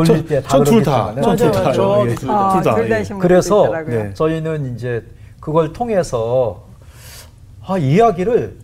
졸릴 0.03 0.25
때다전둘 0.27 0.83
다. 0.83 1.13
그러겠지만은 1.13 1.23
전둘 1.23 1.49
맞아요, 1.49 1.73
다. 1.73 1.83
맞아요. 1.83 2.09
예. 2.09 2.15
둘 2.15 2.31
아, 2.31 2.53
둘 2.53 2.63
다. 2.63 2.75
둘 2.75 2.85
예. 2.85 2.89
다이신 2.89 3.19
분들도 3.19 3.27
그래서. 3.27 3.83
네. 3.87 4.13
저희는 4.13 4.75
이제 4.75 5.03
그걸 5.39 5.71
통해서 5.73 6.63
아, 7.65 7.77
이야기를 7.77 8.57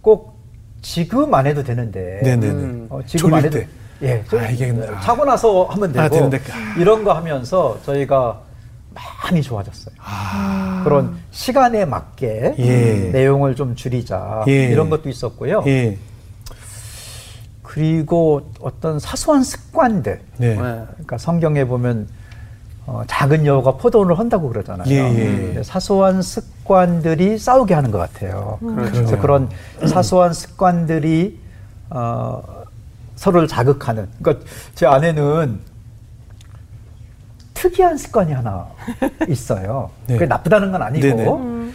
꼭 0.00 0.38
지금 0.80 1.34
안 1.34 1.46
해도 1.46 1.62
되는데 1.62 2.20
네네네. 2.22 2.46
음. 2.52 2.86
어, 2.90 3.00
지금 3.04 3.34
안 3.34 3.44
해도 3.44 3.58
때. 3.58 3.68
예, 4.02 4.24
아, 4.32 4.48
이게 4.50 4.68
근데- 4.68 4.86
아. 4.88 5.00
자고 5.00 5.24
나서 5.24 5.64
하면 5.64 5.92
되고 5.92 6.04
아, 6.04 6.08
되는데. 6.08 6.40
이런 6.78 7.02
거 7.02 7.12
하면서 7.12 7.76
저희가 7.84 8.40
많이 9.24 9.42
좋아졌어요. 9.42 9.94
그런 10.84 11.16
시간에 11.32 11.84
맞게 11.84 12.54
예. 12.58 13.10
내용을 13.12 13.54
좀 13.56 13.74
줄이자 13.74 14.44
예. 14.48 14.66
이런 14.66 14.88
것도 14.88 15.08
있었고요. 15.08 15.64
예. 15.66 15.98
그리고 17.68 18.50
어떤 18.60 18.98
사소한 18.98 19.44
습관들 19.44 20.20
네. 20.38 20.54
네. 20.54 20.56
그러니까 20.56 21.18
성경에 21.18 21.64
보면 21.66 22.08
어, 22.86 23.02
작은 23.06 23.44
여우가 23.44 23.72
포도를 23.72 24.18
헌다고 24.18 24.48
그러잖아요. 24.48 24.88
예, 24.88 24.94
예. 24.96 25.24
근데 25.24 25.62
사소한 25.62 26.22
습관들이 26.22 27.36
싸우게 27.36 27.74
하는 27.74 27.90
것 27.90 27.98
같아요. 27.98 28.56
그렇죠. 28.60 28.92
그래서 28.92 29.18
그런 29.18 29.50
사소한 29.86 30.32
습관들이 30.32 31.38
어, 31.90 32.42
서로를 33.16 33.46
자극하는. 33.46 34.08
그러니까 34.22 34.46
제 34.74 34.86
아내는 34.86 35.60
특이한 37.52 37.98
습관이 37.98 38.32
하나 38.32 38.66
있어요. 39.28 39.90
네. 40.06 40.14
그게 40.14 40.24
나쁘다는 40.24 40.72
건 40.72 40.80
아니고 40.80 41.16
네네. 41.16 41.72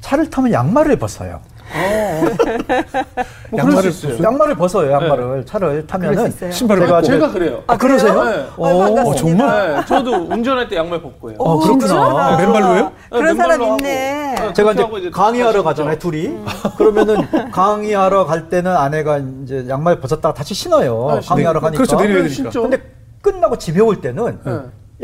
차를 0.00 0.30
타면 0.30 0.52
양말을 0.52 0.98
벗어요. 0.98 1.40
뭐 3.50 3.58
양말을 3.58 3.76
그럴 3.80 3.92
수 3.92 4.06
있어요. 4.08 4.22
양말을 4.22 4.54
벗어요. 4.56 4.92
양말을 4.92 5.44
차를 5.46 5.86
타면은 5.86 6.14
그럴 6.14 6.30
수 6.30 6.36
있어요. 6.36 6.50
신발을 6.52 6.82
제가 6.86 6.94
벗고. 7.00 7.06
제가 7.06 7.30
그래요. 7.32 7.62
아, 7.66 7.76
그러세요? 7.76 8.24
네. 8.24 8.46
오, 8.56 8.64
반갑습니다. 8.80 9.14
정말? 9.16 9.74
네, 9.74 9.84
저도 9.86 10.12
운전할 10.30 10.68
때 10.68 10.76
양말 10.76 11.02
벗고 11.02 11.30
해요. 11.30 11.36
어, 11.40 11.58
그렇구나. 11.58 12.36
맨발로요? 12.36 12.92
그런 13.10 13.36
사람 13.36 13.50
맨발로 13.50 13.64
하고. 13.64 13.76
있네. 13.78 14.34
네, 14.38 14.52
제가 14.52 14.70
하고 14.76 14.98
이제 14.98 15.10
강의하러 15.10 15.62
가잖아요, 15.62 15.98
또- 15.98 16.10
둘이. 16.10 16.36
그러면은 16.78 17.50
강의하러 17.50 18.26
갈 18.26 18.48
때는 18.48 18.70
아내가 18.76 19.18
이제 19.44 19.66
양말 19.68 20.00
벗었다가 20.00 20.34
다시 20.34 20.54
신어요. 20.54 21.08
아. 21.10 21.20
강의하러 21.20 21.60
가니까. 21.60 21.82
그렇죠. 21.82 21.96
내려야 21.96 22.22
네, 22.22 22.28
되니까. 22.28 22.50
근데 22.50 22.78
끝나고 23.22 23.56
집에 23.58 23.80
올 23.80 24.00
때는 24.00 24.38
네. 24.44 24.52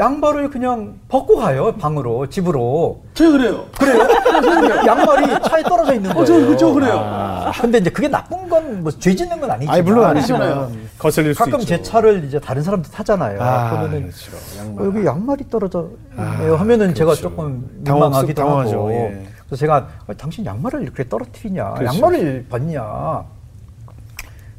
양말을 0.05 0.49
그냥 0.49 0.99
벗고 1.09 1.37
가요, 1.37 1.73
방으로, 1.77 2.27
집으로. 2.31 3.03
제가 3.13 3.33
그래요. 3.33 3.67
그래요? 3.79 4.87
양말이 4.87 5.27
차에 5.47 5.63
떨어져 5.63 5.93
있는 5.95 6.11
거예요. 6.15 6.23
어, 6.23 6.25
저, 6.25 6.57
저 6.57 6.73
그래요. 6.73 6.99
아, 7.05 7.53
근데 7.61 7.77
이제 7.79 7.91
그게 7.91 8.09
나쁜 8.09 8.49
건, 8.49 8.83
뭐, 8.83 8.91
죄 8.93 9.15
짓는 9.15 9.39
건 9.39 9.51
아니지만. 9.51 9.75
아니 9.75 9.83
물론 9.83 10.07
아니잖아요. 10.07 10.73
거슬릴 10.99 11.35
수 11.35 11.39
가끔 11.39 11.61
있죠. 11.61 11.67
제 11.77 11.83
차를 11.83 12.25
이제 12.25 12.41
다른 12.41 12.63
사람도 12.63 12.89
타잖아요. 12.91 13.43
아, 13.43 13.71
그러면은 13.71 14.11
그렇죠. 14.11 14.37
어, 14.37 14.59
양말. 14.59 14.87
여기 14.87 15.07
양말이 15.07 15.51
떨어져 15.51 15.91
있네요 16.17 16.57
하면은 16.57 16.95
제가 16.95 17.11
그렇죠. 17.11 17.23
조금 17.29 17.69
당황- 17.85 18.05
민망하기도 18.09 18.43
당황하죠, 18.43 18.77
하고 18.79 18.91
예. 18.93 19.27
그래서 19.47 19.57
제가 19.61 19.87
아, 20.07 20.13
당신 20.15 20.47
양말을 20.47 20.81
이렇게 20.83 21.07
떨어뜨리냐 21.09 21.75
그렇죠. 21.75 21.95
양말을 21.95 22.47
벗냐 22.49 23.23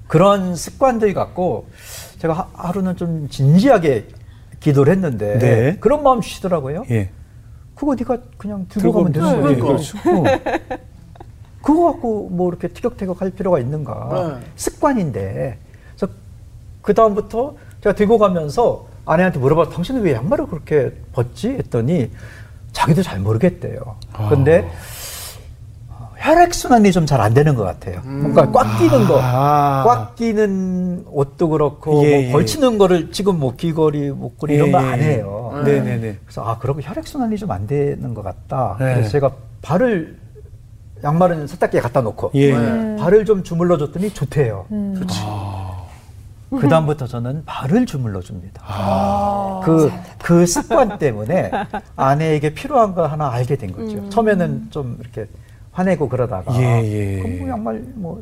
그런 0.08 0.56
습관들 0.56 1.14
갖고 1.16 1.66
제가 2.20 2.34
하- 2.34 2.48
하루는 2.54 2.96
좀 2.98 3.28
진지하게 3.30 4.08
기도를 4.62 4.94
했는데 4.94 5.38
네. 5.40 5.78
그런 5.80 6.04
마음 6.04 6.22
주시더라고요 6.22 6.86
예. 6.92 7.10
그거 7.76 7.96
네가 7.96 8.18
그냥 8.38 8.66
들고 8.70 8.80
들고 8.80 8.94
가면 8.94 9.12
되는 9.12 9.36
네, 9.36 9.60
거야 9.60 9.68
그렇죠. 9.68 9.98
어. 9.98 10.24
그거 11.62 11.92
갖고 11.92 12.30
뭐 12.30 12.50
이렇게 12.50 12.68
티격태격 12.70 13.22
할 13.22 13.32
필요가 13.32 13.60
있는가 13.60 14.40
네. 14.40 14.48
습관인데 14.56 15.58
그래서 15.96 16.14
그 16.82 16.94
다음부터 16.94 17.56
제가 17.84 17.96
들고 17.96 18.18
가면서 18.18 18.88
아내한테 19.06 19.40
물어봐 19.40 19.70
당신은 19.70 20.02
왜 20.02 20.14
양말을 20.14 20.46
그렇게 20.48 20.94
벗지 21.12 21.50
했더니 21.50 22.12
자기도 22.72 23.02
잘 23.02 23.20
모르겠대요 23.20 23.98
아. 24.14 24.30
근데 24.30 24.60
어, 24.60 24.72
혈액 26.22 26.54
순환이 26.54 26.92
좀 26.92 27.06
잘 27.06 27.20
안 27.22 27.34
되는 27.34 27.56
것 27.56 27.64
같아요 27.64 28.02
뭔가 28.06 28.50
꽉 28.52 28.78
끼는 28.78 29.06
거 29.08 29.20
아. 29.22 29.84
꽉 29.86 30.16
끼는 30.16 31.06
옷도 31.10 31.50
그렇고 31.50 32.04
예, 32.06 32.10
뭐 32.10 32.24
예. 32.24 32.32
걸치는 32.32 32.78
거를 32.78 33.12
지금 33.12 33.40
뭐 33.40 33.56
귀걸이 33.56 34.12
목걸이 34.12 34.54
이런 34.56 34.68
예, 34.68 34.72
거안 34.72 35.00
예. 35.00 35.04
해요 35.04 35.62
네네네. 35.66 36.18
그래서 36.26 36.44
아 36.44 36.58
그러고 36.58 36.80
혈액 36.82 37.08
순환이 37.08 37.38
좀 37.38 37.52
안 37.52 37.68
되는 37.68 38.14
것 38.14 38.22
같다. 38.24 38.78
네. 38.80 38.94
그래서 38.94 39.10
제가 39.10 39.32
발을 39.62 40.18
양말은 41.04 41.48
세탁기에 41.48 41.82
갖다 41.82 42.02
놓고 42.02 42.32
예. 42.36 42.56
네. 42.58 42.96
발을 42.98 43.26
좀 43.26 43.44
주물러 43.44 43.78
줬더니 43.78 44.14
좋대요. 44.14 44.66
좋지. 44.70 45.20
그 46.60 46.68
다음부터 46.68 47.08
저는 47.08 47.44
발을 47.46 47.86
주물러 47.86 48.20
줍니다. 48.22 48.62
아. 48.66 49.62
그, 49.64 49.90
그 50.22 50.46
습관 50.46 50.98
때문에 51.00 51.50
아내에게 51.96 52.54
필요한 52.54 52.94
거 52.94 53.06
하나 53.08 53.32
알게 53.32 53.56
된 53.56 53.72
거죠. 53.72 54.10
처음에는 54.10 54.68
좀 54.70 54.98
이렇게 55.00 55.28
화내고 55.72 56.10
그러다가 56.10 56.54
예, 56.62 56.84
예. 56.84 57.22
그럼 57.22 57.40
뭐 57.40 57.50
양말 57.50 57.84
뭐 57.96 58.22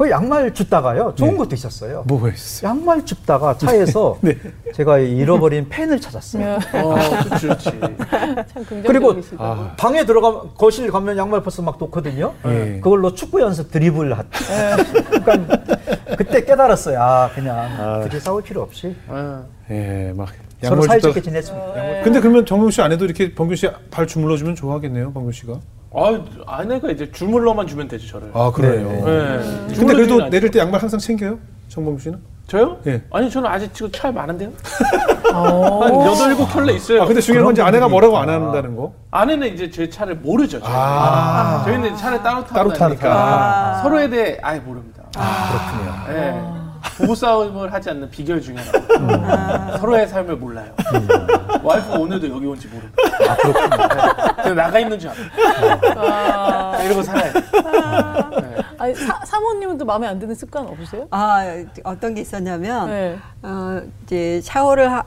그 0.00 0.08
양말 0.08 0.54
줍다가요 0.54 1.14
좋은 1.14 1.32
네. 1.32 1.36
것도 1.36 1.54
있었어요. 1.54 2.04
뭐가 2.06 2.30
있어요? 2.30 2.70
양말 2.70 3.04
줍다가 3.04 3.58
차에서 3.58 4.16
네. 4.24 4.34
제가 4.72 4.96
잃어버린 4.98 5.68
펜을 5.68 6.00
찾았어요. 6.00 6.58
어, 6.72 6.94
좋지, 7.28 7.48
좋지. 7.48 7.70
참 7.70 8.64
그리고 8.86 9.08
긍정적이시다. 9.12 9.36
아. 9.44 9.74
방에 9.76 10.06
들어가 10.06 10.40
거실 10.54 10.90
가면 10.90 11.18
양말 11.18 11.42
벌써 11.42 11.60
막 11.60 11.76
놓거든요. 11.78 12.32
예. 12.46 12.80
그걸로 12.82 13.12
축구 13.14 13.42
연습 13.42 13.70
드리블 13.70 14.16
하. 14.16 14.24
그러니까 15.22 15.58
그때 16.16 16.46
깨달았어요. 16.46 16.98
아 16.98 17.30
그냥 17.34 17.58
아. 17.58 18.00
굳이 18.00 18.18
싸울 18.20 18.42
필요 18.42 18.62
없이 18.62 18.96
네. 19.68 20.08
예, 20.08 20.12
막 20.14 20.30
서로 20.62 20.76
양말 20.80 20.88
사이좋게 20.88 21.20
줬다. 21.20 21.24
지냈으면. 21.24 22.04
근데 22.04 22.20
그러면 22.20 22.46
정경 22.46 22.70
씨 22.70 22.80
아내도 22.80 23.04
이렇게 23.04 23.34
범균 23.34 23.54
씨 23.54 23.68
발 23.90 24.06
주물러 24.06 24.38
주면 24.38 24.54
좋아하겠네요, 24.54 25.12
범균 25.12 25.32
씨가. 25.32 25.60
아, 25.92 26.20
아내가 26.46 26.90
이제 26.90 27.10
주물러만 27.10 27.66
주면 27.66 27.88
되죠, 27.88 28.06
저를. 28.06 28.30
아 28.34 28.50
그래요. 28.52 28.88
네. 28.88 29.00
네. 29.02 29.74
근데 29.76 29.94
그래도. 29.94 30.28
내릴 30.28 30.50
때 30.50 30.60
양말 30.60 30.80
항상 30.80 31.00
챙겨요, 31.00 31.38
정범 31.68 31.98
씨는? 31.98 32.18
저요? 32.46 32.78
예. 32.88 33.00
아니, 33.12 33.30
저는 33.30 33.48
아직 33.48 33.72
지금 33.72 33.90
차에 33.92 34.10
많은데요? 34.10 34.50
어. 35.32 35.80
한 35.84 35.94
여덟, 36.04 36.30
일곱 36.30 36.46
켤레 36.52 36.72
있어요. 36.74 37.02
아 37.02 37.06
근데 37.06 37.20
중요한 37.20 37.44
건 37.44 37.52
이제 37.54 37.62
아내가 37.62 37.88
뭐라고 37.88 38.18
안. 38.18 38.28
한다는 38.28 38.74
거. 38.76 38.92
아내는 39.12 39.54
이제 39.54 39.70
제 39.70 39.88
차를 39.88 40.16
모르죠. 40.16 40.58
저희는, 40.60 40.76
아. 40.76 41.62
저희는 41.64 41.96
차를 41.96 42.22
따로 42.22 42.40
타고 42.42 42.54
따로 42.54 42.72
다니니까 42.72 43.08
타니까. 43.08 43.82
서로에 43.82 44.08
대해 44.10 44.38
아예 44.42 44.58
모릅니다. 44.58 45.02
그렇군요. 45.12 46.20
네. 46.20 46.59
부부 46.96 47.14
싸움을 47.14 47.72
하지 47.72 47.90
않는 47.90 48.10
비결 48.10 48.40
중에 48.40 48.56
하나. 48.56 49.76
서로의 49.78 50.06
삶을 50.08 50.36
몰라요. 50.36 50.70
와이프가 51.62 51.98
오늘도 51.98 52.28
여기 52.28 52.46
온지 52.46 52.68
모릅니다. 52.68 52.96
아, 53.28 53.36
그렇군요. 53.36 54.34
그냥 54.42 54.56
나가 54.56 54.78
있는 54.78 54.98
줄 54.98 55.10
알아요. 55.10 55.80
아, 55.96 56.82
이러고 56.82 57.02
살아요. 57.02 57.32
네. 58.40 58.56
아니, 58.78 58.94
사, 58.94 59.20
사모님은 59.26 59.78
또 59.78 59.84
마음에 59.84 60.06
안 60.06 60.18
드는 60.18 60.34
습관 60.34 60.66
없으세요? 60.66 61.06
아 61.10 61.44
어떤 61.84 62.14
게 62.14 62.22
있었냐면 62.22 62.88
네. 62.88 63.18
어, 63.42 63.82
이제 64.04 64.40
샤워를 64.42 64.90
하, 64.90 65.02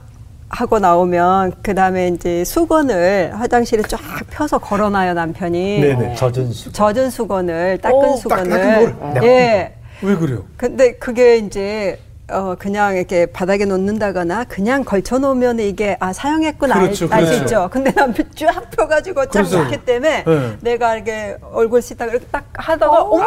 하고 0.48 0.78
나오면 0.78 1.54
그 1.62 1.74
다음에 1.74 2.08
이제 2.08 2.44
수건을 2.44 3.32
화장실에 3.34 3.82
쫙 3.82 3.98
펴서 4.30 4.58
걸어놔요 4.58 5.14
남편이. 5.14 5.80
네네. 5.80 6.14
젖은 6.14 6.52
수. 6.52 6.70
젖은 6.70 7.10
수건을 7.10 7.78
닦은 7.78 7.96
오, 7.96 8.16
수건을? 8.16 8.94
예. 9.24 9.73
왜 10.02 10.16
그래요? 10.16 10.46
근데 10.56 10.92
그게 10.94 11.36
이제 11.38 11.98
어 12.30 12.54
그냥 12.58 12.96
이렇게 12.96 13.26
바닥에 13.26 13.66
놓는다거나 13.66 14.44
그냥 14.44 14.82
걸쳐 14.82 15.18
놓으면 15.18 15.58
이게 15.60 15.98
아 16.00 16.14
사용했구나 16.14 16.76
그렇죠, 16.80 17.06
알수 17.10 17.32
그렇죠. 17.32 17.44
있죠. 17.44 17.68
근데 17.70 17.90
난쫙 17.94 18.70
펴가지고 18.70 19.26
쫙 19.26 19.30
그래서- 19.42 19.62
좋기 19.64 19.84
때문에 19.84 20.24
네. 20.24 20.56
내가 20.62 20.94
이렇게 20.94 21.36
얼굴 21.52 21.82
씻다가 21.82 22.12
이렇게 22.12 22.24
딱 22.32 22.44
하다가 22.54 23.02
어머 23.02 23.24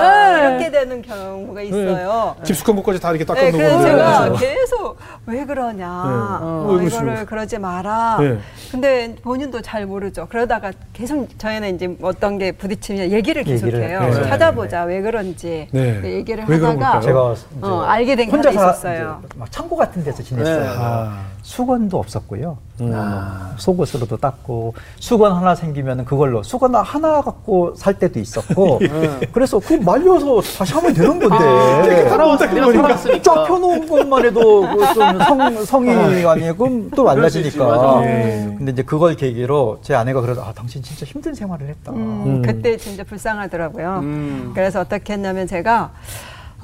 네. 0.00 0.38
이렇게 0.48 0.70
되는 0.70 1.02
경우가 1.02 1.60
있어요. 1.62 2.36
깊숙한 2.44 2.76
곳까지 2.76 3.00
다 3.00 3.10
이렇게 3.10 3.24
네, 3.24 3.26
닦아 3.26 3.40
놓은 3.42 3.52
그래서 3.52 3.78
건데. 3.78 3.88
제가 3.88 4.32
계속 4.38 4.96
왜 5.26 5.44
그러냐, 5.44 5.84
네. 5.84 5.84
어, 5.84 6.38
어, 6.68 6.72
왜 6.78 6.86
이거를. 6.86 7.26
그러지 7.26 7.58
마라. 7.58 8.18
네. 8.20 8.38
근데 8.70 9.16
본인도 9.22 9.60
잘 9.60 9.86
모르죠. 9.86 10.28
그러다가 10.30 10.70
계속 10.92 11.36
저희는 11.36 11.74
이제 11.74 11.96
어떤 12.00 12.38
게 12.38 12.52
부딪히면 12.52 13.10
얘기를 13.10 13.42
계속 13.42 13.66
얘기를 13.66 13.88
해요. 13.88 14.00
네. 14.08 14.22
찾아보자, 14.22 14.84
왜 14.84 15.00
그런지 15.02 15.66
네. 15.72 15.98
그 16.00 16.08
얘기를 16.08 16.44
하다가? 16.48 17.00
제가 17.00 17.34
어, 17.62 17.80
알게 17.88 18.14
된게 18.14 18.35
혼자. 18.36 18.50
이제 18.50 19.04
막 19.36 19.50
창고 19.50 19.76
같은 19.76 20.04
데서 20.04 20.22
지냈어요. 20.22 20.60
네. 20.60 20.66
아. 20.78 21.36
수건도 21.42 21.98
없었고요. 21.98 22.58
어, 22.80 23.54
속옷으로도 23.56 24.16
닦고 24.16 24.74
수건 24.98 25.32
하나 25.32 25.54
생기면 25.54 26.04
그걸로 26.04 26.42
수건 26.42 26.74
하나 26.74 27.22
갖고 27.22 27.72
살 27.76 27.94
때도 27.94 28.18
있었고 28.18 28.80
그래서 29.32 29.60
그 29.60 29.74
말려서 29.74 30.40
다시 30.40 30.74
하면 30.74 30.92
되는 30.92 31.18
건데 31.20 32.08
살아왔 32.08 32.38
내가 32.40 32.52
쫙 32.66 32.72
살아왔으니까. 32.72 33.44
펴놓은 33.44 33.88
것만 33.88 34.24
해도 34.24 34.62
그좀 34.62 35.20
성, 35.22 35.64
성이 35.64 36.24
아니고 36.26 36.90
또 36.96 37.04
말라지니까. 37.04 37.64
맞아. 37.64 38.00
예. 38.04 38.54
근데 38.58 38.72
이제 38.72 38.82
그걸 38.82 39.14
계기로 39.14 39.78
제 39.82 39.94
아내가 39.94 40.20
그래도 40.20 40.42
아 40.42 40.52
당신 40.52 40.82
진짜 40.82 41.06
힘든 41.06 41.32
생활을 41.32 41.68
했다. 41.68 41.92
음, 41.92 42.42
그때 42.42 42.76
진짜 42.76 43.04
불쌍하더라고요. 43.04 44.00
음. 44.02 44.50
그래서 44.52 44.80
어떻게 44.80 45.12
했냐면 45.12 45.46
제가 45.46 45.92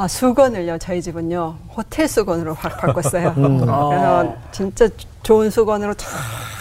아, 0.03 0.09
수건을요, 0.09 0.79
저희 0.79 1.01
집은요, 1.01 1.55
호텔 1.77 2.09
수건으로 2.09 2.55
확 2.55 2.77
바꿨어요. 2.77 3.35
그래서 3.39 4.35
진짜 4.51 4.89
좋은 5.23 5.49
수건으로 5.49 5.95
쫙 5.95 6.09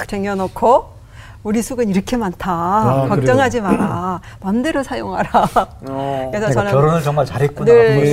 쟁여놓고, 0.07 1.01
우리 1.41 1.63
수건 1.63 1.89
이렇게 1.89 2.17
많다. 2.17 2.51
아, 2.51 3.07
걱정하지 3.09 3.61
마라. 3.61 4.21
마음대로 4.41 4.83
사용하라. 4.83 5.29
어. 5.89 6.29
그래서 6.31 6.51
저는 6.51 6.71
결혼을 6.71 7.01
정말 7.01 7.25
잘했구나. 7.25 7.65
그걸 7.65 8.05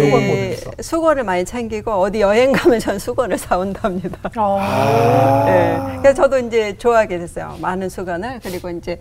수건. 0.56 0.82
수건을 0.82 1.24
많이 1.24 1.44
챙기고, 1.44 1.92
어디 1.92 2.22
여행 2.22 2.52
가면 2.52 2.80
전 2.80 2.98
수건을 2.98 3.36
사온답니다. 3.36 4.30
어. 4.38 5.44
네. 5.44 5.78
그래서 6.00 6.22
저도 6.22 6.38
이제 6.38 6.78
좋아하게 6.78 7.18
됐어요. 7.18 7.54
많은 7.60 7.90
수건을. 7.90 8.40
그리고 8.42 8.70
이제 8.70 8.98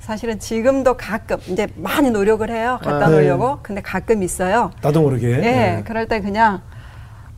사실은 0.00 0.38
지금도 0.38 0.96
가끔 0.96 1.38
이제 1.48 1.68
많이 1.76 2.10
노력을 2.10 2.48
해요. 2.50 2.78
갖다 2.82 3.06
네. 3.08 3.12
놓으려고. 3.16 3.58
근데 3.62 3.80
가끔 3.80 4.22
있어요. 4.22 4.72
나도 4.82 5.02
모르게. 5.02 5.30
예. 5.30 5.36
네. 5.40 5.82
그럴 5.86 6.08
때 6.08 6.20
그냥 6.20 6.62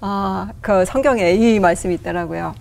어, 0.00 0.48
그 0.60 0.84
성경에 0.84 1.32
이 1.32 1.58
말씀이 1.60 1.94
있더라고요. 1.94 2.54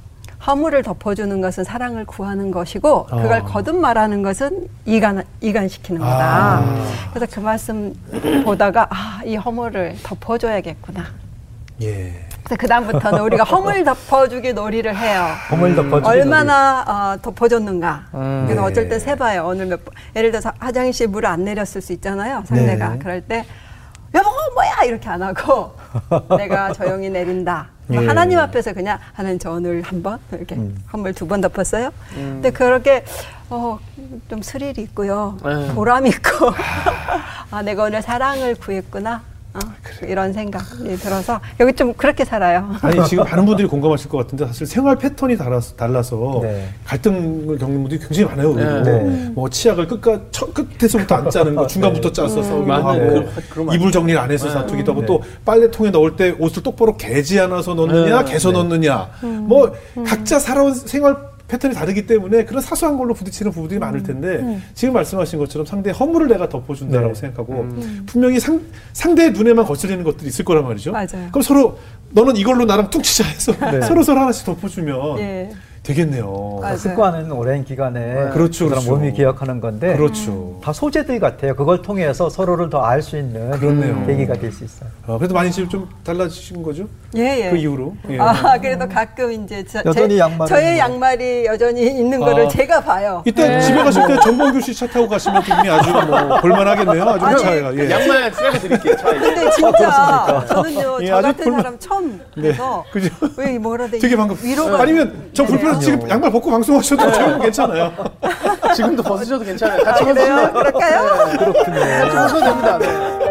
허물을 0.46 0.82
덮어주는 0.82 1.40
것은 1.40 1.64
사랑을 1.64 2.04
구하는 2.06 2.50
것이고 2.50 3.06
그걸 3.06 3.34
아. 3.34 3.44
거듭 3.44 3.76
말하는 3.76 4.24
것은 4.24 4.68
이간 4.86 5.24
이간시키는 5.40 6.02
거다. 6.02 6.58
아. 6.58 6.86
그래서 7.14 7.32
그 7.32 7.40
말씀 7.40 7.94
보다가 8.44 8.88
아, 8.90 9.22
이 9.24 9.36
허물을 9.36 9.98
덮어줘야겠구나. 10.02 11.06
예. 11.84 12.28
그래서 12.52 12.56
그 12.58 12.68
다음부터는 12.68 13.20
우리가 13.22 13.44
허물 13.46 13.84
덮어주기 13.86 14.54
놀이를 14.54 14.98
해요. 14.98 15.26
허물 15.52 15.76
덮어주기 15.76 16.06
얼마나 16.08 16.84
어, 17.16 17.22
덮어줬는가. 17.22 18.04
음. 18.14 18.44
그래서 18.46 18.62
네. 18.62 18.68
어쩔 18.68 18.90
때 18.90 19.00
세봐요. 19.00 19.46
오늘 19.48 19.68
몇 19.68 19.86
번. 19.86 19.94
예를 20.16 20.32
들어서 20.32 20.52
화장실 20.60 21.08
물을 21.08 21.30
안 21.30 21.46
내렸을 21.46 21.82
수 21.82 21.94
있잖아요. 21.94 22.44
상대가. 22.46 22.90
네. 22.90 23.00
그럴 23.00 23.22
때 23.22 23.46
여보 24.14 24.30
뭐야 24.54 24.84
이렇게 24.86 25.08
안 25.08 25.22
하고 25.24 25.74
내가 26.38 26.74
조용히 26.74 27.10
내린다. 27.10 27.68
뭐 27.88 28.04
예. 28.04 28.08
하나님 28.08 28.38
앞에서 28.40 28.74
그냥 28.74 29.00
하나님 29.14 29.40
저 29.40 29.52
오늘 29.52 29.82
한 29.82 30.02
번 30.04 30.20
이렇게 30.34 30.56
음. 30.56 30.78
헌물 30.92 31.14
두번 31.14 31.40
덮었어요. 31.42 31.88
음. 32.16 32.32
근데 32.42 32.52
그렇게 32.52 33.06
어, 33.50 33.80
좀 34.30 34.42
스릴 34.42 34.78
있고요. 34.80 35.38
네. 35.46 35.74
보람 35.74 36.06
있고 36.08 36.52
아 37.52 37.62
내가 37.62 37.84
오늘 37.84 38.02
사랑을 38.02 38.56
구했구나. 38.56 39.22
어, 39.54 39.60
이런 40.08 40.32
생각이 40.32 40.96
들어서 40.98 41.40
여기 41.60 41.74
좀 41.74 41.94
그렇게 41.94 42.24
살아요. 42.24 42.74
아니 42.82 43.06
지금 43.06 43.26
많은 43.26 43.46
분들이 43.46 43.68
공감하실 43.68 44.10
것 44.10 44.20
같은데 44.20 44.46
사실 44.46 44.66
생활 44.66 44.96
패턴이 44.96 45.36
달라서, 45.38 45.76
달라서 45.76 46.40
네. 46.44 46.70
갈등을 46.86 47.58
겪는 47.58 47.82
분들이 47.82 48.00
굉장히 48.00 48.30
많아요. 48.30 48.54
그리고 48.54 48.72
네. 48.84 49.04
네. 49.04 49.30
뭐 49.36 49.50
치약을 49.50 49.88
끝까 49.88 50.22
첫 50.32 50.54
끝에서부터 50.54 51.16
안 51.16 51.30
짜는 51.30 51.56
거 51.56 51.68
중간부터 51.68 52.12
짜서 52.14 52.42
싸우기도 52.42 52.66
맞네. 52.66 52.84
하고 52.84 53.10
그런- 53.10 53.30
그런 53.50 53.66
말 53.66 53.76
이불 53.76 53.92
정리를 53.92 54.20
안 54.20 54.32
해서 54.32 54.48
다투기도 54.50 54.92
하고 54.94 55.02
네. 55.02 55.08
또 55.08 55.22
빨래통에 55.44 55.90
넣을 55.92 56.16
때 56.16 56.34
옷을 56.40 56.64
똑바로 56.64 56.96
개지 56.96 57.40
않아서 57.42 57.74
넣느냐 57.74 58.24
네. 58.24 58.32
개서 58.32 58.52
넣느냐 58.52 59.10
뭐 59.22 59.74
각자 60.08 60.40
살아온 60.40 60.74
생활 60.74 61.16
패턴이 61.52 61.74
다르기 61.74 62.08
때문에 62.08 62.46
그런 62.46 62.62
사소한 62.62 62.98
걸로 62.98 63.14
부딪히는 63.14 63.52
부분들이 63.52 63.78
많을 63.78 64.04
텐데 64.04 64.62
지금 64.74 64.94
말씀하신 64.94 65.38
것처럼 65.38 65.66
상대의 65.66 65.94
허물을 65.94 66.30
내가 66.30 66.48
덮어준다라고 66.48 67.14
네. 67.14 67.20
생각하고 67.20 67.68
분명히 68.06 68.40
상, 68.40 68.62
상대의 68.94 69.34
눈에만 69.34 69.66
거슬리는 69.66 70.02
것들이 70.06 70.30
있을 70.30 70.46
거란 70.46 70.64
말이죠. 70.64 70.94
맞아요. 70.94 71.28
그럼 71.30 71.42
서로 71.42 71.78
너는 72.12 72.38
이걸로 72.38 72.64
나랑 72.64 72.90
퉁치자 72.90 73.26
해서 73.26 73.52
네. 73.70 73.82
서로 73.86 74.02
서로 74.02 74.22
하나씩 74.22 74.46
덮어주면 74.46 75.20
예. 75.20 75.52
되겠네요. 75.84 76.60
맞아요. 76.62 76.78
습관은 76.78 77.32
오랜 77.32 77.66
기간에 77.66 78.30
그렇죠, 78.34 78.66
그 78.66 78.70
사람 78.70 78.84
그렇죠. 78.84 78.92
몸이 78.92 79.14
기억하는 79.14 79.60
건데 79.60 79.96
그렇죠. 79.96 80.60
다 80.64 80.72
소재들 80.72 81.20
같아요. 81.20 81.56
그걸 81.56 81.82
통해서 81.82 82.30
서로를 82.30 82.70
더 82.70 82.82
알 82.86 83.02
수 83.02 83.18
있는 83.18 83.50
그렇네요. 83.52 84.06
계기가 84.06 84.36
될 84.36 84.52
수 84.52 84.64
있어요. 84.64 84.90
어, 85.08 85.18
그래도 85.18 85.34
많이 85.34 85.52
지금 85.52 85.68
좀 85.70 85.90
달라지신 86.04 86.62
거죠? 86.62 86.86
예, 87.16 87.46
예. 87.46 87.50
그 87.50 87.58
이후로. 87.58 87.96
예. 88.10 88.20
아, 88.20 88.60
그래도 88.60 88.88
가끔 88.88 89.32
이제 89.32 89.64
저, 89.66 89.82
여전히 89.86 90.16
제, 90.16 90.20
양말은 90.20 90.46
저의 90.48 90.72
뭐. 90.76 90.78
양말이 90.80 91.46
여전히 91.48 91.82
있는 91.88 92.20
거를 92.20 92.46
아. 92.46 92.48
제가 92.50 92.82
봐요. 92.82 93.24
이때 93.26 93.60
집에 93.62 93.84
가실 93.84 94.06
때 94.08 94.20
정봉규 94.20 94.62
씨 94.62 94.76
차 94.76 94.86
타고 94.88 95.08
가시면 95.10 95.42
두 95.44 95.56
분이 95.56 95.70
아주 95.70 95.90
뭐 95.92 96.40
볼만하겠네요. 96.42 97.04
아주 97.10 97.26
아니, 97.26 97.42
차이가. 97.42 97.76
예. 97.76 97.90
양말 97.90 98.34
쓰레기 98.34 98.60
드릴게요. 98.60 98.98
차에. 98.98 99.18
근데 99.20 99.50
진짜 99.50 100.46
저는요, 100.48 100.98
예, 101.02 101.08
저 101.08 101.22
같은 101.22 101.46
볼만- 101.46 101.58
사람 101.58 101.80
처음 101.80 102.22
그래서 102.36 102.86
그죠? 102.92 103.10
왜 103.38 103.58
뭐라 103.58 103.88
돼 103.88 103.98
되게 103.98 104.16
방금 104.16 104.38
위로가 104.44 104.82
아니면 104.82 105.30
저 105.34 105.44
불편 105.44 105.71
해서 105.72 105.80
지금 105.80 106.10
양말 106.10 106.32
벗고 106.32 106.52
방송하셔도 106.52 107.12
저는 107.12 107.40
괜찮아요. 107.40 107.92
지금도 108.76 109.04
벗으셔도 109.04 109.44
괜찮아요. 109.44 109.84
같이 109.84 110.04
아, 110.04 110.06
그래요? 110.06 110.36
벗으세요. 110.36 110.54
그럴까요? 110.54 111.38
그렇군요. 111.38 111.80
같이 111.80 112.16
벗어도 112.16 112.46
됩니다. 112.46 112.78
네. 112.80 113.22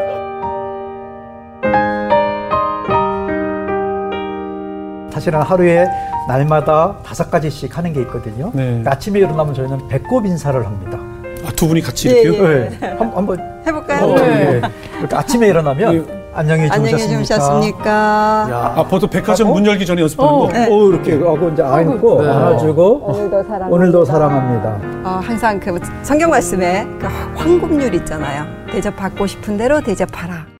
사실은 5.12 5.42
하루에 5.42 5.86
날마다 6.28 6.96
다섯 7.04 7.30
가지씩 7.30 7.76
하는 7.76 7.92
게 7.92 8.00
있거든요. 8.02 8.50
네. 8.54 8.64
그러니까 8.64 8.92
아침에 8.92 9.18
일어나면 9.18 9.52
저희는 9.54 9.88
배꼽 9.88 10.24
인사를 10.24 10.64
합니다. 10.64 10.98
아, 11.46 11.52
두 11.52 11.68
분이 11.68 11.80
같이 11.80 12.08
예, 12.08 12.20
이렇게요? 12.20 12.52
예. 12.52 12.68
네. 12.80 12.86
한, 12.98 13.12
한번 13.14 13.62
해볼까요? 13.66 14.04
어, 14.04 14.18
예. 14.18 14.60
이렇게 14.98 15.16
아침에 15.16 15.48
일어나면 15.48 16.19
안녕히 16.40 16.70
주무셨습니까? 16.70 17.06
주무셨습니까? 17.08 18.72
아, 18.76 18.86
벌써 18.88 19.06
백화점 19.06 19.52
문 19.52 19.66
열기 19.66 19.84
전에 19.84 20.00
연습하는 20.00 20.32
거? 20.38 20.48
네. 20.50 20.66
어, 20.70 20.88
이렇게 20.88 21.12
하고 21.14 21.50
이제 21.50 21.62
안고 21.62 22.22
네. 22.22 22.30
안아주고 22.30 22.92
오늘도 23.04 23.42
사랑합니다. 23.42 23.68
오늘도 23.68 24.04
사랑합니다. 24.06 24.80
어, 25.04 25.20
항상 25.22 25.60
그 25.60 25.78
성경 26.02 26.30
말씀에 26.30 26.86
그 26.98 27.06
황금률 27.36 27.94
있잖아요. 27.96 28.44
대접받고 28.72 29.26
싶은 29.26 29.58
대로 29.58 29.80
대접하라. 29.82 30.50